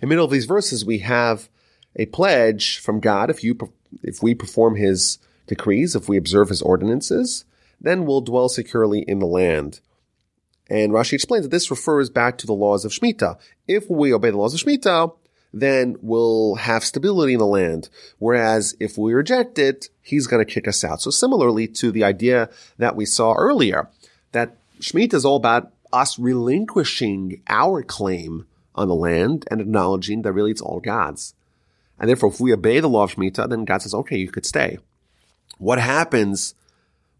the 0.00 0.06
middle 0.06 0.24
of 0.24 0.30
these 0.30 0.46
verses, 0.46 0.86
we 0.86 1.00
have 1.00 1.50
a 1.96 2.06
pledge 2.06 2.78
from 2.78 2.98
God. 2.98 3.28
If 3.28 3.44
you, 3.44 3.58
if 4.02 4.22
we 4.22 4.34
perform 4.34 4.76
his 4.76 5.18
decrees, 5.46 5.94
if 5.94 6.08
we 6.08 6.16
observe 6.16 6.48
his 6.48 6.62
ordinances, 6.62 7.44
then 7.78 8.06
we'll 8.06 8.22
dwell 8.22 8.48
securely 8.48 9.00
in 9.00 9.18
the 9.18 9.26
land. 9.26 9.80
And 10.70 10.92
Rashi 10.92 11.12
explains 11.12 11.44
that 11.44 11.50
this 11.50 11.70
refers 11.70 12.08
back 12.08 12.38
to 12.38 12.46
the 12.46 12.54
laws 12.54 12.86
of 12.86 12.92
Shemitah. 12.92 13.38
If 13.66 13.90
we 13.90 14.14
obey 14.14 14.30
the 14.30 14.38
laws 14.38 14.54
of 14.54 14.60
Shemitah, 14.60 15.14
then 15.52 15.96
we'll 16.02 16.56
have 16.56 16.84
stability 16.84 17.32
in 17.32 17.38
the 17.38 17.46
land. 17.46 17.88
Whereas 18.18 18.76
if 18.78 18.98
we 18.98 19.14
reject 19.14 19.58
it, 19.58 19.88
he's 20.02 20.26
going 20.26 20.44
to 20.44 20.52
kick 20.52 20.68
us 20.68 20.84
out. 20.84 21.00
So 21.00 21.10
similarly 21.10 21.66
to 21.68 21.90
the 21.90 22.04
idea 22.04 22.50
that 22.76 22.96
we 22.96 23.04
saw 23.04 23.34
earlier, 23.34 23.88
that 24.32 24.56
Shemitah 24.80 25.14
is 25.14 25.24
all 25.24 25.36
about 25.36 25.72
us 25.92 26.18
relinquishing 26.18 27.42
our 27.48 27.82
claim 27.82 28.46
on 28.74 28.88
the 28.88 28.94
land 28.94 29.46
and 29.50 29.60
acknowledging 29.60 30.22
that 30.22 30.32
really 30.32 30.50
it's 30.50 30.60
all 30.60 30.80
God's. 30.80 31.34
And 31.98 32.08
therefore, 32.08 32.30
if 32.30 32.40
we 32.40 32.52
obey 32.52 32.80
the 32.80 32.88
law 32.88 33.04
of 33.04 33.14
Shemitah, 33.14 33.48
then 33.48 33.64
God 33.64 33.82
says, 33.82 33.94
okay, 33.94 34.16
you 34.16 34.30
could 34.30 34.46
stay. 34.46 34.78
What 35.56 35.80
happens 35.80 36.54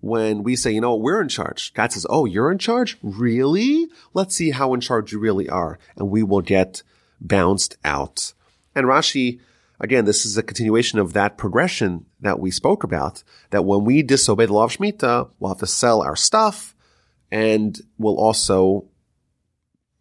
when 0.00 0.44
we 0.44 0.54
say, 0.54 0.70
you 0.70 0.80
know, 0.80 0.94
we're 0.94 1.20
in 1.20 1.28
charge. 1.28 1.74
God 1.74 1.92
says, 1.92 2.06
oh, 2.08 2.24
you're 2.24 2.52
in 2.52 2.58
charge? 2.58 2.96
Really? 3.02 3.88
Let's 4.14 4.36
see 4.36 4.50
how 4.50 4.72
in 4.74 4.80
charge 4.80 5.12
you 5.12 5.18
really 5.18 5.48
are. 5.48 5.78
And 5.96 6.10
we 6.10 6.22
will 6.22 6.42
get 6.42 6.82
bounced 7.20 7.76
out. 7.84 8.32
And 8.74 8.86
Rashi, 8.86 9.40
again, 9.80 10.04
this 10.04 10.24
is 10.24 10.36
a 10.36 10.42
continuation 10.42 10.98
of 10.98 11.12
that 11.12 11.38
progression 11.38 12.06
that 12.20 12.40
we 12.40 12.50
spoke 12.50 12.84
about, 12.84 13.22
that 13.50 13.64
when 13.64 13.84
we 13.84 14.02
disobey 14.02 14.46
the 14.46 14.52
law 14.52 14.64
of 14.64 14.72
Shemitah, 14.72 15.30
we'll 15.38 15.50
have 15.50 15.58
to 15.58 15.66
sell 15.66 16.02
our 16.02 16.16
stuff 16.16 16.74
and 17.30 17.78
we'll 17.98 18.18
also, 18.18 18.86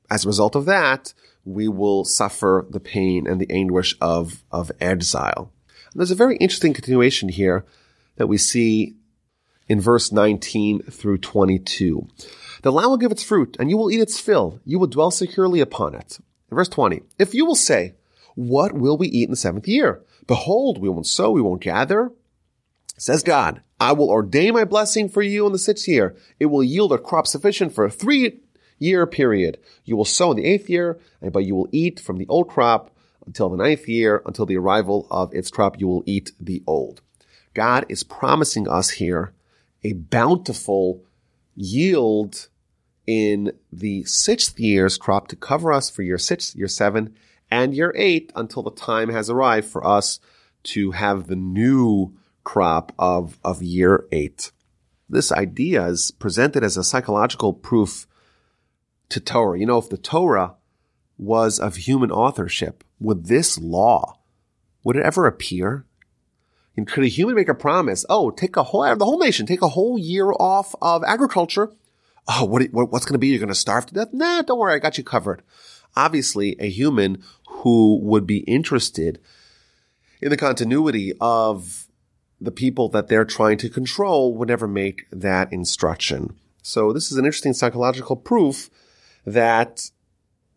as 0.10 0.24
a 0.24 0.28
result 0.28 0.56
of 0.56 0.66
that, 0.66 1.14
we 1.44 1.68
will 1.68 2.04
suffer 2.04 2.66
the 2.70 2.80
pain 2.80 3.28
and 3.28 3.40
the 3.40 3.50
anguish 3.50 3.96
of, 4.02 4.44
of 4.52 4.72
exile. 4.80 5.52
And 5.92 6.00
there's 6.00 6.12
a 6.12 6.16
very 6.16 6.38
interesting 6.38 6.74
continuation 6.74 7.30
here 7.30 7.66
that 8.16 8.28
we 8.28 8.38
see 8.38 8.96
in 9.68 9.80
verse 9.82 10.12
19 10.12 10.84
through 10.84 11.20
22. 11.20 12.08
The 12.64 12.72
land 12.72 12.90
will 12.90 12.98
give 12.98 13.12
its 13.12 13.24
fruit, 13.24 13.56
and 13.60 13.70
you 13.70 13.78
will 13.78 13.92
eat 13.92 14.00
its 14.00 14.20
fill. 14.20 14.60
You 14.66 14.80
will 14.80 14.88
dwell 14.88 15.12
securely 15.12 15.60
upon 15.60 15.96
it. 15.96 16.20
Verse 16.50 16.70
20, 16.70 17.02
if 17.20 17.34
you 17.34 17.46
will 17.46 17.56
say, 17.56 17.96
what 18.36 18.74
will 18.74 18.98
we 18.98 19.08
eat 19.08 19.26
in 19.26 19.32
the 19.32 19.36
seventh 19.36 19.68
year? 19.68 20.02
Behold, 20.28 20.80
we 20.80 20.90
won't 20.90 21.08
sow, 21.08 21.32
we 21.32 21.42
won't 21.42 21.62
gather. 21.62 22.12
Says 22.98 23.24
God, 23.24 23.62
I 23.80 23.92
will 23.92 24.10
ordain 24.10 24.54
my 24.54 24.64
blessing 24.64 25.10
for 25.10 25.22
you 25.22 25.46
in 25.46 25.52
the 25.52 25.60
sixth 25.60 25.88
year. 25.88 26.16
It 26.40 26.48
will 26.48 26.64
yield 26.64 26.92
a 26.92 26.98
crop 26.98 27.28
sufficient 27.28 27.74
for 27.74 27.86
a 27.86 27.92
three 27.92 28.40
year 28.80 29.06
period. 29.06 29.60
You 29.86 29.96
will 29.98 30.06
sow 30.06 30.32
in 30.32 30.38
the 30.38 30.46
eighth 30.46 30.70
year, 30.70 31.00
but 31.22 31.46
you 31.46 31.56
will 31.56 31.70
eat 31.72 32.00
from 32.00 32.18
the 32.18 32.28
old 32.28 32.50
crop 32.50 32.92
until 33.26 33.50
the 33.50 33.58
ninth 33.58 33.88
year, 33.88 34.24
until 34.26 34.46
the 34.46 34.58
arrival 34.58 35.08
of 35.12 35.34
its 35.34 35.52
crop, 35.52 35.80
you 35.80 35.88
will 35.88 36.04
eat 36.06 36.32
the 36.40 36.64
old. 36.66 37.02
God 37.54 37.86
is 37.90 38.04
promising 38.04 38.68
us 38.68 38.92
here 38.92 39.34
a 39.84 39.94
bountiful 39.94 41.04
yield 41.56 42.48
in 43.08 43.54
the 43.72 44.04
sixth 44.04 44.60
year's 44.60 44.98
crop 44.98 45.30
to 45.30 45.36
cover 45.36 45.72
us 45.72 45.90
for 45.90 46.04
year 46.04 46.18
six, 46.18 46.54
year 46.56 46.68
seven, 46.68 47.16
and 47.50 47.74
year 47.74 47.94
eight 47.96 48.32
until 48.36 48.62
the 48.62 48.72
time 48.72 49.10
has 49.10 49.30
arrived 49.30 49.68
for 49.68 49.86
us 49.88 50.20
to 50.64 50.92
have 50.92 51.28
the 51.28 51.36
new 51.36 52.14
crop 52.44 52.92
of, 53.00 53.40
of 53.44 53.64
year 53.64 54.06
eight. 54.12 54.52
This 55.10 55.32
idea 55.32 55.88
is 55.88 56.12
presented 56.12 56.64
as 56.64 56.76
a 56.76 56.84
psychological 56.84 57.54
proof 57.54 58.06
to 59.10 59.22
Torah. 59.22 59.58
You 59.58 59.66
know, 59.66 59.78
if 59.78 59.90
the 59.90 59.98
Torah 59.98 60.56
was 61.18 61.60
of 61.60 61.78
human 61.78 62.12
authorship, 62.12 62.84
would 63.00 63.28
this 63.28 63.58
law, 63.58 64.20
would 64.84 64.98
it 64.98 65.04
ever 65.04 65.26
appear? 65.26 65.86
And 66.76 66.86
could 66.86 67.06
a 67.06 67.08
human 67.08 67.36
make 67.36 67.50
a 67.50 67.56
promise? 67.56 68.06
Oh, 68.10 68.30
take 68.30 68.58
a 68.58 68.64
whole, 68.64 68.96
the 68.96 69.06
whole 69.06 69.18
nation, 69.18 69.46
take 69.46 69.62
a 69.62 69.70
whole 69.70 69.98
year 69.98 70.32
off 70.32 70.76
of 70.82 71.04
agriculture. 71.06 71.72
Oh, 72.28 72.46
what, 72.46 72.64
what's 72.72 73.06
going 73.06 73.14
to 73.14 73.20
be? 73.20 73.28
You're 73.28 73.40
going 73.40 73.48
to 73.50 73.56
starve 73.56 73.86
to 73.88 73.94
death? 73.94 74.10
Nah, 74.12 74.42
don't 74.42 74.60
worry. 74.60 74.74
I 74.74 74.80
got 74.80 74.98
you 74.98 75.04
covered. 75.04 75.44
Obviously, 75.96 76.56
a 76.60 76.70
human 76.70 77.24
who 77.48 78.00
would 78.02 78.28
be 78.28 78.40
interested 78.40 79.20
in 80.22 80.30
the 80.30 80.38
continuity 80.38 81.14
of 81.22 81.88
the 82.40 82.52
people 82.52 82.90
that 82.90 83.08
they're 83.08 83.26
trying 83.26 83.58
to 83.60 83.70
control 83.70 84.36
would 84.36 84.50
never 84.50 84.68
make 84.68 85.06
that 85.12 85.52
instruction. 85.52 86.36
So 86.62 86.92
this 86.92 87.12
is 87.12 87.18
an 87.18 87.26
interesting 87.26 87.54
psychological 87.54 88.16
proof 88.16 88.70
that 89.26 89.90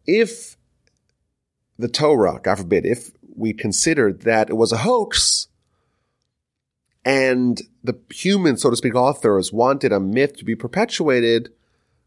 if 0.06 0.56
the 1.78 1.88
Torah, 1.88 2.40
God 2.42 2.58
forbid, 2.58 2.84
if 2.84 3.12
we 3.34 3.52
considered 3.52 4.22
that 4.22 4.50
it 4.50 4.56
was 4.56 4.72
a 4.72 4.78
hoax, 4.78 5.48
and 7.04 7.62
the 7.82 7.98
human, 8.10 8.56
so 8.56 8.68
to 8.68 8.76
speak, 8.76 8.94
authors 8.94 9.52
wanted 9.52 9.92
a 9.92 10.00
myth 10.00 10.36
to 10.36 10.44
be 10.44 10.54
perpetuated, 10.54 11.50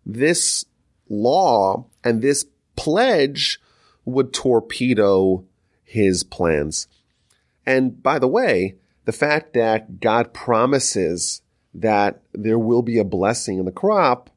this 0.06 0.66
law 1.10 1.86
and 2.04 2.22
this 2.22 2.46
pledge 2.76 3.60
would 4.06 4.34
torpedo 4.34 5.46
his 5.84 6.24
plans. 6.24 6.88
And 7.66 8.02
by 8.02 8.20
the 8.20 8.28
way, 8.28 8.76
the 9.06 9.12
fact 9.12 9.54
that 9.54 10.00
God 10.00 10.34
promises 10.34 11.42
that 11.74 12.22
there 12.34 12.60
will 12.60 12.82
be 12.82 13.00
a 13.00 13.04
blessing 13.04 13.58
in 13.60 13.66
the 13.66 13.72
crop, 13.72 14.30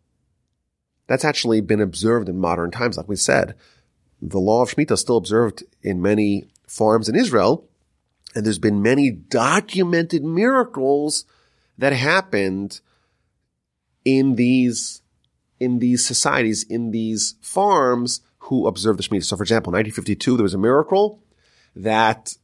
that's 1.07 1.24
actually 1.24 1.61
been 1.61 1.81
observed 1.81 2.29
in 2.29 2.38
modern 2.38 2.70
times. 2.70 2.96
Like 2.96 3.09
we 3.09 3.16
said, 3.16 3.55
the 4.20 4.38
law 4.38 4.62
of 4.62 4.70
Shemitah 4.70 4.92
is 4.92 5.00
still 5.00 5.16
observed 5.16 5.62
in 5.83 6.02
many 6.02 6.48
farms 6.66 7.09
in 7.09 7.14
Israel. 7.14 7.68
And 8.35 8.44
there's 8.44 8.59
been 8.59 8.82
many 8.82 9.11
documented 9.11 10.24
miracles 10.24 11.24
that 11.78 11.93
happened 11.93 12.80
in 14.05 14.34
these, 14.34 15.03
in 15.59 15.78
these 15.78 16.04
societies, 16.04 16.62
in 16.64 16.90
these 16.90 17.34
farms 17.40 18.20
who 18.38 18.66
observed 18.66 18.98
the 18.98 19.02
Shemitah. 19.02 19.24
So 19.24 19.36
for 19.36 19.42
example, 19.42 19.70
in 19.70 19.78
1952, 19.78 20.36
there 20.36 20.42
was 20.42 20.54
a 20.54 20.59
miracle 20.59 21.20
that 21.74 22.36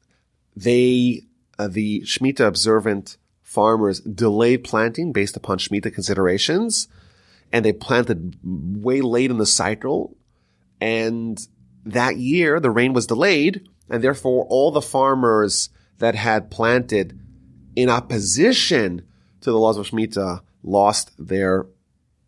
they, 0.56 1.22
uh, 1.58 1.68
the 1.68 2.02
Shemitah 2.02 2.46
observant 2.46 3.16
farmers 3.42 4.00
delayed 4.00 4.64
planting 4.64 5.12
based 5.12 5.36
upon 5.36 5.58
Shemitah 5.58 5.92
considerations 5.92 6.88
and 7.52 7.64
they 7.64 7.72
planted 7.72 8.38
way 8.42 9.02
late 9.02 9.30
in 9.30 9.38
the 9.38 9.46
cycle. 9.46 10.16
And 10.80 11.38
that 11.84 12.16
year, 12.16 12.58
the 12.60 12.70
rain 12.70 12.94
was 12.94 13.06
delayed 13.06 13.68
and 13.90 14.02
therefore 14.02 14.46
all 14.48 14.70
the 14.70 14.80
farmers 14.80 15.68
that 15.98 16.14
had 16.14 16.50
planted 16.50 17.20
in 17.76 17.88
opposition 17.88 19.02
to 19.42 19.50
the 19.50 19.58
laws 19.58 19.76
of 19.76 19.88
Shemitah 19.88 20.40
lost 20.62 21.12
their, 21.18 21.66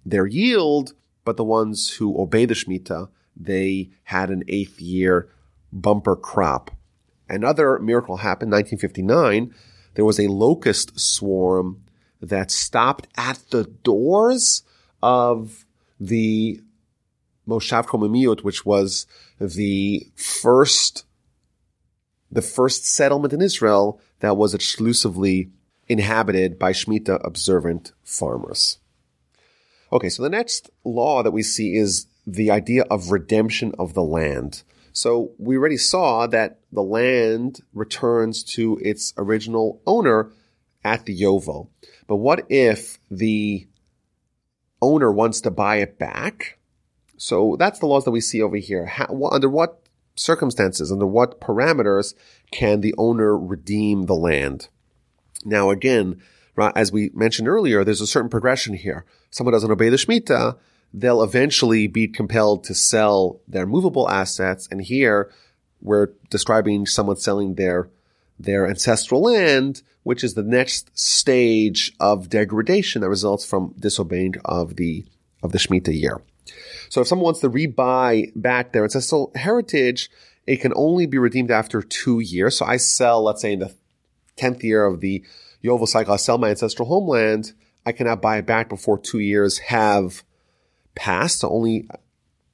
their 0.04 0.26
yield, 0.26 0.92
but 1.24 1.36
the 1.36 1.44
ones 1.44 1.94
who 1.94 2.20
obeyed 2.20 2.50
the 2.50 2.54
Shemitah, 2.54 3.08
they 3.36 3.90
had 4.04 4.30
an 4.30 4.44
eighth 4.48 4.80
year 4.80 5.28
bumper 5.72 6.16
crop. 6.16 6.70
Another 7.28 7.78
miracle 7.78 8.18
happened, 8.18 8.52
1959. 8.52 9.54
There 9.94 10.04
was 10.04 10.20
a 10.20 10.28
locust 10.28 10.98
swarm 10.98 11.82
that 12.20 12.50
stopped 12.50 13.08
at 13.16 13.38
the 13.50 13.64
doors 13.64 14.62
of 15.02 15.64
the 15.98 16.60
Moshav 17.46 17.86
Komemiyut, 17.86 18.42
which 18.42 18.64
was 18.64 19.06
the 19.38 20.06
first, 20.16 21.04
the 22.30 22.42
first 22.42 22.86
settlement 22.86 23.32
in 23.32 23.42
Israel 23.42 24.00
that 24.20 24.36
was 24.36 24.54
exclusively 24.54 25.50
inhabited 25.88 26.58
by 26.58 26.72
Shemitah 26.72 27.24
observant 27.24 27.92
farmers. 28.02 28.78
Okay, 29.94 30.08
so 30.08 30.24
the 30.24 30.28
next 30.28 30.70
law 30.84 31.22
that 31.22 31.30
we 31.30 31.44
see 31.44 31.76
is 31.76 32.08
the 32.26 32.50
idea 32.50 32.82
of 32.90 33.12
redemption 33.12 33.72
of 33.78 33.94
the 33.94 34.02
land. 34.02 34.64
So 34.92 35.30
we 35.38 35.56
already 35.56 35.76
saw 35.76 36.26
that 36.26 36.58
the 36.72 36.82
land 36.82 37.60
returns 37.72 38.42
to 38.54 38.76
its 38.82 39.14
original 39.16 39.80
owner 39.86 40.32
at 40.82 41.06
the 41.06 41.16
Yovel. 41.16 41.68
But 42.08 42.16
what 42.16 42.44
if 42.48 42.98
the 43.08 43.68
owner 44.82 45.12
wants 45.12 45.40
to 45.42 45.50
buy 45.52 45.76
it 45.76 45.96
back? 45.96 46.58
So 47.16 47.54
that's 47.56 47.78
the 47.78 47.86
laws 47.86 48.04
that 48.04 48.10
we 48.10 48.20
see 48.20 48.42
over 48.42 48.56
here. 48.56 48.86
How, 48.86 49.06
under 49.30 49.48
what 49.48 49.80
circumstances, 50.16 50.90
under 50.90 51.06
what 51.06 51.40
parameters 51.40 52.14
can 52.50 52.80
the 52.80 52.94
owner 52.98 53.38
redeem 53.38 54.06
the 54.06 54.14
land? 54.14 54.68
Now 55.44 55.70
again, 55.70 56.20
as 56.74 56.92
we 56.92 57.10
mentioned 57.14 57.48
earlier, 57.48 57.84
there's 57.84 58.00
a 58.00 58.06
certain 58.06 58.30
progression 58.30 58.74
here. 58.74 59.04
Someone 59.30 59.52
doesn't 59.52 59.70
obey 59.70 59.88
the 59.88 59.96
Shemitah, 59.96 60.56
they'll 60.92 61.22
eventually 61.22 61.86
be 61.88 62.06
compelled 62.06 62.64
to 62.64 62.74
sell 62.74 63.40
their 63.48 63.66
movable 63.66 64.08
assets. 64.08 64.68
And 64.70 64.80
here 64.80 65.30
we're 65.80 66.10
describing 66.30 66.86
someone 66.86 67.16
selling 67.16 67.54
their, 67.54 67.88
their 68.38 68.68
ancestral 68.68 69.22
land, 69.22 69.82
which 70.04 70.22
is 70.22 70.34
the 70.34 70.42
next 70.42 70.96
stage 70.98 71.92
of 71.98 72.28
degradation 72.28 73.02
that 73.02 73.08
results 73.08 73.44
from 73.44 73.74
disobeying 73.78 74.34
of 74.44 74.76
the, 74.76 75.04
of 75.42 75.52
the 75.52 75.58
Shemitah 75.58 75.98
year. 75.98 76.22
So 76.88 77.00
if 77.00 77.08
someone 77.08 77.24
wants 77.24 77.40
to 77.40 77.50
rebuy 77.50 78.30
back 78.36 78.72
their 78.72 78.84
ancestral 78.84 79.32
heritage, 79.34 80.10
it 80.46 80.60
can 80.60 80.72
only 80.76 81.06
be 81.06 81.18
redeemed 81.18 81.50
after 81.50 81.82
two 81.82 82.20
years. 82.20 82.56
So 82.56 82.66
I 82.66 82.76
sell, 82.76 83.24
let's 83.24 83.42
say 83.42 83.54
in 83.54 83.60
the 83.60 83.74
10th 84.36 84.62
year 84.62 84.84
of 84.84 85.00
the 85.00 85.24
Yovel 85.64 85.88
cycle, 85.88 86.14
I 86.14 86.16
sell 86.16 86.38
my 86.38 86.50
ancestral 86.50 86.88
homeland. 86.88 87.52
I 87.86 87.92
cannot 87.92 88.22
buy 88.22 88.38
it 88.38 88.46
back 88.46 88.68
before 88.68 88.98
two 88.98 89.18
years 89.18 89.58
have 89.58 90.22
passed. 90.94 91.40
So 91.40 91.48
only, 91.48 91.88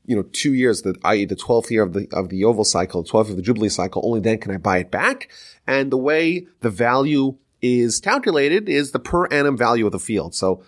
you 0.06 0.16
know, 0.16 0.22
two 0.22 0.54
years, 0.54 0.82
that 0.82 0.96
i.e. 1.04 1.24
the 1.24 1.36
12th 1.36 1.70
year 1.70 1.82
of 1.82 1.92
the, 1.92 2.08
of 2.12 2.28
the 2.28 2.40
Yovel 2.42 2.64
cycle, 2.64 3.04
12th 3.04 3.30
of 3.30 3.36
the 3.36 3.42
Jubilee 3.42 3.68
cycle, 3.68 4.02
only 4.04 4.20
then 4.20 4.38
can 4.38 4.52
I 4.52 4.56
buy 4.56 4.78
it 4.78 4.90
back. 4.90 5.30
And 5.66 5.90
the 5.90 5.98
way 5.98 6.46
the 6.60 6.70
value 6.70 7.36
is 7.60 8.00
calculated 8.00 8.68
is 8.68 8.92
the 8.92 8.98
per 8.98 9.26
annum 9.26 9.56
value 9.56 9.86
of 9.86 9.92
the 9.92 9.98
field. 9.98 10.34
So 10.34 10.62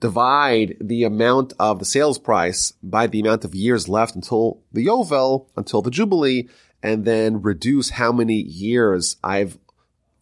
divide 0.00 0.76
the 0.80 1.04
amount 1.04 1.52
of 1.58 1.78
the 1.80 1.84
sales 1.84 2.18
price 2.18 2.72
by 2.82 3.06
the 3.06 3.20
amount 3.20 3.44
of 3.44 3.54
years 3.54 3.88
left 3.88 4.14
until 4.14 4.60
the 4.72 4.86
Yovel, 4.86 5.46
until 5.56 5.82
the 5.82 5.90
Jubilee, 5.90 6.48
and 6.82 7.04
then 7.04 7.42
reduce 7.42 7.90
how 7.90 8.12
many 8.12 8.36
years 8.36 9.16
I've 9.24 9.58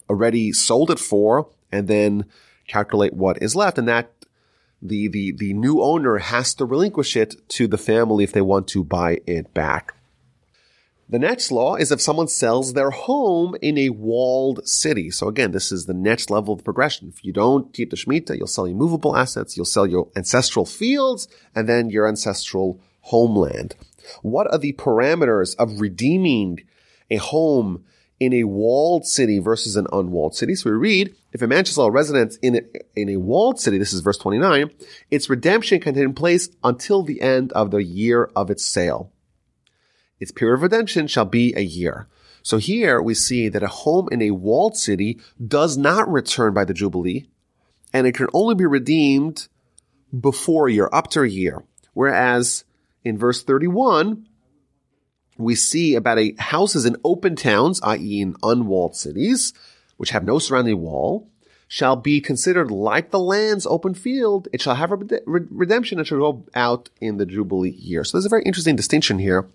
already 0.09 0.51
sold 0.51 0.89
it 0.89 0.99
for, 0.99 1.49
and 1.71 1.87
then 1.87 2.25
calculate 2.67 3.13
what 3.13 3.41
is 3.41 3.55
left. 3.55 3.77
And 3.77 3.87
that 3.87 4.11
the, 4.81 5.07
the, 5.07 5.31
the 5.31 5.53
new 5.53 5.81
owner 5.81 6.17
has 6.17 6.53
to 6.55 6.65
relinquish 6.65 7.15
it 7.15 7.35
to 7.49 7.67
the 7.67 7.77
family 7.77 8.23
if 8.23 8.31
they 8.31 8.41
want 8.41 8.67
to 8.69 8.83
buy 8.83 9.19
it 9.25 9.53
back. 9.53 9.93
The 11.09 11.19
next 11.19 11.51
law 11.51 11.75
is 11.75 11.91
if 11.91 12.01
someone 12.01 12.27
sells 12.27 12.73
their 12.73 12.89
home 12.89 13.55
in 13.61 13.77
a 13.77 13.89
walled 13.89 14.67
city. 14.67 15.09
So 15.09 15.29
again, 15.29 15.51
this 15.51 15.71
is 15.71 15.85
the 15.85 15.93
next 15.93 16.29
level 16.29 16.53
of 16.53 16.65
progression. 16.65 17.13
If 17.15 17.23
you 17.23 17.31
don't 17.31 17.73
keep 17.73 17.91
the 17.91 17.95
Shemitah, 17.95 18.37
you'll 18.37 18.47
sell 18.47 18.67
your 18.67 18.75
movable 18.75 19.15
assets, 19.15 19.55
you'll 19.55 19.65
sell 19.65 19.87
your 19.87 20.09
ancestral 20.17 20.65
fields, 20.65 21.29
and 21.55 21.67
then 21.69 21.89
your 21.89 22.09
ancestral 22.09 22.81
homeland. 23.01 23.75
What 24.21 24.51
are 24.51 24.57
the 24.57 24.73
parameters 24.73 25.55
of 25.55 25.79
redeeming 25.79 26.59
a 27.09 27.17
home 27.17 27.85
in 28.19 28.33
a 28.33 28.43
walled 28.43 29.05
city 29.05 29.39
versus 29.39 29.75
an 29.75 29.87
unwalled 29.91 30.35
city? 30.35 30.55
So 30.55 30.69
we 30.69 30.75
read, 30.75 31.15
if 31.33 31.41
a 31.41 31.47
man 31.47 31.65
shall 31.65 31.75
sell 31.75 31.85
a 31.85 31.91
residence 31.91 32.37
in 32.37 32.55
a, 32.55 32.61
in 32.95 33.09
a 33.09 33.17
walled 33.17 33.59
city, 33.59 33.77
this 33.77 33.93
is 33.93 34.01
verse 34.01 34.17
29, 34.17 34.71
its 35.11 35.29
redemption 35.29 35.79
can 35.79 35.93
take 35.93 36.15
place 36.15 36.49
until 36.63 37.03
the 37.03 37.21
end 37.21 37.51
of 37.53 37.71
the 37.71 37.83
year 37.83 38.29
of 38.35 38.49
its 38.49 38.65
sale 38.65 39.11
its 40.19 40.31
period 40.31 40.55
of 40.55 40.61
redemption 40.61 41.07
shall 41.07 41.25
be 41.25 41.53
a 41.55 41.61
year. 41.61 42.07
So 42.41 42.57
here 42.57 43.01
we 43.01 43.13
see 43.13 43.49
that 43.49 43.63
a 43.63 43.67
home 43.67 44.07
in 44.11 44.21
a 44.21 44.31
walled 44.31 44.77
city 44.77 45.19
does 45.45 45.77
not 45.77 46.11
return 46.11 46.53
by 46.53 46.65
the 46.65 46.73
Jubilee, 46.73 47.29
and 47.93 48.07
it 48.07 48.15
can 48.15 48.27
only 48.33 48.55
be 48.55 48.65
redeemed 48.65 49.47
before 50.17 50.67
a 50.67 50.71
year, 50.71 50.89
up 50.93 51.09
to 51.11 51.21
a 51.21 51.27
year. 51.27 51.63
Whereas 51.93 52.63
in 53.03 53.17
verse 53.17 53.43
31, 53.43 54.26
we 55.37 55.55
see 55.55 55.95
about 55.95 56.19
a 56.19 56.33
houses 56.37 56.85
in 56.85 56.95
open 57.03 57.35
towns, 57.35 57.81
i.e. 57.83 58.21
in 58.21 58.35
unwalled 58.43 58.95
cities, 58.95 59.53
which 59.97 60.11
have 60.11 60.25
no 60.25 60.39
surrounding 60.39 60.79
wall, 60.81 61.27
shall 61.67 61.95
be 61.95 62.21
considered 62.21 62.71
like 62.71 63.11
the 63.11 63.19
land's 63.19 63.67
open 63.67 63.93
field. 63.93 64.47
It 64.53 64.61
shall 64.61 64.75
have 64.75 64.91
a 64.91 64.97
redemption 65.25 65.99
and 65.99 66.07
shall 66.07 66.19
go 66.19 66.45
out 66.55 66.89
in 67.01 67.17
the 67.17 67.25
Jubilee 67.25 67.71
year. 67.71 68.03
So 68.03 68.17
there's 68.17 68.25
a 68.25 68.29
very 68.29 68.43
interesting 68.43 68.75
distinction 68.75 69.19
here 69.19 69.47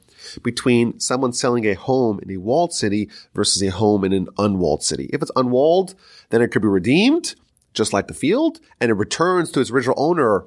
between 0.43 1.01
someone 1.01 1.33
selling 1.33 1.66
a 1.66 1.74
home 1.74 2.20
in 2.22 2.30
a 2.30 2.37
walled 2.37 2.72
city 2.72 3.09
versus 3.35 3.62
a 3.62 3.70
home 3.70 4.05
in 4.05 4.12
an 4.12 4.28
unwalled 4.39 4.83
city. 4.83 5.09
If 5.12 5.22
it's 5.22 5.33
unwalled, 5.37 5.95
then 6.30 6.43
it 6.43 6.49
could 6.49 6.62
be 6.62 6.68
redeemed, 6.68 7.35
just 7.72 7.93
like 7.93 8.09
the 8.09 8.14
field, 8.14 8.61
and 8.80 8.91
it 8.91 8.95
returns 8.95 9.51
to 9.53 9.61
its 9.61 9.70
original 9.70 9.97
owner 9.99 10.45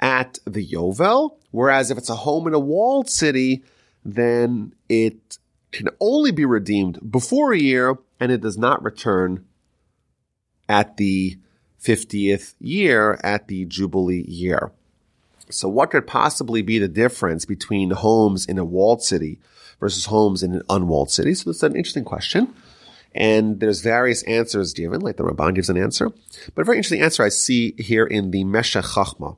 at 0.00 0.38
the 0.44 0.66
Yovel. 0.66 1.36
Whereas 1.52 1.90
if 1.90 1.98
it's 1.98 2.10
a 2.10 2.16
home 2.16 2.48
in 2.48 2.54
a 2.54 2.58
walled 2.58 3.08
city, 3.08 3.62
then 4.04 4.74
it 4.88 5.38
can 5.72 5.88
only 6.00 6.30
be 6.30 6.44
redeemed 6.44 7.10
before 7.10 7.52
a 7.52 7.58
year 7.58 7.96
and 8.20 8.30
it 8.30 8.40
does 8.40 8.56
not 8.56 8.82
return 8.82 9.44
at 10.68 10.96
the 10.96 11.36
50th 11.82 12.54
year 12.60 13.18
at 13.22 13.48
the 13.48 13.64
Jubilee 13.64 14.24
year. 14.26 14.72
So 15.50 15.68
what 15.68 15.90
could 15.90 16.06
possibly 16.06 16.62
be 16.62 16.78
the 16.78 16.88
difference 16.88 17.44
between 17.44 17.90
homes 17.90 18.46
in 18.46 18.58
a 18.58 18.64
walled 18.64 19.02
city 19.02 19.38
versus 19.78 20.06
homes 20.06 20.42
in 20.42 20.54
an 20.54 20.62
unwalled 20.70 21.10
city? 21.10 21.34
So 21.34 21.50
that's 21.50 21.62
an 21.62 21.76
interesting 21.76 22.04
question. 22.04 22.54
And 23.14 23.60
there's 23.60 23.80
various 23.80 24.22
answers 24.24 24.72
given, 24.72 25.00
like 25.00 25.16
the 25.16 25.22
Ramban 25.22 25.54
gives 25.54 25.70
an 25.70 25.76
answer. 25.76 26.10
But 26.54 26.62
a 26.62 26.64
very 26.64 26.78
interesting 26.78 27.02
answer 27.02 27.22
I 27.22 27.28
see 27.28 27.74
here 27.78 28.06
in 28.06 28.30
the 28.30 28.44
Meshech 28.44 28.84
Chachma. 28.84 29.36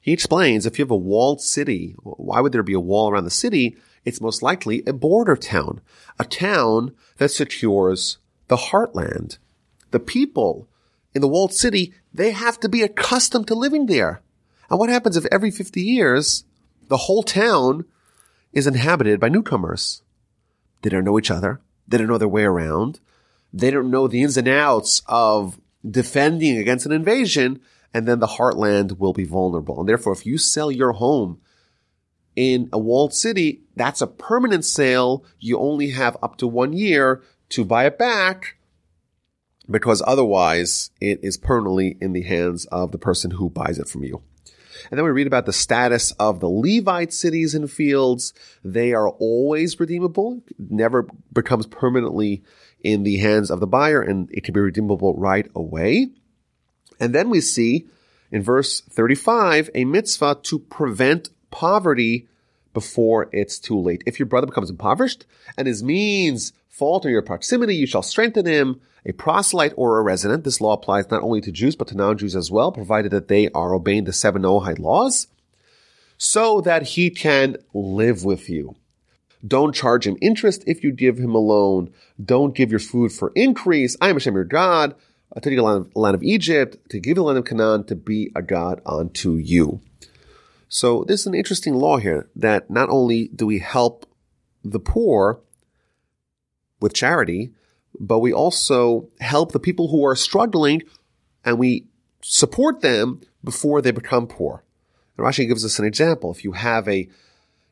He 0.00 0.12
explains 0.12 0.66
if 0.66 0.78
you 0.78 0.84
have 0.84 0.90
a 0.90 0.96
walled 0.96 1.40
city, 1.40 1.94
why 2.02 2.40
would 2.40 2.52
there 2.52 2.62
be 2.62 2.74
a 2.74 2.80
wall 2.80 3.10
around 3.10 3.24
the 3.24 3.30
city? 3.30 3.76
It's 4.04 4.20
most 4.20 4.42
likely 4.42 4.82
a 4.86 4.92
border 4.92 5.36
town, 5.36 5.80
a 6.18 6.24
town 6.24 6.94
that 7.18 7.30
secures 7.30 8.18
the 8.48 8.56
heartland. 8.56 9.38
The 9.90 10.00
people 10.00 10.68
in 11.14 11.20
the 11.20 11.28
walled 11.28 11.52
city, 11.52 11.92
they 12.12 12.30
have 12.32 12.60
to 12.60 12.68
be 12.68 12.82
accustomed 12.82 13.48
to 13.48 13.54
living 13.54 13.86
there. 13.86 14.22
And 14.70 14.78
what 14.78 14.90
happens 14.90 15.16
if 15.16 15.26
every 15.32 15.50
50 15.50 15.80
years, 15.80 16.44
the 16.88 16.96
whole 16.96 17.22
town 17.22 17.84
is 18.52 18.66
inhabited 18.66 19.20
by 19.20 19.28
newcomers? 19.28 20.02
They 20.82 20.90
don't 20.90 21.04
know 21.04 21.18
each 21.18 21.30
other. 21.30 21.60
They 21.86 21.98
don't 21.98 22.08
know 22.08 22.18
their 22.18 22.28
way 22.28 22.44
around. 22.44 23.00
They 23.52 23.70
don't 23.70 23.90
know 23.90 24.08
the 24.08 24.22
ins 24.22 24.36
and 24.36 24.48
outs 24.48 25.02
of 25.06 25.58
defending 25.88 26.58
against 26.58 26.86
an 26.86 26.92
invasion. 26.92 27.60
And 27.94 28.06
then 28.06 28.20
the 28.20 28.26
heartland 28.26 28.98
will 28.98 29.14
be 29.14 29.24
vulnerable. 29.24 29.80
And 29.80 29.88
therefore, 29.88 30.12
if 30.12 30.26
you 30.26 30.36
sell 30.36 30.70
your 30.70 30.92
home 30.92 31.40
in 32.38 32.68
a 32.72 32.78
walled 32.78 33.12
city, 33.12 33.62
that's 33.74 34.00
a 34.00 34.06
permanent 34.06 34.64
sale. 34.64 35.24
You 35.40 35.58
only 35.58 35.90
have 35.90 36.16
up 36.22 36.36
to 36.36 36.46
one 36.46 36.72
year 36.72 37.20
to 37.48 37.64
buy 37.64 37.84
it 37.84 37.98
back 37.98 38.54
because 39.68 40.04
otherwise 40.06 40.90
it 41.00 41.18
is 41.20 41.36
permanently 41.36 41.98
in 42.00 42.12
the 42.12 42.22
hands 42.22 42.64
of 42.66 42.92
the 42.92 42.98
person 42.98 43.32
who 43.32 43.50
buys 43.50 43.80
it 43.80 43.88
from 43.88 44.04
you. 44.04 44.22
And 44.88 44.96
then 44.96 45.04
we 45.04 45.10
read 45.10 45.26
about 45.26 45.46
the 45.46 45.52
status 45.52 46.12
of 46.12 46.38
the 46.38 46.48
Levite 46.48 47.12
cities 47.12 47.56
and 47.56 47.68
fields. 47.68 48.32
They 48.62 48.92
are 48.92 49.08
always 49.08 49.80
redeemable, 49.80 50.44
never 50.56 51.08
becomes 51.32 51.66
permanently 51.66 52.44
in 52.84 53.02
the 53.02 53.16
hands 53.16 53.50
of 53.50 53.58
the 53.58 53.66
buyer, 53.66 54.00
and 54.00 54.30
it 54.30 54.44
can 54.44 54.54
be 54.54 54.60
redeemable 54.60 55.14
right 55.14 55.50
away. 55.56 56.10
And 57.00 57.12
then 57.12 57.30
we 57.30 57.40
see 57.40 57.88
in 58.30 58.44
verse 58.44 58.80
35 58.80 59.70
a 59.74 59.84
mitzvah 59.84 60.38
to 60.44 60.60
prevent 60.60 61.30
poverty 61.50 62.28
before 62.74 63.28
it's 63.32 63.58
too 63.58 63.80
late. 63.80 64.02
If 64.06 64.18
your 64.18 64.26
brother 64.26 64.46
becomes 64.46 64.70
impoverished 64.70 65.24
and 65.56 65.66
his 65.66 65.82
means 65.82 66.52
falter 66.68 67.10
your 67.10 67.22
proximity, 67.22 67.74
you 67.74 67.86
shall 67.86 68.02
strengthen 68.02 68.46
him 68.46 68.80
a 69.04 69.12
proselyte 69.12 69.72
or 69.76 69.98
a 69.98 70.02
resident. 70.02 70.44
This 70.44 70.60
law 70.60 70.74
applies 70.74 71.10
not 71.10 71.22
only 71.22 71.40
to 71.40 71.52
Jews, 71.52 71.76
but 71.76 71.88
to 71.88 71.96
non-Jews 71.96 72.36
as 72.36 72.50
well, 72.50 72.70
provided 72.70 73.10
that 73.12 73.28
they 73.28 73.48
are 73.50 73.74
obeying 73.74 74.04
the 74.04 74.12
seven 74.12 74.42
Noahide 74.42 74.78
laws, 74.78 75.28
so 76.18 76.60
that 76.60 76.82
he 76.82 77.10
can 77.10 77.56
live 77.72 78.24
with 78.24 78.50
you. 78.50 78.76
Don't 79.46 79.74
charge 79.74 80.06
him 80.06 80.18
interest 80.20 80.64
if 80.66 80.82
you 80.82 80.90
give 80.90 81.18
him 81.18 81.34
a 81.34 81.38
loan. 81.38 81.92
Don't 82.22 82.56
give 82.56 82.70
your 82.70 82.80
food 82.80 83.12
for 83.12 83.32
increase. 83.36 83.96
I 84.00 84.08
am 84.08 84.16
Hashem 84.16 84.34
your 84.34 84.44
God. 84.44 84.96
Took 85.34 85.52
you 85.52 85.56
the 85.56 85.62
land, 85.62 85.92
land 85.94 86.16
of 86.16 86.22
Egypt, 86.24 86.76
to 86.90 86.98
give 86.98 87.14
the 87.14 87.22
land 87.22 87.38
of 87.38 87.44
Canaan, 87.44 87.84
to 87.84 87.94
be 87.94 88.32
a 88.34 88.42
God 88.42 88.80
unto 88.84 89.34
you. 89.34 89.80
So 90.68 91.04
this 91.04 91.20
is 91.20 91.26
an 91.26 91.34
interesting 91.34 91.74
law 91.74 91.96
here 91.96 92.28
that 92.36 92.70
not 92.70 92.90
only 92.90 93.28
do 93.28 93.46
we 93.46 93.58
help 93.58 94.06
the 94.62 94.80
poor 94.80 95.40
with 96.80 96.92
charity, 96.92 97.52
but 97.98 98.18
we 98.18 98.32
also 98.32 99.08
help 99.20 99.52
the 99.52 99.58
people 99.58 99.88
who 99.88 100.04
are 100.04 100.14
struggling 100.14 100.82
and 101.44 101.58
we 101.58 101.86
support 102.22 102.80
them 102.80 103.22
before 103.42 103.80
they 103.80 103.90
become 103.90 104.26
poor. 104.26 104.62
And 105.16 105.26
Rashi 105.26 105.48
gives 105.48 105.64
us 105.64 105.78
an 105.78 105.86
example. 105.86 106.30
If 106.30 106.44
you 106.44 106.52
have 106.52 106.86
a 106.88 107.08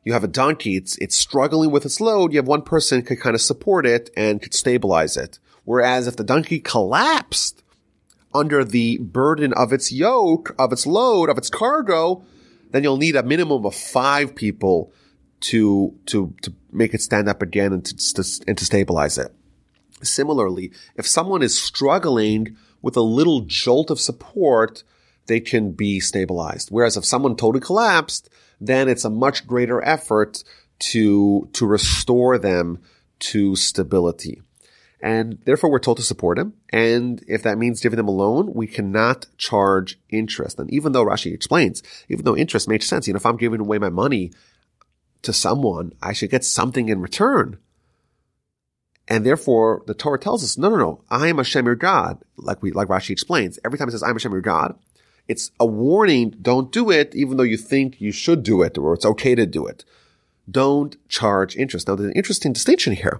you 0.03 0.13
have 0.13 0.23
a 0.23 0.27
donkey, 0.27 0.75
it's 0.77 0.97
it's 0.97 1.15
struggling 1.15 1.69
with 1.69 1.85
its 1.85 2.01
load, 2.01 2.31
you 2.31 2.39
have 2.39 2.47
one 2.47 2.61
person 2.61 3.01
could 3.01 3.19
kind 3.19 3.35
of 3.35 3.41
support 3.41 3.85
it 3.85 4.09
and 4.15 4.41
could 4.41 4.53
stabilize 4.53 5.17
it. 5.17 5.37
Whereas 5.65 6.07
if 6.07 6.15
the 6.15 6.23
donkey 6.23 6.59
collapsed 6.59 7.61
under 8.33 8.63
the 8.63 8.97
burden 8.99 9.53
of 9.53 9.73
its 9.73 9.91
yoke, 9.91 10.55
of 10.57 10.71
its 10.71 10.87
load, 10.87 11.29
of 11.29 11.37
its 11.37 11.49
cargo, 11.49 12.23
then 12.77 12.83
you'll 12.83 12.97
need 12.97 13.15
a 13.15 13.23
minimum 13.23 13.65
of 13.65 13.73
five 13.73 14.35
people 14.35 14.93
to 15.39 15.95
to 16.05 16.31
to 16.43 16.53
make 16.71 16.93
it 16.93 17.01
stand 17.01 17.27
up 17.27 17.41
again 17.41 17.73
and 17.73 17.83
to, 17.83 18.13
to 18.13 18.23
and 18.47 18.55
to 18.55 18.65
stabilize 18.65 19.17
it. 19.17 19.33
Similarly, 20.03 20.71
if 20.95 21.07
someone 21.07 21.41
is 21.41 21.59
struggling 21.59 22.55
with 22.83 22.95
a 22.95 23.01
little 23.01 23.41
jolt 23.41 23.89
of 23.89 23.99
support, 23.99 24.83
they 25.25 25.39
can 25.39 25.71
be 25.71 25.99
stabilized. 25.99 26.69
Whereas 26.69 26.97
if 26.97 27.03
someone 27.03 27.35
totally 27.35 27.61
collapsed, 27.61 28.29
then 28.61 28.87
it's 28.87 29.05
a 29.05 29.09
much 29.09 29.47
greater 29.47 29.83
effort 29.83 30.43
to 30.79 31.49
to 31.53 31.65
restore 31.65 32.37
them 32.37 32.79
to 33.19 33.55
stability. 33.55 34.43
And 34.99 35.39
therefore 35.45 35.69
we're 35.69 35.79
told 35.79 35.97
to 35.97 36.03
support 36.03 36.39
him. 36.39 36.53
And 36.73 37.23
if 37.27 37.43
that 37.43 37.57
means 37.57 37.81
giving 37.81 37.97
them 37.97 38.07
a 38.07 38.11
loan, 38.11 38.53
we 38.53 38.67
cannot 38.67 39.27
charge 39.37 39.99
interest. 40.09 40.59
And 40.59 40.71
even 40.73 40.91
though 40.91 41.05
Rashi 41.05 41.33
explains, 41.33 41.83
even 42.09 42.25
though 42.25 42.35
interest 42.35 42.67
makes 42.67 42.87
sense, 42.87 43.07
you 43.07 43.13
know, 43.13 43.17
if 43.17 43.25
I'm 43.25 43.37
giving 43.37 43.61
away 43.61 43.77
my 43.77 43.89
money 43.89 44.31
to 45.21 45.33
someone, 45.33 45.93
I 46.01 46.13
should 46.13 46.31
get 46.31 46.43
something 46.43 46.89
in 46.89 47.01
return. 47.01 47.57
And 49.07 49.25
therefore 49.25 49.83
the 49.85 49.93
Torah 49.93 50.19
tells 50.19 50.43
us, 50.43 50.57
no, 50.57 50.69
no, 50.69 50.77
no, 50.77 51.03
I 51.09 51.27
am 51.27 51.37
Hashem 51.37 51.65
your 51.65 51.75
God. 51.75 52.21
Like 52.35 52.61
we, 52.61 52.71
like 52.71 52.87
Rashi 52.87 53.11
explains, 53.11 53.59
every 53.63 53.77
time 53.77 53.87
it 53.87 53.91
says 53.91 54.03
I'm 54.03 54.15
Hashem 54.15 54.31
your 54.31 54.41
God, 54.41 54.77
it's 55.27 55.51
a 55.59 55.65
warning, 55.65 56.31
don't 56.41 56.71
do 56.71 56.89
it, 56.89 57.13
even 57.13 57.37
though 57.37 57.43
you 57.43 57.57
think 57.57 58.01
you 58.01 58.11
should 58.11 58.43
do 58.43 58.61
it 58.63 58.77
or 58.77 58.93
it's 58.93 59.05
okay 59.05 59.35
to 59.35 59.45
do 59.45 59.65
it. 59.65 59.85
Don't 60.49 60.95
charge 61.09 61.55
interest. 61.55 61.87
Now 61.87 61.95
there's 61.95 62.09
an 62.09 62.15
interesting 62.15 62.53
distinction 62.53 62.93
here 62.93 63.19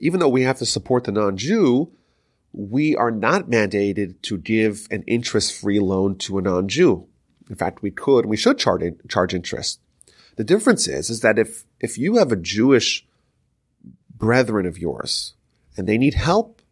even 0.00 0.18
though 0.18 0.28
we 0.28 0.42
have 0.42 0.58
to 0.58 0.66
support 0.66 1.04
the 1.04 1.12
non-Jew, 1.12 1.92
we 2.52 2.96
are 2.96 3.10
not 3.10 3.48
mandated 3.48 4.20
to 4.22 4.38
give 4.38 4.88
an 4.90 5.04
interest-free 5.06 5.78
loan 5.78 6.16
to 6.18 6.38
a 6.38 6.42
non-Jew. 6.42 7.06
In 7.48 7.54
fact, 7.54 7.82
we 7.82 7.90
could, 7.90 8.20
and 8.20 8.30
we 8.30 8.36
should 8.36 8.58
charge, 8.58 8.82
charge 9.08 9.34
interest. 9.34 9.80
The 10.36 10.44
difference 10.44 10.88
is, 10.88 11.10
is 11.10 11.20
that 11.20 11.38
if, 11.38 11.64
if 11.80 11.98
you 11.98 12.16
have 12.16 12.32
a 12.32 12.36
Jewish 12.36 13.06
brethren 14.12 14.66
of 14.66 14.78
yours 14.78 15.34
and 15.76 15.86
they 15.86 15.98
need 15.98 16.14
help, 16.14 16.62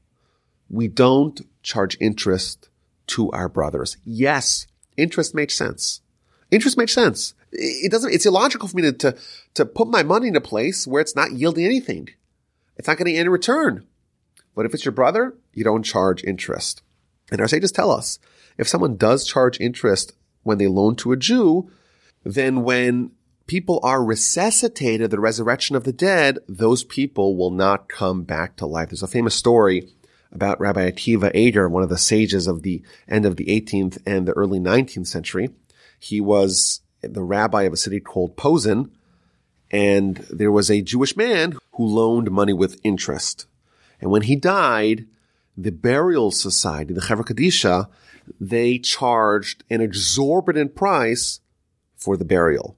we 0.71 0.89
don't 0.89 1.41
charge 1.63 1.97
interest 2.01 2.69
to 3.09 3.31
our 3.33 3.49
brothers. 3.49 3.97
Yes, 4.05 4.67
interest 4.97 5.35
makes 5.35 5.55
sense. 5.55 6.01
Interest 6.51 6.77
makes 6.79 6.95
sense. 6.95 7.35
It 7.53 7.91
doesn't, 7.91 8.13
it's 8.13 8.27
illogical 8.27 8.69
for 8.69 8.77
me 8.77 8.83
to, 8.83 8.93
to, 8.93 9.17
to 9.55 9.67
put 9.67 9.89
my 9.89 10.03
money 10.03 10.29
in 10.29 10.37
a 10.37 10.41
place 10.41 10.87
where 10.87 11.01
it's 11.01 11.17
not 11.17 11.33
yielding 11.33 11.65
anything. 11.65 12.09
It's 12.79 12.89
not 12.89 12.99
getting 12.99 13.17
any 13.17 13.29
return. 13.29 13.87
But 14.55 14.67
if 14.67 14.75
it's 14.75 14.85
your 14.85 14.93
brother, 14.93 15.35
you 15.53 15.65
don't 15.65 15.83
charge 15.83 16.25
interest. 16.25 16.83
And 17.31 17.41
our 17.41 17.49
sages 17.49 17.73
tell 17.73 17.91
us, 17.91 18.19
if 18.57 18.69
someone 18.69 18.97
does 18.97 19.27
charge 19.27 19.61
interest 19.61 20.15
when 20.43 20.59
they 20.59 20.67
loan 20.67 20.97
to 20.97 21.13
a 21.13 21.17
Jew, 21.17 21.71
then 22.25 22.63
when 22.63 23.13
people 23.47 23.81
are 23.83 24.05
resuscitated, 24.05 25.11
the 25.11 25.21
resurrection 25.21 25.77
of 25.77 25.85
the 25.85 25.93
dead, 25.93 26.39
those 26.49 26.85
people 26.85 27.37
will 27.37 27.51
not 27.51 27.89
come 27.89 28.23
back 28.23 28.57
to 28.57 28.67
life. 28.67 28.91
There's 28.91 29.03
a 29.03 29.09
famous 29.09 29.35
story 29.35 29.89
about 30.33 30.61
Rabbi 30.61 30.91
Akiva 30.91 31.35
Eger, 31.35 31.69
one 31.69 31.83
of 31.83 31.89
the 31.89 31.99
sages 31.99 32.47
of 32.47 32.63
the 32.63 32.83
end 33.09 33.25
of 33.27 33.37
the 33.37 33.47
18th 33.47 33.99
and 34.07 34.27
the 34.27 34.33
early 34.33 34.61
19th 34.61 35.07
century. 35.07 35.51
He 35.99 36.21
was 36.21 36.81
the 37.01 37.23
rabbi 37.23 37.63
of 37.63 37.73
a 37.73 37.77
city 37.77 38.01
called 38.01 38.37
Posen, 38.37 38.91
and 39.71 40.17
there 40.31 40.53
was 40.53 40.71
a 40.71 40.83
Jewish 40.83 41.17
man 41.17 41.57
who 41.73 41.87
loaned 41.87 42.31
money 42.31 42.53
with 42.53 42.81
interest. 42.83 43.47
And 44.01 44.11
when 44.11 44.23
he 44.23 44.37
died, 44.37 45.07
the 45.57 45.73
burial 45.73 46.31
society, 46.31 46.95
the 46.95 47.01
Chevra 47.01 47.25
Kadisha, 47.25 47.89
they 48.41 48.79
charged 48.79 49.65
an 49.69 49.81
exorbitant 49.81 50.75
price 50.75 51.41
for 51.97 52.17
the 52.17 52.25
burial. 52.25 52.77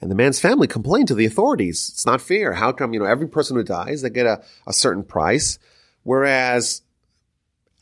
And 0.00 0.10
the 0.10 0.16
man's 0.16 0.40
family 0.40 0.66
complained 0.66 1.08
to 1.08 1.14
the 1.14 1.26
authorities. 1.26 1.88
It's 1.92 2.04
not 2.04 2.20
fair. 2.20 2.54
How 2.54 2.72
come, 2.72 2.92
you 2.92 2.98
know, 2.98 3.06
every 3.06 3.28
person 3.28 3.56
who 3.56 3.62
dies, 3.62 4.02
they 4.02 4.10
get 4.10 4.26
a, 4.26 4.42
a 4.66 4.72
certain 4.72 5.04
price, 5.04 5.58
whereas 6.02 6.82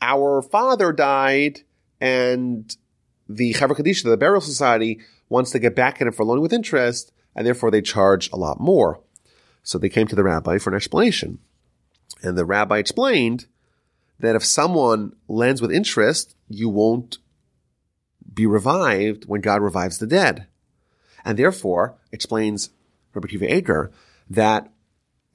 our 0.01 0.41
father 0.41 0.93
died 0.93 1.61
and 1.99 2.75
the 3.27 3.53
Chevra 3.53 3.75
Kadisha, 3.75 4.03
the 4.03 4.17
burial 4.17 4.41
society, 4.41 4.99
wants 5.29 5.51
to 5.51 5.59
get 5.59 5.75
back 5.75 5.99
at 5.99 6.07
him 6.07 6.13
for 6.13 6.23
loaning 6.23 6.41
with 6.41 6.53
interest, 6.53 7.11
and 7.35 7.45
therefore 7.45 7.71
they 7.71 7.81
charge 7.81 8.29
a 8.31 8.37
lot 8.37 8.59
more. 8.59 8.99
So 9.63 9.77
they 9.77 9.89
came 9.89 10.07
to 10.07 10.15
the 10.15 10.23
rabbi 10.23 10.57
for 10.57 10.69
an 10.71 10.75
explanation. 10.75 11.39
And 12.23 12.37
the 12.37 12.45
rabbi 12.45 12.77
explained 12.77 13.45
that 14.19 14.35
if 14.35 14.43
someone 14.43 15.15
lends 15.27 15.61
with 15.61 15.71
interest, 15.71 16.35
you 16.47 16.69
won't 16.69 17.17
be 18.33 18.45
revived 18.45 19.25
when 19.25 19.41
God 19.41 19.61
revives 19.61 19.97
the 19.97 20.07
dead. 20.07 20.47
And 21.25 21.37
therefore, 21.37 21.95
explains 22.11 22.69
Rabbi 23.13 23.27
Eger, 23.45 23.91
that 24.29 24.71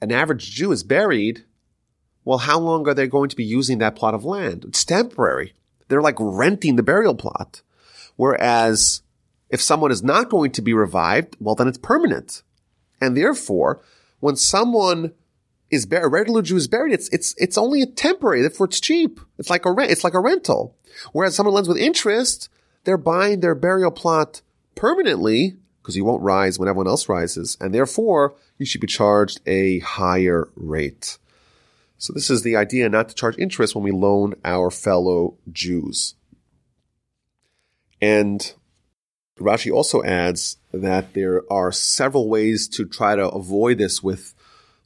an 0.01 0.11
average 0.11 0.51
Jew 0.51 0.71
is 0.71 0.83
buried, 0.83 1.43
well, 2.25 2.39
how 2.39 2.59
long 2.59 2.87
are 2.87 2.93
they 2.93 3.07
going 3.07 3.29
to 3.29 3.35
be 3.35 3.43
using 3.43 3.77
that 3.77 3.95
plot 3.95 4.13
of 4.13 4.25
land? 4.25 4.65
It's 4.65 4.83
temporary. 4.83 5.53
They're 5.87 6.01
like 6.01 6.17
renting 6.19 6.75
the 6.75 6.83
burial 6.83 7.15
plot. 7.15 7.61
Whereas 8.15 9.01
if 9.49 9.61
someone 9.61 9.91
is 9.91 10.03
not 10.03 10.29
going 10.29 10.51
to 10.51 10.61
be 10.61 10.73
revived, 10.73 11.37
well, 11.39 11.55
then 11.55 11.67
it's 11.67 11.77
permanent. 11.77 12.43
And 12.99 13.15
therefore, 13.15 13.81
when 14.19 14.35
someone 14.35 15.13
is 15.69 15.85
buried, 15.85 16.05
a 16.05 16.09
regular 16.09 16.41
Jew 16.41 16.55
is 16.55 16.67
buried, 16.67 16.93
it's, 16.93 17.09
it's, 17.09 17.33
it's 17.37 17.57
only 17.57 17.81
a 17.81 17.85
temporary, 17.85 18.41
therefore 18.41 18.67
it's 18.67 18.79
cheap. 18.79 19.19
It's 19.37 19.49
like 19.49 19.65
a 19.65 19.71
rent, 19.71 19.91
it's 19.91 20.03
like 20.03 20.13
a 20.13 20.19
rental. 20.19 20.75
Whereas 21.11 21.35
someone 21.35 21.53
lends 21.53 21.69
with 21.69 21.77
interest, 21.77 22.49
they're 22.83 22.97
buying 22.97 23.39
their 23.39 23.55
burial 23.55 23.91
plot 23.91 24.41
permanently 24.75 25.57
because 25.81 25.95
you 25.95 26.05
won't 26.05 26.23
rise 26.23 26.57
when 26.57 26.67
everyone 26.67 26.87
else 26.87 27.07
rises. 27.07 27.57
And 27.59 27.73
therefore, 27.73 28.35
you 28.57 28.65
should 28.65 28.81
be 28.81 28.87
charged 28.87 29.39
a 29.45 29.79
higher 29.79 30.49
rate. 30.55 31.17
So 31.97 32.13
this 32.13 32.29
is 32.29 32.43
the 32.43 32.55
idea 32.55 32.89
not 32.89 33.09
to 33.09 33.15
charge 33.15 33.37
interest 33.37 33.73
when 33.73 33.83
we 33.83 33.91
loan 33.91 34.35
our 34.45 34.69
fellow 34.69 35.35
Jews. 35.51 36.15
And 38.01 38.53
Rashi 39.39 39.71
also 39.71 40.03
adds 40.03 40.57
that 40.71 41.13
there 41.13 41.43
are 41.51 41.71
several 41.71 42.29
ways 42.29 42.67
to 42.69 42.85
try 42.85 43.15
to 43.15 43.29
avoid 43.29 43.77
this 43.77 44.01
with 44.01 44.33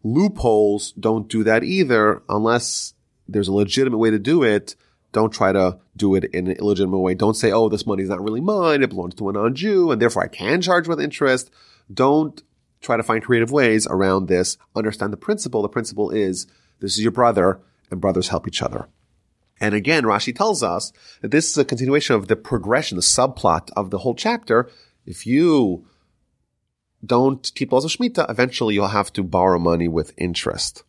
loopholes. 0.04 0.92
Don't 0.94 1.30
do 1.30 1.44
that 1.44 1.64
either 1.64 2.22
unless 2.30 2.94
there's 3.28 3.48
a 3.48 3.54
legitimate 3.54 3.98
way 3.98 4.10
to 4.10 4.20
do 4.20 4.44
it. 4.44 4.76
Don't 5.12 5.34
try 5.34 5.52
to 5.52 5.80
do 5.98 6.16
it 6.16 6.26
in 6.26 6.48
an 6.48 6.58
illegitimate 6.58 7.00
way. 7.00 7.14
Don't 7.14 7.36
say, 7.36 7.52
oh, 7.52 7.70
this 7.70 7.86
money 7.86 8.04
is 8.04 8.10
not 8.10 8.24
really 8.24 8.42
mine. 8.42 8.84
It 8.84 8.90
belongs 8.90 9.16
to 9.16 9.30
a 9.30 9.34
non-Jew 9.34 9.92
and 9.92 10.02
therefore 10.02 10.24
I 10.24 10.28
can 10.28 10.62
charge 10.62 10.88
with 10.88 11.02
interest. 11.02 11.52
Don't 11.94 12.42
try 12.82 12.98
to 12.98 13.04
find 13.04 13.24
creative 13.24 13.52
ways 13.52 13.88
around 13.88 14.28
this. 14.28 14.58
Understand 14.76 15.14
the 15.14 15.18
principle. 15.18 15.62
The 15.62 15.70
principle 15.70 16.10
is 16.10 16.48
this 16.80 16.94
is 16.98 17.04
your 17.04 17.12
brother 17.12 17.60
and 17.90 18.02
brothers 18.02 18.30
help 18.30 18.48
each 18.48 18.62
other. 18.62 18.88
And 19.62 19.76
again, 19.76 20.04
Rashi 20.04 20.36
tells 20.36 20.64
us 20.64 20.92
that 21.22 21.30
this 21.30 21.52
is 21.52 21.58
a 21.58 21.64
continuation 21.64 22.16
of 22.16 22.28
the 22.28 22.36
progression, 22.36 22.96
the 22.96 23.04
subplot 23.04 23.70
of 23.78 23.92
the 23.92 24.00
whole 24.00 24.16
chapter. 24.16 24.70
If 25.06 25.28
you 25.28 25.86
don't 27.06 27.50
keep 27.54 27.72
laws 27.72 27.86
of 27.86 27.92
Shemitah, 27.92 28.28
eventually 28.28 28.74
you'll 28.74 28.88
have 28.88 29.14
to 29.14 29.24
borrow 29.24 29.60
money 29.60 29.88
with 29.88 30.16
interest. 30.18 30.84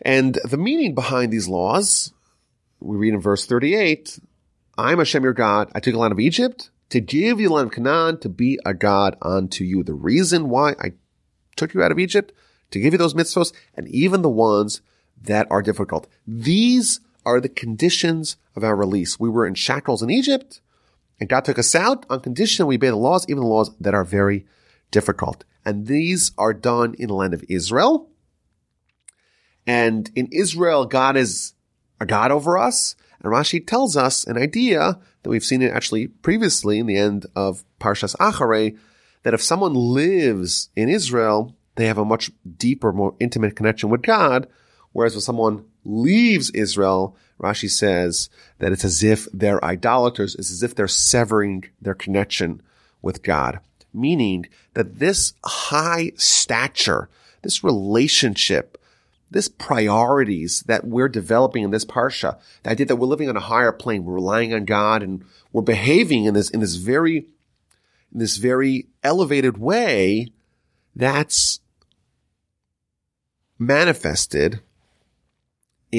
And 0.00 0.38
the 0.48 0.56
meaning 0.56 0.94
behind 0.94 1.32
these 1.32 1.48
laws, 1.48 2.12
we 2.78 2.96
read 2.96 3.14
in 3.14 3.20
verse 3.20 3.44
38, 3.44 4.20
I'm 4.78 4.98
Hashem 4.98 5.24
your 5.24 5.32
God. 5.32 5.72
I 5.74 5.80
took 5.80 5.94
the 5.94 5.98
land 5.98 6.12
of 6.12 6.20
Egypt 6.20 6.70
to 6.90 7.00
give 7.00 7.40
you 7.40 7.48
the 7.48 7.54
land 7.54 7.68
of 7.68 7.74
Canaan 7.74 8.20
to 8.20 8.28
be 8.28 8.60
a 8.64 8.72
God 8.72 9.16
unto 9.20 9.64
you. 9.64 9.82
The 9.82 9.94
reason 9.94 10.48
why 10.48 10.76
I 10.80 10.92
took 11.56 11.74
you 11.74 11.82
out 11.82 11.90
of 11.90 11.98
Egypt, 11.98 12.32
to 12.70 12.78
give 12.78 12.92
you 12.92 12.98
those 12.98 13.14
mitzvahs, 13.14 13.52
and 13.74 13.88
even 13.88 14.22
the 14.22 14.28
ones 14.28 14.80
that 15.20 15.48
are 15.50 15.62
difficult. 15.62 16.06
These 16.26 17.00
are 17.26 17.40
the 17.40 17.48
conditions 17.50 18.36
of 18.54 18.64
our 18.64 18.76
release. 18.76 19.20
We 19.20 19.28
were 19.28 19.46
in 19.46 19.54
shackles 19.54 20.02
in 20.02 20.08
Egypt, 20.08 20.62
and 21.20 21.28
God 21.28 21.44
took 21.44 21.58
us 21.58 21.74
out 21.74 22.06
on 22.08 22.20
condition 22.20 22.62
that 22.62 22.68
we 22.68 22.76
obey 22.76 22.88
the 22.88 22.96
laws, 22.96 23.26
even 23.28 23.42
the 23.42 23.48
laws 23.48 23.70
that 23.80 23.94
are 23.94 24.04
very 24.04 24.46
difficult. 24.90 25.44
And 25.64 25.86
these 25.86 26.30
are 26.38 26.54
done 26.54 26.94
in 26.98 27.08
the 27.08 27.14
land 27.14 27.34
of 27.34 27.44
Israel. 27.48 28.08
And 29.66 30.10
in 30.14 30.28
Israel, 30.30 30.86
God 30.86 31.16
is 31.16 31.54
a 32.00 32.06
God 32.06 32.30
over 32.30 32.56
us. 32.56 32.94
And 33.20 33.32
Rashi 33.32 33.66
tells 33.66 33.96
us 33.96 34.24
an 34.24 34.38
idea 34.38 35.00
that 35.22 35.30
we've 35.30 35.44
seen 35.44 35.62
it 35.62 35.72
actually 35.72 36.06
previously 36.06 36.78
in 36.78 36.86
the 36.86 36.96
end 36.96 37.26
of 37.34 37.64
Parshas 37.80 38.14
Acharei, 38.16 38.78
that 39.24 39.34
if 39.34 39.42
someone 39.42 39.74
lives 39.74 40.68
in 40.76 40.88
Israel, 40.88 41.56
they 41.74 41.86
have 41.86 41.98
a 41.98 42.04
much 42.04 42.30
deeper, 42.56 42.92
more 42.92 43.16
intimate 43.18 43.56
connection 43.56 43.90
with 43.90 44.02
God. 44.02 44.46
Whereas 44.92 45.14
with 45.14 45.24
someone 45.24 45.64
leaves 45.86 46.50
Israel, 46.50 47.16
Rashi 47.40 47.70
says 47.70 48.30
that 48.58 48.72
it's 48.72 48.84
as 48.84 49.02
if 49.02 49.28
they're 49.32 49.64
idolaters. 49.64 50.34
It's 50.34 50.50
as 50.50 50.62
if 50.62 50.74
they're 50.74 50.88
severing 50.88 51.64
their 51.80 51.94
connection 51.94 52.62
with 53.02 53.22
God. 53.22 53.60
Meaning 53.92 54.48
that 54.74 54.98
this 54.98 55.34
high 55.44 56.12
stature, 56.16 57.08
this 57.42 57.62
relationship, 57.62 58.78
this 59.30 59.48
priorities 59.48 60.62
that 60.62 60.86
we're 60.86 61.08
developing 61.08 61.64
in 61.64 61.70
this 61.70 61.84
parsha, 61.84 62.38
the 62.62 62.70
idea 62.70 62.86
that 62.86 62.96
we're 62.96 63.06
living 63.06 63.28
on 63.28 63.36
a 63.36 63.40
higher 63.40 63.72
plane, 63.72 64.04
we're 64.04 64.14
relying 64.14 64.54
on 64.54 64.64
God 64.64 65.02
and 65.02 65.24
we're 65.52 65.62
behaving 65.62 66.24
in 66.24 66.34
this, 66.34 66.50
in 66.50 66.60
this 66.60 66.76
very, 66.76 67.18
in 68.12 68.18
this 68.18 68.36
very 68.36 68.86
elevated 69.02 69.58
way, 69.58 70.28
that's 70.94 71.60
manifested 73.58 74.60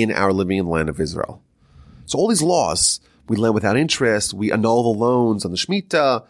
in 0.01 0.11
our 0.11 0.31
living 0.33 0.57
in 0.57 0.65
the 0.65 0.71
land 0.71 0.89
of 0.89 0.99
Israel. 0.99 1.41
So 2.05 2.17
all 2.17 2.27
these 2.27 2.41
laws, 2.41 2.99
we 3.27 3.35
lend 3.35 3.53
without 3.53 3.77
interest, 3.77 4.33
we 4.33 4.51
annul 4.51 4.93
the 4.93 4.99
loans 4.99 5.43
on 5.43 5.51
the 5.51 5.57
Shemitah, 5.57 6.25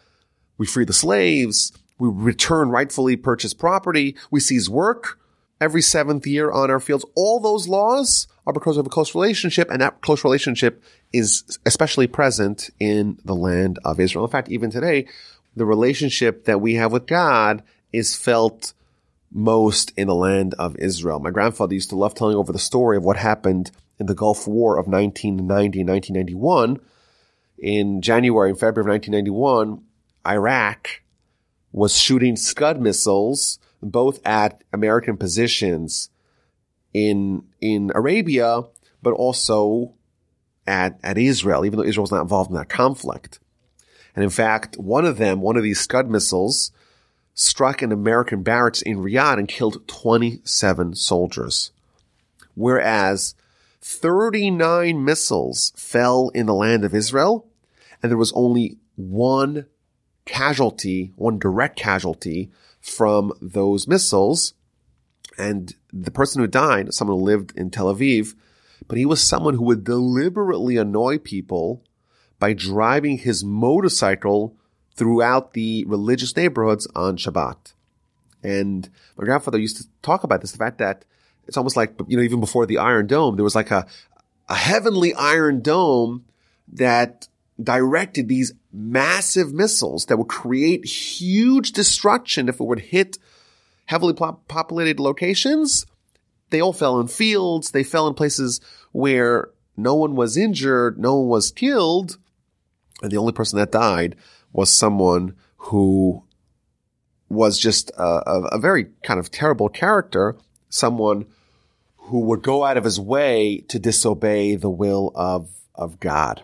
we 0.57 0.65
free 0.65 0.85
the 0.85 0.93
slaves, 0.93 1.71
we 1.99 2.09
return 2.09 2.69
rightfully 2.69 3.15
purchased 3.15 3.59
property, 3.59 4.15
we 4.31 4.39
seize 4.39 4.69
work, 4.69 5.19
every 5.59 5.81
seventh 5.81 6.27
year 6.27 6.51
on 6.51 6.69
our 6.69 6.79
fields. 6.79 7.05
All 7.15 7.39
those 7.39 7.67
laws 7.67 8.27
are 8.45 8.53
because 8.53 8.77
of 8.77 8.85
a 8.85 8.89
close 8.89 9.15
relationship, 9.15 9.69
and 9.69 9.81
that 9.81 10.01
close 10.01 10.23
relationship 10.23 10.83
is 11.13 11.59
especially 11.65 12.07
present 12.07 12.69
in 12.79 13.19
the 13.25 13.35
land 13.35 13.79
of 13.83 13.99
Israel. 13.99 14.25
In 14.25 14.31
fact, 14.31 14.49
even 14.49 14.69
today, 14.69 15.07
the 15.55 15.65
relationship 15.65 16.45
that 16.45 16.61
we 16.61 16.75
have 16.75 16.91
with 16.91 17.07
God 17.07 17.63
is 17.91 18.15
felt 18.15 18.73
most 19.37 19.93
in 19.95 20.07
the 20.07 20.15
land 20.15 20.55
of 20.55 20.75
Israel. 20.77 21.19
My 21.19 21.29
grandfather 21.29 21.75
used 21.75 21.91
to 21.91 21.95
love 21.95 22.15
telling 22.15 22.35
over 22.35 22.51
the 22.51 22.57
story 22.57 22.97
of 22.97 23.03
what 23.03 23.17
happened 23.17 23.69
in 23.99 24.07
the 24.07 24.15
Gulf 24.15 24.47
War 24.47 24.77
of 24.77 24.87
1990 24.87 25.83
1991. 25.83 26.79
In 27.59 28.01
January 28.01 28.49
and 28.49 28.59
February 28.59 28.81
of 28.83 28.89
1991, 28.89 29.83
Iraq 30.27 31.01
was 31.71 31.95
shooting 31.95 32.35
Scud 32.35 32.81
missiles 32.81 33.59
both 33.81 34.19
at 34.25 34.63
American 34.73 35.17
positions 35.17 36.09
in 36.93 37.43
in 37.61 37.91
Arabia, 37.93 38.63
but 39.03 39.13
also 39.13 39.93
at 40.65 40.99
at 41.03 41.19
Israel, 41.19 41.63
even 41.63 41.77
though 41.77 41.85
Israel 41.85 42.03
was 42.03 42.11
not 42.11 42.23
involved 42.23 42.49
in 42.49 42.57
that 42.57 42.69
conflict. 42.69 43.39
And 44.15 44.23
in 44.23 44.31
fact, 44.31 44.77
one 44.77 45.05
of 45.05 45.17
them, 45.17 45.41
one 45.41 45.57
of 45.57 45.63
these 45.63 45.79
Scud 45.79 46.09
missiles, 46.09 46.71
struck 47.37 47.83
an 47.83 47.91
American 47.91 48.41
barracks 48.41 48.81
in 48.81 48.97
Riyadh 48.97 49.37
and 49.37 49.47
killed 49.47 49.87
27 49.87 50.95
soldiers. 50.95 51.71
Whereas 52.55 53.35
39 53.79 55.05
missiles 55.05 55.71
fell 55.75 56.29
in 56.33 56.47
the 56.47 56.55
land 56.55 56.83
of 56.83 56.95
Israel, 56.95 57.47
and 58.01 58.09
there 58.11 58.17
was 58.17 58.33
only 58.33 58.77
one 58.95 59.67
casualty, 60.25 61.13
one 61.15 61.37
direct 61.37 61.77
casualty 61.77 62.49
from 62.81 63.31
those 63.39 63.87
missiles. 63.87 64.55
And 65.37 65.75
the 65.93 66.09
person 66.09 66.41
who 66.41 66.47
died, 66.47 66.91
someone 66.91 67.19
who 67.19 67.23
lived 67.23 67.53
in 67.55 67.69
Tel 67.69 67.93
Aviv, 67.93 68.33
but 68.87 68.97
he 68.97 69.05
was 69.05 69.21
someone 69.21 69.53
who 69.53 69.63
would 69.65 69.83
deliberately 69.83 70.77
annoy 70.77 71.19
people 71.19 71.83
by 72.39 72.53
driving 72.53 73.19
his 73.19 73.43
motorcycle 73.43 74.56
throughout 74.97 75.53
the 75.53 75.85
religious 75.85 76.35
neighborhoods 76.35 76.87
on 76.95 77.17
Shabbat. 77.17 77.73
And 78.43 78.89
my 79.15 79.23
grandfather 79.23 79.59
used 79.59 79.77
to 79.77 79.87
talk 80.01 80.23
about 80.23 80.41
this, 80.41 80.51
the 80.51 80.57
fact 80.57 80.79
that 80.79 81.05
it's 81.47 81.55
almost 81.55 81.77
like, 81.77 81.93
you 82.07 82.17
know, 82.17 82.23
even 82.23 82.39
before 82.39 82.65
the 82.65 82.79
Iron 82.79 83.07
Dome, 83.07 83.35
there 83.35 83.43
was 83.43 83.55
like 83.55 83.71
a, 83.71 83.85
a 84.49 84.55
heavenly 84.55 85.13
Iron 85.13 85.61
Dome 85.61 86.25
that 86.73 87.27
directed 87.61 88.27
these 88.27 88.53
massive 88.73 89.53
missiles 89.53 90.07
that 90.07 90.17
would 90.17 90.27
create 90.27 90.85
huge 90.85 91.71
destruction 91.71 92.49
if 92.49 92.59
it 92.59 92.63
would 92.63 92.79
hit 92.79 93.17
heavily 93.85 94.13
populated 94.13 94.99
locations. 94.99 95.85
They 96.49 96.61
all 96.61 96.73
fell 96.73 96.99
in 96.99 97.07
fields. 97.07 97.71
They 97.71 97.83
fell 97.83 98.07
in 98.07 98.13
places 98.13 98.61
where 98.91 99.49
no 99.75 99.95
one 99.95 100.15
was 100.15 100.37
injured. 100.37 100.99
No 100.99 101.15
one 101.15 101.27
was 101.29 101.51
killed. 101.51 102.17
And 103.01 103.11
the 103.11 103.17
only 103.17 103.33
person 103.33 103.59
that 103.59 103.71
died 103.71 104.15
was 104.51 104.71
someone 104.71 105.35
who 105.57 106.23
was 107.29 107.59
just 107.59 107.91
a, 107.97 108.47
a, 108.53 108.59
very 108.59 108.87
kind 109.03 109.19
of 109.19 109.31
terrible 109.31 109.69
character. 109.69 110.35
Someone 110.69 111.25
who 111.95 112.21
would 112.21 112.41
go 112.41 112.63
out 112.63 112.77
of 112.77 112.83
his 112.83 112.99
way 112.99 113.63
to 113.67 113.79
disobey 113.79 114.55
the 114.55 114.69
will 114.69 115.11
of, 115.15 115.49
of 115.75 115.99
God. 115.99 116.43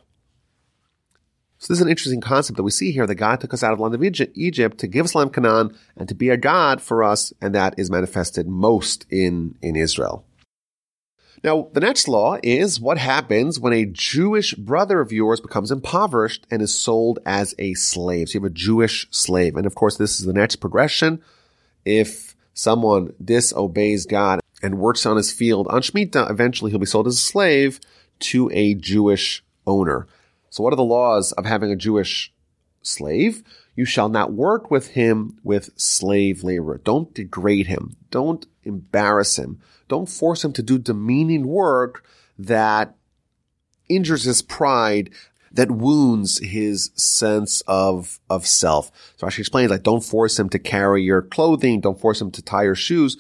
So 1.58 1.72
this 1.72 1.78
is 1.78 1.86
an 1.86 1.90
interesting 1.90 2.20
concept 2.20 2.58
that 2.58 2.64
we 2.64 2.72
see 2.72 2.92
here 2.92 3.08
that 3.08 3.16
God 3.16 3.40
took 3.40 3.54
us 3.54 3.64
out 3.64 3.72
of 3.72 3.78
the 3.78 3.84
land 3.84 3.96
of 3.96 4.30
Egypt 4.36 4.78
to 4.80 4.88
give 4.88 5.06
us 5.06 5.16
land 5.16 5.34
Canaan 5.34 5.74
and 5.96 6.10
to 6.10 6.16
be 6.16 6.28
a 6.28 6.36
God 6.36 6.82
for 6.82 7.06
us, 7.06 7.32
and 7.42 7.56
that 7.56 7.76
is 7.78 7.90
manifested 7.90 8.50
most 8.50 9.06
in, 9.10 9.56
in 9.62 9.78
Israel. 9.78 10.26
Now, 11.44 11.68
the 11.74 11.82
next 11.82 12.08
law 12.08 12.38
is 12.42 12.80
what 12.80 12.98
happens 12.98 13.60
when 13.60 13.74
a 13.74 13.86
Jewish 13.86 14.54
brother 14.54 15.02
of 15.02 15.12
yours 15.12 15.42
becomes 15.42 15.72
impoverished 15.72 16.48
and 16.50 16.62
is 16.62 16.80
sold 16.80 17.20
as 17.26 17.54
a 17.60 17.74
slave. 17.74 18.30
So 18.30 18.36
you 18.36 18.42
have 18.44 18.52
a 18.52 18.54
Jewish 18.54 19.08
slave. 19.12 19.58
And 19.58 19.66
of 19.66 19.76
course, 19.76 19.98
this 19.98 20.20
is 20.20 20.26
the 20.26 20.32
next 20.32 20.58
progression. 20.58 21.22
If 21.84 22.34
someone 22.54 23.14
disobeys 23.24 24.06
God 24.06 24.40
and 24.62 24.80
works 24.80 25.06
on 25.06 25.18
his 25.18 25.34
field 25.34 25.68
on 25.68 25.82
Shemitah, 25.82 26.30
eventually 26.30 26.72
he'll 26.72 26.80
be 26.80 26.86
sold 26.86 27.08
as 27.08 27.16
a 27.16 27.22
slave 27.22 27.82
to 28.20 28.50
a 28.54 28.76
Jewish 28.76 29.44
owner. 29.68 30.08
So 30.50 30.64
what 30.64 30.72
are 30.72 30.78
the 30.78 30.84
laws 30.84 31.34
of 31.34 31.46
having 31.46 31.72
a 31.72 31.76
Jewish 31.76 32.32
slave? 32.84 33.44
You 33.76 33.86
shall 33.86 34.10
not 34.10 34.34
work 34.34 34.70
with 34.70 34.90
him 34.90 35.40
with 35.44 35.72
slave 35.76 36.44
labor. 36.44 36.80
Don't 36.84 37.14
degrade 37.14 37.68
him. 37.68 37.96
Don't 38.12 38.46
embarrass 38.64 39.38
him. 39.38 39.60
Don't 39.88 40.10
force 40.10 40.44
him 40.44 40.54
to 40.54 40.64
do 40.64 40.78
demeaning 40.78 41.48
work 41.48 42.06
that 42.38 42.96
injures 43.90 44.24
his 44.24 44.42
pride, 44.42 45.10
that 45.52 45.72
wounds 45.72 46.40
his 46.40 46.92
sense 46.96 47.62
of, 47.68 48.20
of 48.30 48.46
self. 48.46 48.92
So 49.18 49.30
she 49.30 49.42
explains 49.42 49.72
like, 49.72 49.84
don't 49.84 50.04
force 50.04 50.38
him 50.40 50.50
to 50.50 50.60
carry 50.60 51.04
your 51.04 51.22
clothing. 51.22 51.82
Don't 51.82 52.00
force 52.00 52.22
him 52.22 52.32
to 52.32 52.42
tie 52.42 52.64
your 52.64 52.76
shoes. 52.76 53.18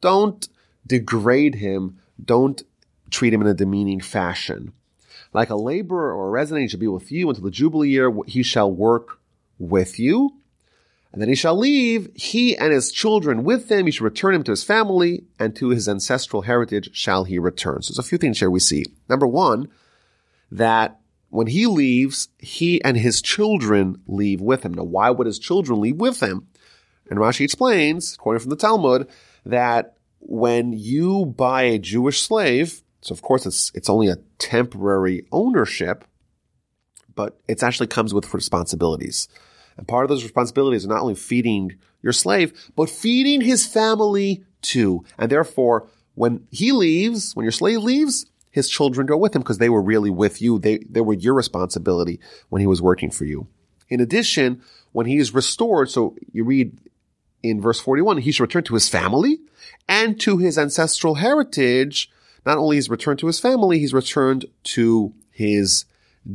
Don't 0.00 0.48
degrade 0.86 1.56
him. 1.56 1.98
Don't 2.22 2.62
treat 3.10 3.32
him 3.32 3.40
in 3.40 3.46
a 3.46 3.54
demeaning 3.54 4.00
fashion. 4.00 4.72
Like 5.32 5.50
a 5.50 5.56
laborer 5.56 6.14
or 6.14 6.28
a 6.28 6.30
resident, 6.30 6.62
he 6.62 6.68
shall 6.68 6.80
be 6.80 6.86
with 6.86 7.12
you 7.12 7.28
until 7.28 7.44
the 7.44 7.50
Jubilee 7.50 7.90
year. 7.90 8.12
He 8.26 8.42
shall 8.42 8.70
work 8.70 9.15
with 9.58 9.98
you. 9.98 10.30
And 11.12 11.22
then 11.22 11.28
he 11.30 11.34
shall 11.34 11.56
leave, 11.56 12.10
he 12.14 12.56
and 12.58 12.72
his 12.72 12.92
children 12.92 13.42
with 13.42 13.70
him. 13.70 13.86
He 13.86 13.92
shall 13.92 14.04
return 14.04 14.34
him 14.34 14.42
to 14.44 14.52
his 14.52 14.64
family, 14.64 15.24
and 15.38 15.56
to 15.56 15.70
his 15.70 15.88
ancestral 15.88 16.42
heritage 16.42 16.90
shall 16.94 17.24
he 17.24 17.38
return. 17.38 17.80
So 17.80 17.92
there's 17.92 18.04
a 18.04 18.08
few 18.08 18.18
things 18.18 18.38
here 18.38 18.50
we 18.50 18.60
see. 18.60 18.84
Number 19.08 19.26
one, 19.26 19.68
that 20.50 21.00
when 21.30 21.46
he 21.46 21.66
leaves, 21.66 22.28
he 22.38 22.82
and 22.84 22.96
his 22.96 23.22
children 23.22 24.02
leave 24.06 24.40
with 24.40 24.62
him. 24.62 24.74
Now, 24.74 24.84
why 24.84 25.10
would 25.10 25.26
his 25.26 25.38
children 25.38 25.80
leave 25.80 25.96
with 25.96 26.22
him? 26.22 26.48
And 27.08 27.18
Rashi 27.18 27.42
explains, 27.42 28.14
according 28.14 28.40
from 28.40 28.50
the 28.50 28.56
Talmud, 28.56 29.08
that 29.44 29.96
when 30.20 30.72
you 30.72 31.26
buy 31.26 31.62
a 31.62 31.78
Jewish 31.78 32.20
slave, 32.20 32.82
so 33.00 33.12
of 33.12 33.22
course 33.22 33.46
it's, 33.46 33.72
it's 33.74 33.88
only 33.88 34.08
a 34.08 34.18
temporary 34.38 35.26
ownership, 35.32 36.04
but 37.14 37.40
it 37.48 37.62
actually 37.62 37.86
comes 37.86 38.12
with 38.12 38.34
responsibilities. 38.34 39.28
And 39.76 39.86
part 39.86 40.04
of 40.04 40.08
those 40.08 40.22
responsibilities 40.22 40.84
are 40.84 40.88
not 40.88 41.02
only 41.02 41.14
feeding 41.14 41.76
your 42.02 42.12
slave, 42.12 42.70
but 42.76 42.90
feeding 42.90 43.40
his 43.40 43.66
family 43.66 44.44
too. 44.62 45.04
And 45.18 45.30
therefore, 45.30 45.88
when 46.14 46.46
he 46.50 46.72
leaves, 46.72 47.34
when 47.34 47.44
your 47.44 47.52
slave 47.52 47.82
leaves, 47.82 48.26
his 48.50 48.70
children 48.70 49.06
go 49.06 49.16
with 49.16 49.34
him 49.36 49.42
because 49.42 49.58
they 49.58 49.68
were 49.68 49.82
really 49.82 50.10
with 50.10 50.40
you. 50.40 50.58
They, 50.58 50.78
they 50.78 51.02
were 51.02 51.14
your 51.14 51.34
responsibility 51.34 52.20
when 52.48 52.60
he 52.60 52.66
was 52.66 52.80
working 52.80 53.10
for 53.10 53.24
you. 53.24 53.48
In 53.88 54.00
addition, 54.00 54.62
when 54.92 55.06
he 55.06 55.18
is 55.18 55.34
restored, 55.34 55.90
so 55.90 56.16
you 56.32 56.44
read 56.44 56.78
in 57.42 57.60
verse 57.60 57.80
41, 57.80 58.18
he 58.18 58.32
should 58.32 58.42
return 58.42 58.64
to 58.64 58.74
his 58.74 58.88
family 58.88 59.40
and 59.88 60.18
to 60.20 60.38
his 60.38 60.56
ancestral 60.58 61.16
heritage 61.16 62.10
not 62.46 62.58
only 62.58 62.78
is 62.78 62.88
returned 62.88 63.18
to 63.18 63.26
his 63.26 63.40
family, 63.40 63.80
he's 63.80 63.92
returned 63.92 64.46
to 64.62 65.12
his 65.30 65.84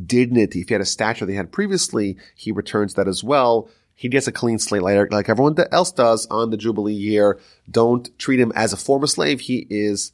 dignity. 0.05 0.61
If 0.61 0.69
he 0.69 0.73
had 0.73 0.81
a 0.81 0.85
stature 0.85 1.27
he 1.27 1.35
had 1.35 1.51
previously, 1.51 2.17
he 2.35 2.51
returns 2.51 2.93
that 2.95 3.07
as 3.07 3.23
well. 3.23 3.69
he 3.93 4.09
gets 4.09 4.27
a 4.27 4.31
clean 4.31 4.57
slate 4.57 4.81
like, 4.81 5.11
like 5.11 5.29
everyone 5.29 5.55
else 5.71 5.91
does 5.91 6.25
on 6.27 6.49
the 6.49 6.57
Jubilee 6.57 6.93
year. 6.93 7.39
Don't 7.69 8.17
treat 8.17 8.39
him 8.39 8.51
as 8.55 8.73
a 8.73 8.77
former 8.77 9.07
slave. 9.07 9.41
He 9.41 9.67
is 9.69 10.11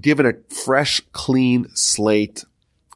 given 0.00 0.26
a 0.26 0.34
fresh, 0.52 1.00
clean 1.12 1.68
slate, 1.74 2.44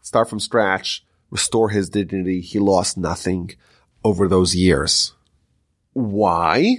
start 0.03 0.29
from 0.29 0.41
scratch, 0.41 1.05
restore 1.31 1.71
his 1.71 1.89
dignity. 1.89 2.41
He 2.41 2.59
lost 2.59 2.97
nothing 2.97 3.53
over 4.03 4.27
those 4.27 4.55
years. 4.55 5.13
Why? 5.93 6.79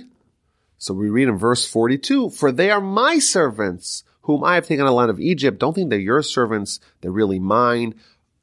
So 0.78 0.93
we 0.93 1.09
read 1.09 1.28
in 1.28 1.38
verse 1.38 1.69
42, 1.69 2.32
for 2.32 2.51
they 2.51 2.72
are 2.72 2.82
my 2.82 3.19
servants 3.19 4.03
whom 4.24 4.43
I 4.43 4.55
have 4.55 4.67
taken 4.67 4.84
out 4.84 4.88
of 4.88 4.91
the 4.91 4.95
land 4.95 5.09
of 5.09 5.19
Egypt. 5.19 5.59
Don't 5.59 5.74
think 5.74 5.89
they're 5.89 5.99
your 5.99 6.22
servants. 6.22 6.80
They're 7.01 7.11
really 7.11 7.39
mine. 7.39 7.95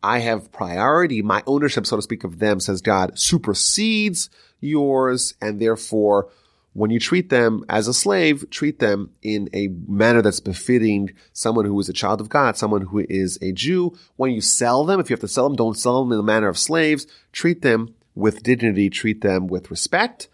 I 0.02 0.20
have 0.20 0.52
priority. 0.52 1.22
My 1.22 1.42
ownership, 1.46 1.86
so 1.86 1.96
to 1.96 2.02
speak, 2.02 2.24
of 2.24 2.38
them, 2.38 2.60
says 2.60 2.80
God, 2.80 3.18
supersedes 3.18 4.30
yours. 4.60 5.34
And 5.40 5.60
therefore, 5.60 6.30
when 6.72 6.90
you 6.90 7.00
treat 7.00 7.30
them 7.30 7.64
as 7.68 7.88
a 7.88 7.94
slave, 7.94 8.48
treat 8.50 8.78
them 8.78 9.10
in 9.22 9.48
a 9.52 9.68
manner 9.88 10.22
that's 10.22 10.40
befitting 10.40 11.10
someone 11.32 11.64
who 11.64 11.78
is 11.80 11.88
a 11.88 11.92
child 11.92 12.20
of 12.20 12.28
God, 12.28 12.56
someone 12.56 12.82
who 12.82 13.04
is 13.08 13.38
a 13.42 13.52
Jew. 13.52 13.96
When 14.16 14.30
you 14.30 14.40
sell 14.40 14.84
them, 14.84 15.00
if 15.00 15.10
you 15.10 15.14
have 15.14 15.20
to 15.20 15.28
sell 15.28 15.48
them, 15.48 15.56
don't 15.56 15.78
sell 15.78 16.02
them 16.02 16.12
in 16.12 16.18
the 16.18 16.22
manner 16.22 16.48
of 16.48 16.58
slaves. 16.58 17.06
Treat 17.32 17.62
them 17.62 17.94
with 18.14 18.42
dignity, 18.42 18.90
treat 18.90 19.20
them 19.20 19.46
with 19.46 19.70
respect, 19.70 20.28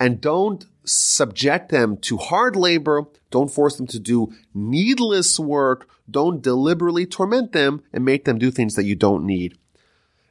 and 0.00 0.20
don't 0.20 0.66
subject 0.86 1.70
them 1.70 1.96
to 1.98 2.16
hard 2.16 2.56
labor. 2.56 3.04
Don't 3.30 3.50
force 3.50 3.76
them 3.76 3.86
to 3.88 3.98
do 3.98 4.32
needless 4.54 5.38
work. 5.38 5.88
Don't 6.10 6.42
deliberately 6.42 7.06
torment 7.06 7.52
them 7.52 7.82
and 7.92 8.04
make 8.04 8.24
them 8.24 8.38
do 8.38 8.50
things 8.50 8.74
that 8.74 8.84
you 8.84 8.94
don't 8.94 9.26
need. 9.26 9.58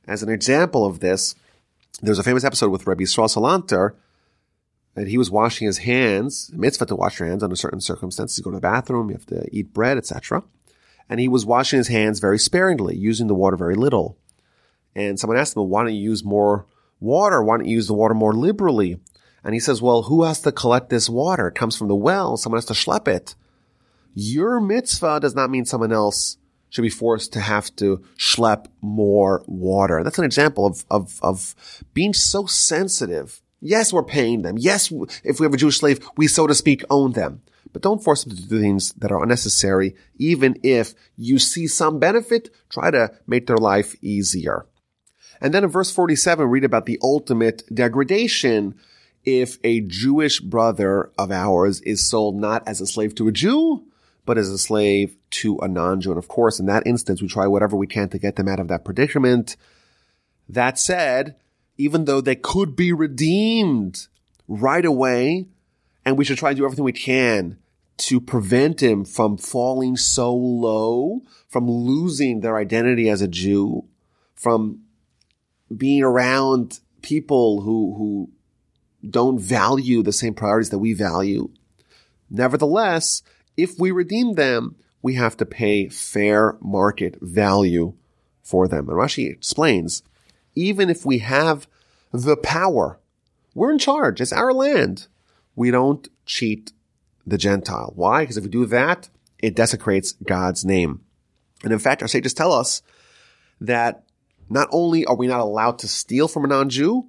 As 0.07 0.23
an 0.23 0.29
example 0.29 0.85
of 0.85 0.99
this, 0.99 1.35
there's 2.01 2.19
a 2.19 2.23
famous 2.23 2.43
episode 2.43 2.71
with 2.71 2.87
Rabbi 2.87 3.03
Yisrael 3.03 3.33
Salanter 3.33 3.95
that 4.93 5.07
he 5.07 5.17
was 5.17 5.29
washing 5.29 5.67
his 5.67 5.79
hands, 5.79 6.51
mitzvah 6.53 6.85
to 6.85 6.95
wash 6.95 7.19
your 7.19 7.27
hands 7.27 7.43
under 7.43 7.55
certain 7.55 7.81
circumstances. 7.81 8.37
You 8.37 8.43
go 8.43 8.51
to 8.51 8.57
the 8.57 8.61
bathroom, 8.61 9.09
you 9.09 9.15
have 9.15 9.25
to 9.27 9.45
eat 9.51 9.73
bread, 9.73 9.97
etc. 9.97 10.43
And 11.09 11.19
he 11.19 11.27
was 11.27 11.45
washing 11.45 11.77
his 11.77 11.89
hands 11.89 12.19
very 12.19 12.39
sparingly, 12.39 12.95
using 12.95 13.27
the 13.27 13.35
water 13.35 13.57
very 13.57 13.75
little. 13.75 14.17
And 14.95 15.19
someone 15.19 15.37
asked 15.37 15.55
him, 15.55 15.61
well, 15.61 15.67
why 15.67 15.83
don't 15.83 15.93
you 15.93 16.01
use 16.01 16.23
more 16.23 16.65
water? 16.99 17.43
Why 17.43 17.57
don't 17.57 17.67
you 17.67 17.75
use 17.75 17.87
the 17.87 17.93
water 17.93 18.13
more 18.13 18.33
liberally? 18.33 18.99
And 19.45 19.53
he 19.53 19.59
says, 19.59 19.79
well, 19.79 20.01
who 20.01 20.23
has 20.23 20.41
to 20.41 20.51
collect 20.51 20.89
this 20.89 21.07
water? 21.07 21.47
It 21.47 21.55
comes 21.55 21.77
from 21.77 21.87
the 21.87 21.95
well. 21.95 22.35
Someone 22.35 22.57
has 22.57 22.65
to 22.65 22.73
schlep 22.73 23.07
it. 23.07 23.35
Your 24.15 24.59
mitzvah 24.59 25.19
does 25.19 25.35
not 25.35 25.51
mean 25.51 25.65
someone 25.65 25.91
else 25.91 26.37
should 26.69 26.81
be 26.81 26.89
forced 26.89 27.31
to 27.33 27.39
have 27.39 27.73
to 27.75 28.03
schlep 28.17 28.65
more 28.81 29.43
water. 29.45 30.03
That's 30.03 30.17
an 30.17 30.25
example 30.25 30.65
of, 30.65 30.83
of, 30.89 31.19
of 31.21 31.83
being 31.93 32.13
so 32.13 32.47
sensitive. 32.47 33.39
Yes, 33.61 33.93
we're 33.93 34.03
paying 34.03 34.41
them. 34.41 34.57
Yes, 34.57 34.91
if 35.23 35.39
we 35.39 35.45
have 35.45 35.53
a 35.53 35.57
Jewish 35.57 35.77
slave, 35.77 36.05
we, 36.17 36.27
so 36.27 36.47
to 36.47 36.55
speak, 36.55 36.83
own 36.89 37.11
them. 37.11 37.43
But 37.71 37.83
don't 37.83 38.03
force 38.03 38.23
them 38.23 38.35
to 38.35 38.41
do 38.41 38.59
things 38.59 38.93
that 38.93 39.11
are 39.11 39.21
unnecessary. 39.21 39.95
Even 40.17 40.57
if 40.63 40.95
you 41.17 41.37
see 41.37 41.67
some 41.67 41.99
benefit, 41.99 42.49
try 42.69 42.89
to 42.89 43.13
make 43.27 43.45
their 43.45 43.57
life 43.57 43.95
easier. 44.01 44.65
And 45.39 45.53
then 45.53 45.63
in 45.63 45.69
verse 45.69 45.91
47, 45.91 46.47
read 46.47 46.63
about 46.63 46.87
the 46.87 46.97
ultimate 47.03 47.63
degradation 47.71 48.75
if 49.25 49.57
a 49.63 49.81
Jewish 49.81 50.39
brother 50.39 51.11
of 51.17 51.31
ours 51.31 51.81
is 51.81 52.07
sold 52.07 52.35
not 52.35 52.67
as 52.67 52.81
a 52.81 52.87
slave 52.87 53.15
to 53.15 53.27
a 53.27 53.31
Jew, 53.31 53.83
but 54.25 54.37
as 54.37 54.49
a 54.49 54.57
slave 54.57 55.15
to 55.31 55.57
a 55.59 55.67
non-Jew. 55.67 56.11
And 56.11 56.17
of 56.17 56.27
course, 56.27 56.59
in 56.59 56.65
that 56.67 56.85
instance, 56.85 57.21
we 57.21 57.27
try 57.27 57.47
whatever 57.47 57.75
we 57.75 57.87
can 57.87 58.09
to 58.09 58.19
get 58.19 58.35
them 58.35 58.47
out 58.47 58.59
of 58.59 58.67
that 58.67 58.85
predicament. 58.85 59.55
That 60.47 60.77
said, 60.77 61.35
even 61.77 62.05
though 62.05 62.21
they 62.21 62.35
could 62.35 62.75
be 62.75 62.93
redeemed 62.93 64.07
right 64.47 64.85
away, 64.85 65.47
and 66.05 66.17
we 66.17 66.25
should 66.25 66.37
try 66.37 66.51
to 66.51 66.55
do 66.55 66.65
everything 66.65 66.85
we 66.85 66.93
can 66.93 67.57
to 67.97 68.19
prevent 68.19 68.81
him 68.81 69.05
from 69.05 69.37
falling 69.37 69.95
so 69.97 70.33
low, 70.33 71.21
from 71.47 71.69
losing 71.69 72.41
their 72.41 72.57
identity 72.57 73.09
as 73.09 73.21
a 73.21 73.27
Jew, 73.27 73.85
from 74.35 74.81
being 75.75 76.03
around 76.03 76.79
people 77.01 77.61
who, 77.61 77.95
who 77.97 78.29
don't 79.11 79.39
value 79.39 80.03
the 80.03 80.11
same 80.11 80.33
priorities 80.33 80.69
that 80.69 80.79
we 80.79 80.93
value. 80.93 81.49
Nevertheless, 82.29 83.21
if 83.57 83.79
we 83.79 83.91
redeem 83.91 84.33
them, 84.33 84.75
we 85.01 85.15
have 85.15 85.37
to 85.37 85.45
pay 85.45 85.87
fair 85.89 86.57
market 86.59 87.17
value 87.21 87.93
for 88.41 88.67
them. 88.67 88.89
And 88.89 88.97
Rashi 88.97 89.29
explains, 89.29 90.03
even 90.55 90.89
if 90.89 91.05
we 91.05 91.19
have 91.19 91.67
the 92.11 92.37
power, 92.37 92.99
we're 93.53 93.71
in 93.71 93.79
charge. 93.79 94.21
It's 94.21 94.33
our 94.33 94.53
land. 94.53 95.07
We 95.55 95.71
don't 95.71 96.07
cheat 96.25 96.71
the 97.25 97.37
Gentile. 97.37 97.93
Why? 97.95 98.23
Because 98.23 98.37
if 98.37 98.43
we 98.43 98.49
do 98.49 98.65
that, 98.65 99.09
it 99.39 99.55
desecrates 99.55 100.13
God's 100.13 100.65
name. 100.65 101.01
And 101.63 101.71
in 101.71 101.79
fact, 101.79 102.01
our 102.01 102.07
sages 102.07 102.33
tell 102.33 102.51
us 102.51 102.81
that 103.61 104.03
not 104.49 104.67
only 104.71 105.05
are 105.05 105.15
we 105.15 105.27
not 105.27 105.39
allowed 105.39 105.79
to 105.79 105.87
steal 105.87 106.27
from 106.27 106.45
a 106.45 106.47
non-Jew, 106.47 107.07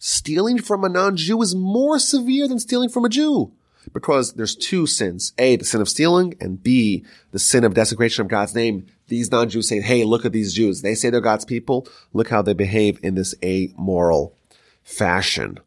stealing 0.00 0.58
from 0.58 0.82
a 0.82 0.88
non-Jew 0.88 1.40
is 1.42 1.54
more 1.54 2.00
severe 2.00 2.48
than 2.48 2.58
stealing 2.58 2.88
from 2.88 3.04
a 3.04 3.08
Jew. 3.08 3.52
Because 3.92 4.32
there's 4.34 4.56
two 4.56 4.86
sins. 4.86 5.32
A, 5.38 5.56
the 5.56 5.64
sin 5.64 5.80
of 5.80 5.88
stealing, 5.88 6.34
and 6.40 6.62
B, 6.62 7.04
the 7.30 7.38
sin 7.38 7.64
of 7.64 7.74
desecration 7.74 8.22
of 8.22 8.28
God's 8.28 8.54
name. 8.54 8.86
These 9.08 9.30
non-Jews 9.30 9.68
say, 9.68 9.80
hey, 9.80 10.04
look 10.04 10.24
at 10.24 10.32
these 10.32 10.54
Jews. 10.54 10.82
They 10.82 10.94
say 10.94 11.10
they're 11.10 11.20
God's 11.20 11.44
people. 11.44 11.86
Look 12.12 12.28
how 12.28 12.42
they 12.42 12.52
behave 12.52 12.98
in 13.02 13.14
this 13.14 13.34
amoral 13.44 14.36
fashion. 14.82 15.58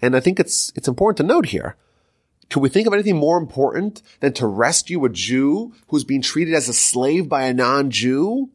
And 0.00 0.16
I 0.16 0.20
think 0.20 0.40
it's, 0.40 0.72
it's 0.74 0.88
important 0.88 1.16
to 1.18 1.34
note 1.34 1.46
here. 1.46 1.76
Can 2.50 2.62
we 2.62 2.68
think 2.68 2.86
of 2.86 2.92
anything 2.92 3.16
more 3.16 3.38
important 3.38 4.02
than 4.20 4.32
to 4.34 4.46
rescue 4.46 5.04
a 5.04 5.08
Jew 5.08 5.72
who's 5.88 6.04
being 6.04 6.22
treated 6.22 6.54
as 6.54 6.68
a 6.68 6.74
slave 6.74 7.28
by 7.28 7.44
a 7.44 7.54
non-Jew? 7.54 8.50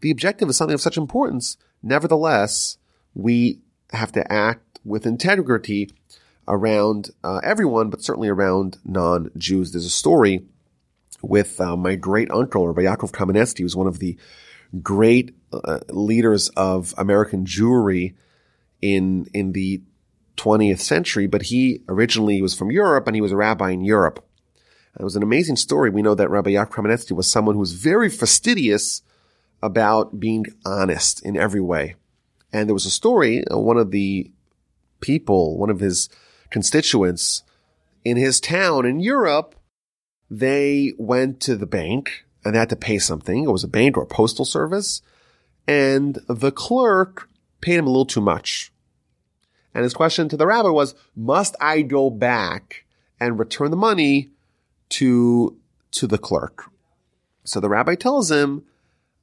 The 0.00 0.10
objective 0.10 0.48
is 0.48 0.56
something 0.56 0.74
of 0.74 0.80
such 0.80 0.96
importance. 0.96 1.56
Nevertheless, 1.82 2.78
we 3.14 3.60
have 3.92 4.12
to 4.12 4.32
act 4.32 4.80
with 4.84 5.06
integrity 5.06 5.90
around 6.46 7.10
uh, 7.22 7.40
everyone, 7.42 7.90
but 7.90 8.02
certainly 8.02 8.28
around 8.28 8.78
non-Jews. 8.84 9.72
There's 9.72 9.84
a 9.84 9.90
story 9.90 10.44
with 11.22 11.60
uh, 11.60 11.76
my 11.76 11.94
great 11.94 12.30
uncle, 12.30 12.66
Rabbi 12.66 12.82
Yaakov 12.82 13.12
Kamenetsky, 13.12 13.60
who's 13.60 13.76
one 13.76 13.86
of 13.86 13.98
the 13.98 14.16
great 14.82 15.34
uh, 15.52 15.80
leaders 15.88 16.48
of 16.50 16.94
American 16.96 17.44
Jewry 17.44 18.14
in 18.80 19.26
in 19.34 19.52
the 19.52 19.82
20th 20.36 20.80
century. 20.80 21.26
But 21.26 21.42
he 21.42 21.82
originally 21.88 22.40
was 22.40 22.54
from 22.54 22.70
Europe, 22.70 23.06
and 23.06 23.16
he 23.16 23.22
was 23.22 23.32
a 23.32 23.36
rabbi 23.36 23.70
in 23.70 23.84
Europe. 23.84 24.24
It 24.98 25.04
was 25.04 25.16
an 25.16 25.22
amazing 25.22 25.56
story. 25.56 25.90
We 25.90 26.02
know 26.02 26.14
that 26.14 26.30
Rabbi 26.30 26.50
Yaakov 26.50 26.70
Kamenetsky 26.70 27.12
was 27.12 27.30
someone 27.30 27.54
who 27.54 27.60
was 27.60 27.72
very 27.72 28.08
fastidious 28.08 29.02
about 29.62 30.18
being 30.18 30.46
honest 30.64 31.24
in 31.24 31.36
every 31.36 31.60
way. 31.60 31.94
And 32.52 32.68
there 32.68 32.74
was 32.74 32.86
a 32.86 32.90
story, 32.90 33.44
uh, 33.46 33.58
one 33.58 33.76
of 33.76 33.90
the 33.90 34.30
people, 35.00 35.58
one 35.58 35.70
of 35.70 35.80
his 35.80 36.08
constituents 36.50 37.42
in 38.04 38.16
his 38.16 38.40
town 38.40 38.86
in 38.86 39.00
Europe, 39.00 39.54
they 40.30 40.92
went 40.98 41.40
to 41.40 41.56
the 41.56 41.66
bank 41.66 42.24
and 42.44 42.54
they 42.54 42.58
had 42.58 42.70
to 42.70 42.76
pay 42.76 42.98
something. 42.98 43.44
It 43.44 43.52
was 43.52 43.64
a 43.64 43.68
bank 43.68 43.96
or 43.96 44.02
a 44.02 44.06
postal 44.06 44.44
service. 44.44 45.02
And 45.66 46.18
the 46.28 46.52
clerk 46.52 47.28
paid 47.60 47.78
him 47.78 47.86
a 47.86 47.90
little 47.90 48.06
too 48.06 48.20
much. 48.20 48.72
And 49.74 49.82
his 49.82 49.94
question 49.94 50.28
to 50.30 50.36
the 50.36 50.46
rabbi 50.46 50.70
was, 50.70 50.94
must 51.14 51.54
I 51.60 51.82
go 51.82 52.08
back 52.08 52.84
and 53.20 53.38
return 53.38 53.70
the 53.70 53.76
money 53.76 54.30
to, 54.90 55.56
to 55.92 56.06
the 56.06 56.18
clerk? 56.18 56.70
So 57.44 57.60
the 57.60 57.68
rabbi 57.68 57.94
tells 57.94 58.30
him, 58.30 58.64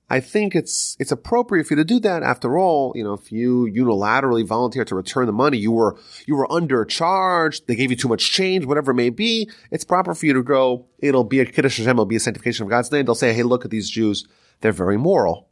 I 0.08 0.20
think 0.20 0.56
it's 0.56 0.96
it's 1.00 1.12
appropriate 1.12 1.66
for 1.66 1.74
you 1.74 1.78
to 1.78 1.84
do 1.84 2.00
that. 2.02 2.22
After 2.22 2.60
all, 2.60 2.94
you 2.96 3.04
know, 3.04 3.14
if 3.14 3.32
you 3.32 3.68
unilaterally 3.74 4.46
volunteer 4.46 4.86
to 4.86 4.96
return 4.96 5.26
the 5.26 5.34
money, 5.34 5.58
you 5.58 5.72
were 5.72 5.98
you 6.28 6.36
were 6.36 6.48
undercharged. 6.48 7.66
They 7.66 7.76
gave 7.76 7.90
you 7.90 7.98
too 7.98 8.08
much 8.08 8.32
change, 8.32 8.66
whatever 8.66 8.92
it 8.92 8.96
may 8.96 9.10
be. 9.10 9.50
It's 9.72 9.84
proper 9.84 10.14
for 10.14 10.28
you 10.28 10.34
to 10.34 10.44
go. 10.44 10.86
It'll 11.00 11.24
be 11.24 11.40
a 11.40 11.46
kiddush 11.46 11.78
Hashem. 11.78 11.92
It'll 11.92 12.06
be 12.06 12.18
a 12.18 12.20
sanctification 12.20 12.64
of 12.64 12.70
God's 12.70 12.92
name. 12.92 13.06
They'll 13.06 13.16
say, 13.16 13.34
"Hey, 13.34 13.42
look 13.42 13.66
at 13.66 13.72
these 13.72 13.90
Jews. 13.90 14.28
They're 14.62 14.72
very 14.72 14.98
moral." 14.98 15.48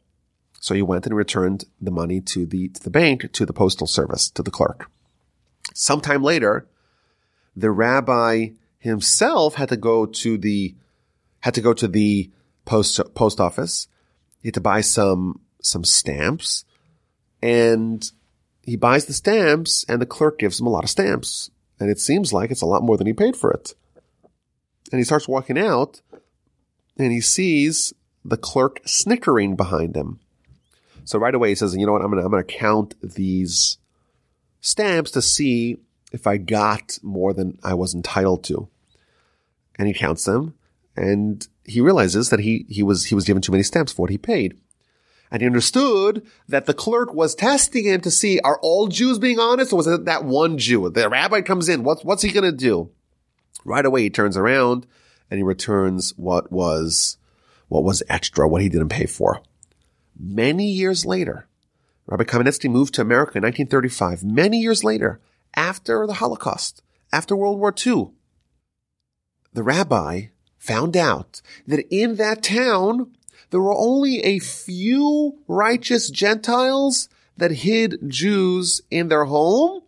So 0.60 0.72
you 0.72 0.86
went 0.86 1.04
and 1.04 1.16
returned 1.16 1.64
the 1.80 1.90
money 1.90 2.20
to 2.20 2.46
the 2.46 2.68
to 2.68 2.82
the 2.82 2.90
bank, 2.90 3.32
to 3.32 3.44
the 3.44 3.52
postal 3.52 3.88
service, 3.88 4.30
to 4.30 4.42
the 4.42 4.52
clerk. 4.52 4.88
Sometime 5.74 6.22
later, 6.22 6.68
the 7.56 7.72
rabbi 7.72 8.50
himself 8.78 9.56
had 9.56 9.70
to 9.70 9.76
go 9.76 10.06
to 10.06 10.38
the 10.38 10.76
had 11.40 11.54
to 11.54 11.60
go 11.60 11.74
to 11.74 11.88
the 11.88 12.30
post 12.64 13.00
post 13.14 13.40
office 13.40 13.88
he 14.44 14.48
had 14.48 14.54
to 14.54 14.60
buy 14.60 14.82
some, 14.82 15.40
some 15.62 15.84
stamps 15.84 16.66
and 17.40 18.12
he 18.60 18.76
buys 18.76 19.06
the 19.06 19.14
stamps 19.14 19.86
and 19.88 20.02
the 20.02 20.06
clerk 20.06 20.38
gives 20.38 20.60
him 20.60 20.66
a 20.66 20.70
lot 20.70 20.84
of 20.84 20.90
stamps. 20.90 21.50
And 21.80 21.90
it 21.90 21.98
seems 21.98 22.30
like 22.30 22.50
it's 22.50 22.60
a 22.60 22.66
lot 22.66 22.82
more 22.82 22.98
than 22.98 23.06
he 23.06 23.14
paid 23.14 23.36
for 23.36 23.50
it. 23.50 23.74
And 24.92 24.98
he 24.98 25.04
starts 25.04 25.26
walking 25.26 25.56
out 25.56 26.02
and 26.98 27.10
he 27.10 27.22
sees 27.22 27.94
the 28.22 28.36
clerk 28.36 28.82
snickering 28.84 29.56
behind 29.56 29.96
him. 29.96 30.20
So 31.06 31.18
right 31.18 31.34
away 31.34 31.48
he 31.48 31.54
says, 31.54 31.74
you 31.74 31.86
know 31.86 31.92
what, 31.92 32.02
I'm 32.02 32.10
going 32.10 32.20
to, 32.20 32.26
I'm 32.26 32.32
to 32.32 32.44
count 32.44 32.96
these 33.00 33.78
stamps 34.60 35.10
to 35.12 35.22
see 35.22 35.78
if 36.12 36.26
I 36.26 36.36
got 36.36 36.98
more 37.02 37.32
than 37.32 37.58
I 37.64 37.72
was 37.72 37.94
entitled 37.94 38.44
to. 38.44 38.68
And 39.78 39.88
he 39.88 39.94
counts 39.94 40.26
them 40.26 40.52
and 40.94 41.48
he 41.64 41.80
realizes 41.80 42.30
that 42.30 42.40
he, 42.40 42.66
he 42.68 42.82
was, 42.82 43.06
he 43.06 43.14
was 43.14 43.24
given 43.24 43.42
too 43.42 43.52
many 43.52 43.62
stamps 43.62 43.92
for 43.92 44.02
what 44.02 44.10
he 44.10 44.18
paid. 44.18 44.58
And 45.30 45.40
he 45.40 45.46
understood 45.46 46.24
that 46.48 46.66
the 46.66 46.74
clerk 46.74 47.12
was 47.12 47.34
testing 47.34 47.84
him 47.84 48.00
to 48.02 48.10
see, 48.10 48.38
are 48.40 48.58
all 48.62 48.88
Jews 48.88 49.18
being 49.18 49.38
honest 49.38 49.72
or 49.72 49.76
was 49.76 49.86
it 49.86 50.04
that 50.04 50.24
one 50.24 50.58
Jew? 50.58 50.88
The 50.90 51.08
rabbi 51.08 51.40
comes 51.40 51.68
in. 51.68 51.82
What's, 51.82 52.04
what's 52.04 52.22
he 52.22 52.30
going 52.30 52.44
to 52.44 52.52
do? 52.56 52.90
Right 53.64 53.84
away, 53.84 54.02
he 54.02 54.10
turns 54.10 54.36
around 54.36 54.86
and 55.30 55.38
he 55.38 55.42
returns 55.42 56.12
what 56.16 56.52
was, 56.52 57.16
what 57.68 57.82
was 57.82 58.02
extra, 58.08 58.46
what 58.46 58.62
he 58.62 58.68
didn't 58.68 58.90
pay 58.90 59.06
for. 59.06 59.42
Many 60.16 60.70
years 60.70 61.04
later, 61.04 61.48
Rabbi 62.06 62.24
Kamenetsky 62.24 62.70
moved 62.70 62.94
to 62.94 63.02
America 63.02 63.38
in 63.38 63.42
1935. 63.42 64.22
Many 64.22 64.58
years 64.58 64.84
later, 64.84 65.20
after 65.56 66.06
the 66.06 66.14
Holocaust, 66.14 66.82
after 67.12 67.34
World 67.34 67.58
War 67.58 67.74
II, 67.74 68.10
the 69.52 69.62
rabbi 69.62 70.26
found 70.64 70.96
out 70.96 71.42
that 71.66 71.86
in 71.94 72.16
that 72.16 72.42
town, 72.42 73.10
there 73.50 73.60
were 73.60 73.76
only 73.76 74.20
a 74.20 74.38
few 74.38 75.38
righteous 75.46 76.08
Gentiles 76.08 77.08
that 77.36 77.50
hid 77.50 77.98
Jews 78.08 78.80
in 78.90 79.08
their 79.08 79.26
home. 79.26 79.82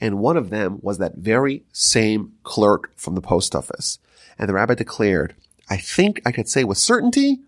And 0.00 0.18
one 0.18 0.36
of 0.36 0.50
them 0.50 0.78
was 0.82 0.98
that 0.98 1.16
very 1.16 1.62
same 1.72 2.32
clerk 2.42 2.90
from 2.96 3.14
the 3.14 3.20
post 3.20 3.54
office. 3.54 3.98
And 4.38 4.48
the 4.48 4.54
rabbi 4.54 4.74
declared, 4.74 5.34
I 5.70 5.76
think 5.76 6.20
I 6.24 6.32
could 6.32 6.48
say 6.48 6.64
with 6.64 6.78
certainty 6.78 7.38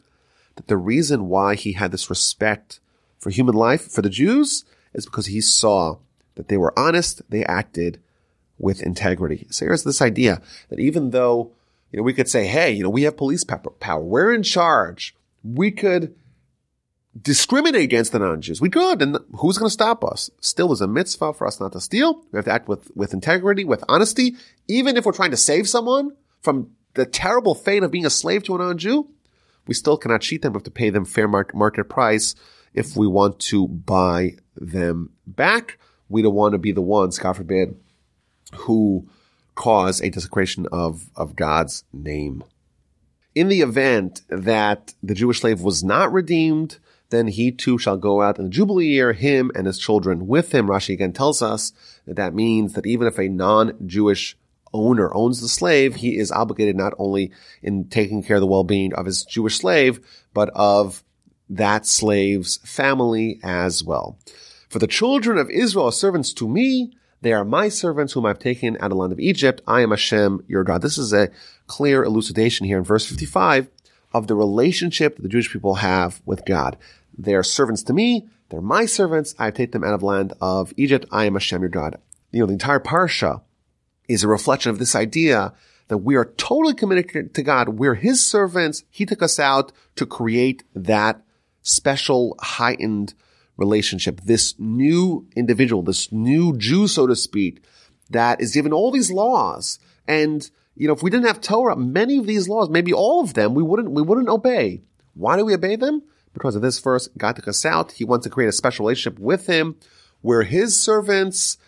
that 0.56 0.68
the 0.68 0.76
reason 0.76 1.28
why 1.28 1.54
he 1.54 1.72
had 1.72 1.92
this 1.92 2.10
respect 2.10 2.80
for 3.18 3.30
human 3.30 3.54
life 3.54 3.90
for 3.90 4.02
the 4.02 4.10
Jews 4.10 4.64
is 4.94 5.06
because 5.06 5.26
he 5.26 5.40
saw 5.40 5.98
that 6.36 6.48
they 6.48 6.56
were 6.56 6.78
honest, 6.78 7.22
they 7.30 7.44
acted 7.44 8.00
with 8.58 8.82
integrity. 8.82 9.46
So 9.50 9.64
here's 9.64 9.84
this 9.84 10.02
idea 10.02 10.40
that 10.68 10.80
even 10.80 11.10
though, 11.10 11.52
you 11.91 11.99
know, 11.99 12.03
we 12.03 12.14
could 12.14 12.28
say, 12.28 12.47
hey, 12.47 12.70
you 12.70 12.82
know, 12.82 12.91
we 12.91 13.03
have 13.03 13.16
police 13.16 13.45
power, 13.45 14.03
we're 14.03 14.32
in 14.32 14.43
charge, 14.43 15.14
we 15.43 15.70
could 15.70 16.14
discriminate 17.20 17.82
against 17.82 18.12
the 18.12 18.18
non-Jews. 18.18 18.61
We 18.61 18.70
could, 18.70 19.03
and 19.03 19.18
who's 19.38 19.59
going 19.59 19.68
to 19.68 19.72
stop 19.72 20.05
us? 20.05 20.30
Still, 20.41 20.68
there's 20.68 20.80
a 20.80 20.86
mitzvah 20.86 21.32
for 21.32 21.47
us 21.47 21.59
not 21.59 21.72
to 21.72 21.80
steal. 21.80 22.22
We 22.30 22.36
have 22.36 22.45
to 22.45 22.53
act 22.53 22.68
with, 22.68 22.91
with 22.95 23.12
integrity, 23.12 23.64
with 23.64 23.82
honesty. 23.88 24.36
Even 24.68 24.97
if 24.97 25.05
we're 25.05 25.12
trying 25.12 25.32
to 25.32 25.36
save 25.36 25.68
someone 25.68 26.12
from 26.41 26.70
the 26.95 27.07
terrible 27.07 27.55
fate 27.55 27.82
of 27.82 27.91
being 27.91 28.07
a 28.07 28.11
slave 28.11 28.45
to 28.45 28.55
a 28.55 28.59
non-Jew, 28.59 29.09
we 29.66 29.74
still 29.74 29.97
cannot 29.97 30.20
cheat 30.20 30.43
them. 30.43 30.53
We 30.53 30.59
have 30.59 30.64
to 30.64 30.70
pay 30.70 30.91
them 30.91 31.05
fair 31.05 31.26
market 31.26 31.88
price 31.88 32.36
if 32.74 32.97
we 32.97 33.09
want 33.09 33.41
to 33.41 33.66
buy 33.66 34.36
them 34.57 35.11
back. 35.26 35.78
We 36.09 36.22
don't 36.22 36.34
want 36.34 36.53
to 36.53 36.59
be 36.59 36.72
the 36.72 36.80
ones, 36.80 37.18
God 37.18 37.36
forbid, 37.36 37.76
who 38.55 39.09
cause 39.55 40.01
a 40.01 40.11
desecration 40.11 40.66
of, 40.72 41.11
of 41.16 41.36
God's 41.36 41.84
name. 41.92 42.44
In 43.34 43.48
the 43.48 43.61
event 43.61 44.22
that 44.28 44.94
the 45.03 45.14
Jewish 45.14 45.40
slave 45.40 45.61
was 45.61 45.84
not 45.84 46.12
redeemed, 46.12 46.78
then 47.11 47.28
he 47.28 47.53
too 47.53 47.78
shall 47.78 47.96
go 47.96 48.22
out 48.22 48.38
in 48.38 48.44
the 48.44 48.51
Jubilee 48.51 48.88
year, 48.88 49.12
him 49.12 49.51
and 49.55 49.66
his 49.66 49.78
children 49.78 50.26
with 50.26 50.53
him. 50.55 50.68
Rashi 50.68 50.94
again 50.94 51.12
tells 51.12 51.42
us 51.42 51.72
that 52.07 52.16
that 52.16 52.34
means 52.34 52.72
that 52.72 52.86
even 52.86 53.07
if 53.07 53.18
a 53.18 53.28
non-Jewish 53.28 54.36
owner 54.72 55.12
owns 55.14 55.40
the 55.40 55.48
slave, 55.48 55.96
he 55.96 56.16
is 56.16 56.30
obligated 56.30 56.76
not 56.76 56.94
only 56.98 57.32
in 57.62 57.88
taking 57.88 58.22
care 58.22 58.36
of 58.36 58.40
the 58.40 58.46
well-being 58.46 58.94
of 58.94 59.07
his 59.07 59.24
Jewish 59.24 59.59
slave, 59.59 60.01
but 60.32 60.51
of 60.51 61.03
that 61.48 61.86
slave's 61.86 62.59
family 62.59 63.40
as 63.42 63.82
well. 63.82 64.18
For 64.68 64.78
the 64.78 64.86
children 64.86 65.36
of 65.36 65.51
Israel 65.51 65.86
are 65.86 65.92
servants 65.92 66.32
to 66.34 66.48
me. 66.48 66.92
They 67.22 67.32
are 67.32 67.44
my 67.44 67.68
servants 67.68 68.12
whom 68.12 68.24
I've 68.24 68.38
taken 68.38 68.76
out 68.76 68.84
of 68.84 68.90
the 68.90 68.96
land 68.96 69.12
of 69.12 69.20
Egypt. 69.20 69.60
I 69.66 69.82
am 69.82 69.90
Hashem, 69.90 70.44
your 70.48 70.64
God. 70.64 70.80
This 70.80 70.96
is 70.96 71.12
a 71.12 71.30
clear 71.66 72.02
elucidation 72.02 72.66
here 72.66 72.78
in 72.78 72.84
verse 72.84 73.06
55 73.06 73.68
of 74.12 74.26
the 74.26 74.34
relationship 74.34 75.16
that 75.16 75.22
the 75.22 75.28
Jewish 75.28 75.52
people 75.52 75.76
have 75.76 76.22
with 76.24 76.44
God. 76.46 76.78
They 77.16 77.34
are 77.34 77.42
servants 77.42 77.82
to 77.84 77.92
me. 77.92 78.28
They're 78.48 78.62
my 78.62 78.86
servants. 78.86 79.34
I 79.38 79.50
take 79.50 79.72
them 79.72 79.84
out 79.84 79.94
of 79.94 80.00
the 80.00 80.06
land 80.06 80.32
of 80.40 80.72
Egypt. 80.76 81.06
I 81.12 81.26
am 81.26 81.34
Hashem, 81.34 81.60
your 81.60 81.68
God. 81.68 82.00
You 82.32 82.40
know, 82.40 82.46
the 82.46 82.54
entire 82.54 82.80
parsha 82.80 83.42
is 84.08 84.24
a 84.24 84.28
reflection 84.28 84.70
of 84.70 84.78
this 84.78 84.96
idea 84.96 85.52
that 85.88 85.98
we 85.98 86.16
are 86.16 86.24
totally 86.24 86.74
committed 86.74 87.34
to 87.34 87.42
God. 87.42 87.68
We're 87.70 87.94
His 87.94 88.24
servants. 88.24 88.84
He 88.88 89.04
took 89.04 89.22
us 89.22 89.38
out 89.38 89.72
to 89.96 90.06
create 90.06 90.64
that 90.74 91.22
special 91.62 92.36
heightened 92.40 93.14
relationship. 93.61 94.20
This 94.22 94.54
new 94.58 95.28
individual, 95.36 95.82
this 95.82 96.11
new 96.11 96.56
Jew, 96.56 96.88
so 96.88 97.06
to 97.06 97.14
speak, 97.14 97.62
that 98.08 98.40
is 98.40 98.52
given 98.52 98.72
all 98.72 98.90
these 98.90 99.12
laws. 99.12 99.78
And, 100.08 100.50
you 100.74 100.88
know, 100.88 100.94
if 100.94 101.02
we 101.02 101.11
didn't 101.11 101.26
have 101.26 101.40
Torah, 101.40 101.76
many 101.76 102.18
of 102.18 102.26
these 102.26 102.48
laws, 102.48 102.68
maybe 102.68 102.92
all 102.92 103.22
of 103.22 103.34
them, 103.34 103.54
we 103.54 103.62
wouldn't, 103.62 103.92
we 103.92 104.02
wouldn't 104.02 104.28
obey. 104.28 104.82
Why 105.14 105.36
do 105.36 105.44
we 105.44 105.54
obey 105.54 105.76
them? 105.76 106.02
Because 106.32 106.56
of 106.56 106.62
this 106.62 106.78
verse, 106.78 107.08
God 107.16 107.36
took 107.36 107.48
us 107.48 107.64
out. 107.64 107.92
He 107.92 108.04
wants 108.04 108.24
to 108.24 108.30
create 108.30 108.48
a 108.48 108.52
special 108.52 108.86
relationship 108.86 109.18
with 109.18 109.46
Him. 109.46 109.76
We're 110.22 110.44
His 110.44 110.80
servants. 110.80 111.58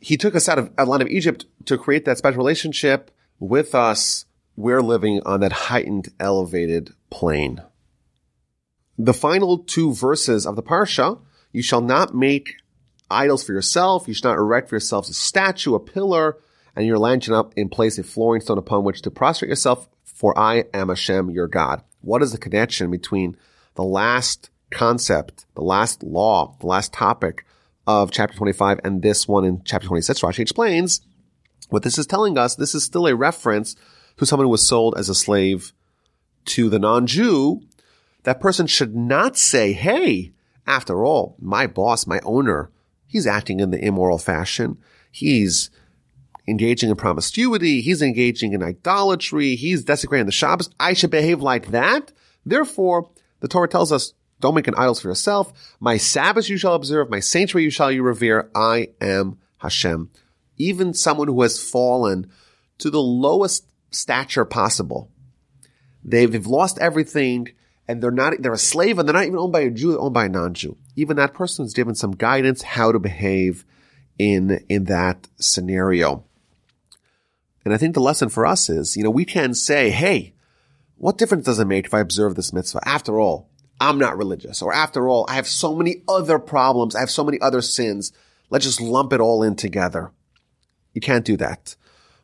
He 0.00 0.16
took 0.16 0.34
us 0.34 0.48
out 0.48 0.58
of 0.58 0.88
land 0.88 1.02
of 1.02 1.08
Egypt 1.08 1.46
to 1.66 1.78
create 1.78 2.04
that 2.04 2.18
special 2.18 2.38
relationship 2.38 3.10
with 3.38 3.74
us. 3.74 4.24
We're 4.56 4.82
living 4.82 5.20
on 5.24 5.40
that 5.40 5.52
heightened, 5.52 6.08
elevated 6.18 6.94
plane 7.10 7.62
the 8.98 9.14
final 9.14 9.58
two 9.58 9.94
verses 9.94 10.44
of 10.44 10.56
the 10.56 10.62
parsha, 10.62 11.20
you 11.52 11.62
shall 11.62 11.80
not 11.80 12.14
make 12.14 12.56
idols 13.10 13.44
for 13.44 13.52
yourself. 13.52 14.08
You 14.08 14.14
shall 14.14 14.32
not 14.32 14.38
erect 14.38 14.68
for 14.68 14.74
yourselves 14.74 15.08
a 15.08 15.14
statue, 15.14 15.74
a 15.74 15.80
pillar, 15.80 16.36
and 16.74 16.84
your 16.86 16.98
land 16.98 17.24
shall 17.24 17.36
not 17.36 17.52
in 17.56 17.68
place 17.68 17.98
a 17.98 18.02
flooring 18.02 18.40
stone 18.40 18.58
upon 18.58 18.84
which 18.84 19.02
to 19.02 19.10
prostrate 19.10 19.48
yourself. 19.48 19.88
For 20.04 20.36
I 20.36 20.64
am 20.74 20.88
Hashem, 20.88 21.30
your 21.30 21.46
God. 21.46 21.82
What 22.00 22.22
is 22.22 22.32
the 22.32 22.38
connection 22.38 22.90
between 22.90 23.36
the 23.76 23.84
last 23.84 24.50
concept, 24.70 25.46
the 25.54 25.62
last 25.62 26.02
law, 26.02 26.56
the 26.60 26.66
last 26.66 26.92
topic 26.92 27.44
of 27.86 28.10
chapter 28.10 28.36
25 28.36 28.80
and 28.82 29.00
this 29.00 29.28
one 29.28 29.44
in 29.44 29.62
chapter 29.64 29.86
26? 29.86 30.20
Rashi 30.20 30.40
explains 30.40 31.00
what 31.68 31.84
this 31.84 31.98
is 31.98 32.06
telling 32.06 32.36
us. 32.36 32.56
This 32.56 32.74
is 32.74 32.82
still 32.82 33.06
a 33.06 33.14
reference 33.14 33.76
to 34.16 34.26
someone 34.26 34.46
who 34.46 34.50
was 34.50 34.66
sold 34.66 34.98
as 34.98 35.08
a 35.08 35.14
slave 35.14 35.72
to 36.46 36.68
the 36.68 36.80
non-Jew 36.80 37.60
that 38.24 38.40
person 38.40 38.66
should 38.66 38.94
not 38.94 39.36
say, 39.36 39.72
hey, 39.72 40.32
after 40.66 41.04
all, 41.04 41.36
my 41.40 41.66
boss, 41.66 42.06
my 42.06 42.20
owner, 42.24 42.70
he's 43.06 43.26
acting 43.26 43.60
in 43.60 43.70
the 43.70 43.82
immoral 43.84 44.18
fashion. 44.18 44.78
He's 45.10 45.70
engaging 46.46 46.90
in 46.90 46.96
promiscuity. 46.96 47.80
He's 47.80 48.02
engaging 48.02 48.52
in 48.52 48.62
idolatry. 48.62 49.56
He's 49.56 49.84
desecrating 49.84 50.26
the 50.26 50.32
Shabbos. 50.32 50.70
I 50.78 50.92
should 50.92 51.10
behave 51.10 51.42
like 51.42 51.68
that. 51.68 52.12
Therefore, 52.44 53.10
the 53.40 53.48
Torah 53.48 53.68
tells 53.68 53.92
us, 53.92 54.14
don't 54.40 54.54
make 54.54 54.68
an 54.68 54.74
idols 54.76 55.00
for 55.00 55.08
yourself. 55.08 55.76
My 55.80 55.96
Sabbath 55.96 56.48
you 56.48 56.56
shall 56.56 56.74
observe. 56.74 57.10
My 57.10 57.20
sanctuary 57.20 57.64
you 57.64 57.70
shall 57.70 57.90
you 57.90 58.02
revere. 58.02 58.50
I 58.54 58.88
am 59.00 59.38
Hashem. 59.58 60.10
Even 60.56 60.94
someone 60.94 61.28
who 61.28 61.42
has 61.42 61.62
fallen 61.62 62.30
to 62.78 62.90
the 62.90 63.02
lowest 63.02 63.66
stature 63.90 64.44
possible. 64.44 65.10
They've 66.04 66.46
lost 66.46 66.78
everything 66.78 67.48
and 67.88 68.02
they're 68.02 68.10
not, 68.10 68.34
they're 68.38 68.52
a 68.52 68.58
slave 68.58 68.98
and 68.98 69.08
they're 69.08 69.14
not 69.14 69.24
even 69.24 69.38
owned 69.38 69.52
by 69.52 69.60
a 69.60 69.70
Jew, 69.70 69.92
they're 69.92 70.00
owned 70.00 70.14
by 70.14 70.26
a 70.26 70.28
non-Jew. 70.28 70.76
Even 70.94 71.16
that 71.16 71.34
person 71.34 71.64
is 71.64 71.72
given 71.72 71.94
some 71.94 72.12
guidance 72.12 72.62
how 72.62 72.92
to 72.92 72.98
behave 72.98 73.64
in, 74.18 74.64
in 74.68 74.84
that 74.84 75.28
scenario. 75.36 76.24
And 77.64 77.74
I 77.74 77.78
think 77.78 77.94
the 77.94 78.00
lesson 78.00 78.28
for 78.28 78.46
us 78.46 78.68
is, 78.68 78.96
you 78.96 79.02
know, 79.02 79.10
we 79.10 79.24
can 79.24 79.54
say, 79.54 79.90
hey, 79.90 80.34
what 80.96 81.18
difference 81.18 81.46
does 81.46 81.58
it 81.58 81.66
make 81.66 81.86
if 81.86 81.94
I 81.94 82.00
observe 82.00 82.34
this 82.34 82.52
mitzvah? 82.52 82.86
After 82.86 83.18
all, 83.18 83.48
I'm 83.80 83.98
not 83.98 84.18
religious. 84.18 84.62
Or 84.62 84.72
after 84.72 85.08
all, 85.08 85.24
I 85.28 85.34
have 85.34 85.46
so 85.46 85.74
many 85.74 86.02
other 86.08 86.38
problems. 86.38 86.96
I 86.96 87.00
have 87.00 87.10
so 87.10 87.24
many 87.24 87.40
other 87.40 87.62
sins. 87.62 88.12
Let's 88.50 88.64
just 88.64 88.80
lump 88.80 89.12
it 89.12 89.20
all 89.20 89.42
in 89.42 89.54
together. 89.54 90.10
You 90.94 91.00
can't 91.00 91.24
do 91.24 91.36
that. 91.36 91.76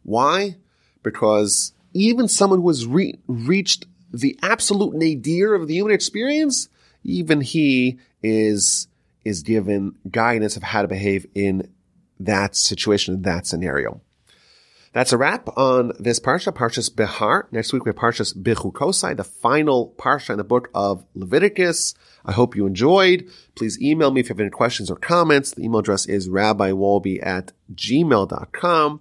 Why? 0.03 0.57
Because 1.03 1.73
even 1.93 2.27
someone 2.27 2.61
who 2.61 2.69
has 2.69 2.87
re- 2.87 3.19
reached 3.29 3.87
the 4.21 4.39
absolute 4.43 4.95
nadir 4.95 5.55
of 5.55 5.69
the 5.69 5.75
human 5.75 5.93
experience, 5.93 6.69
even 7.03 7.41
he 7.41 7.99
is, 8.23 8.89
is 9.25 9.43
given 9.43 9.95
guidance 10.11 10.57
of 10.57 10.63
how 10.63 10.83
to 10.83 10.89
behave 10.89 11.27
in 11.35 11.71
that 12.21 12.57
situation, 12.57 13.15
in 13.15 13.23
that 13.23 13.47
scenario. 13.47 14.01
That's 14.95 15.13
a 15.13 15.19
wrap 15.19 15.49
on 15.57 15.93
this 15.99 16.21
parsha, 16.21 16.55
Parshas 16.55 16.95
Behar. 16.95 17.49
Next 17.51 17.73
week 17.73 17.85
we 17.85 17.89
have 17.89 17.97
Parshas 17.97 18.33
Bechukosai, 18.33 19.17
the 19.17 19.25
final 19.25 19.93
parsha 19.99 20.31
in 20.31 20.37
the 20.37 20.45
book 20.45 20.71
of 20.73 21.05
Leviticus. 21.15 21.95
I 22.25 22.31
hope 22.31 22.55
you 22.55 22.65
enjoyed. 22.65 23.29
Please 23.57 23.81
email 23.83 24.13
me 24.13 24.21
if 24.21 24.29
you 24.29 24.35
have 24.35 24.41
any 24.41 24.51
questions 24.51 24.93
or 24.93 24.97
comments. 24.97 25.51
The 25.51 25.65
email 25.65 25.81
address 25.81 26.07
is 26.07 26.29
rabbiwolbe 26.29 27.27
at 27.27 27.51
gmail.com. 27.75 29.01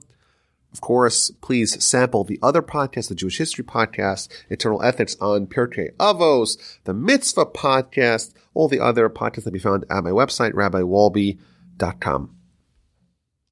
Of 0.73 0.81
course, 0.81 1.29
please 1.41 1.83
sample 1.83 2.23
the 2.23 2.39
other 2.41 2.61
podcasts, 2.63 3.09
the 3.09 3.15
Jewish 3.15 3.37
History 3.37 3.63
Podcast, 3.63 4.27
Eternal 4.49 4.81
Ethics 4.81 5.15
on 5.21 5.45
Pirkei 5.45 5.95
Avos, 5.97 6.57
the 6.83 6.93
Mitzvah 6.93 7.45
Podcast, 7.45 8.33
all 8.55 8.67
the 8.67 8.79
other 8.79 9.07
podcasts 9.09 9.43
that 9.43 9.53
be 9.53 9.59
found 9.59 9.85
at 9.89 10.03
my 10.03 10.09
website, 10.09 10.53
rabbiwolbe.com. 10.53 12.35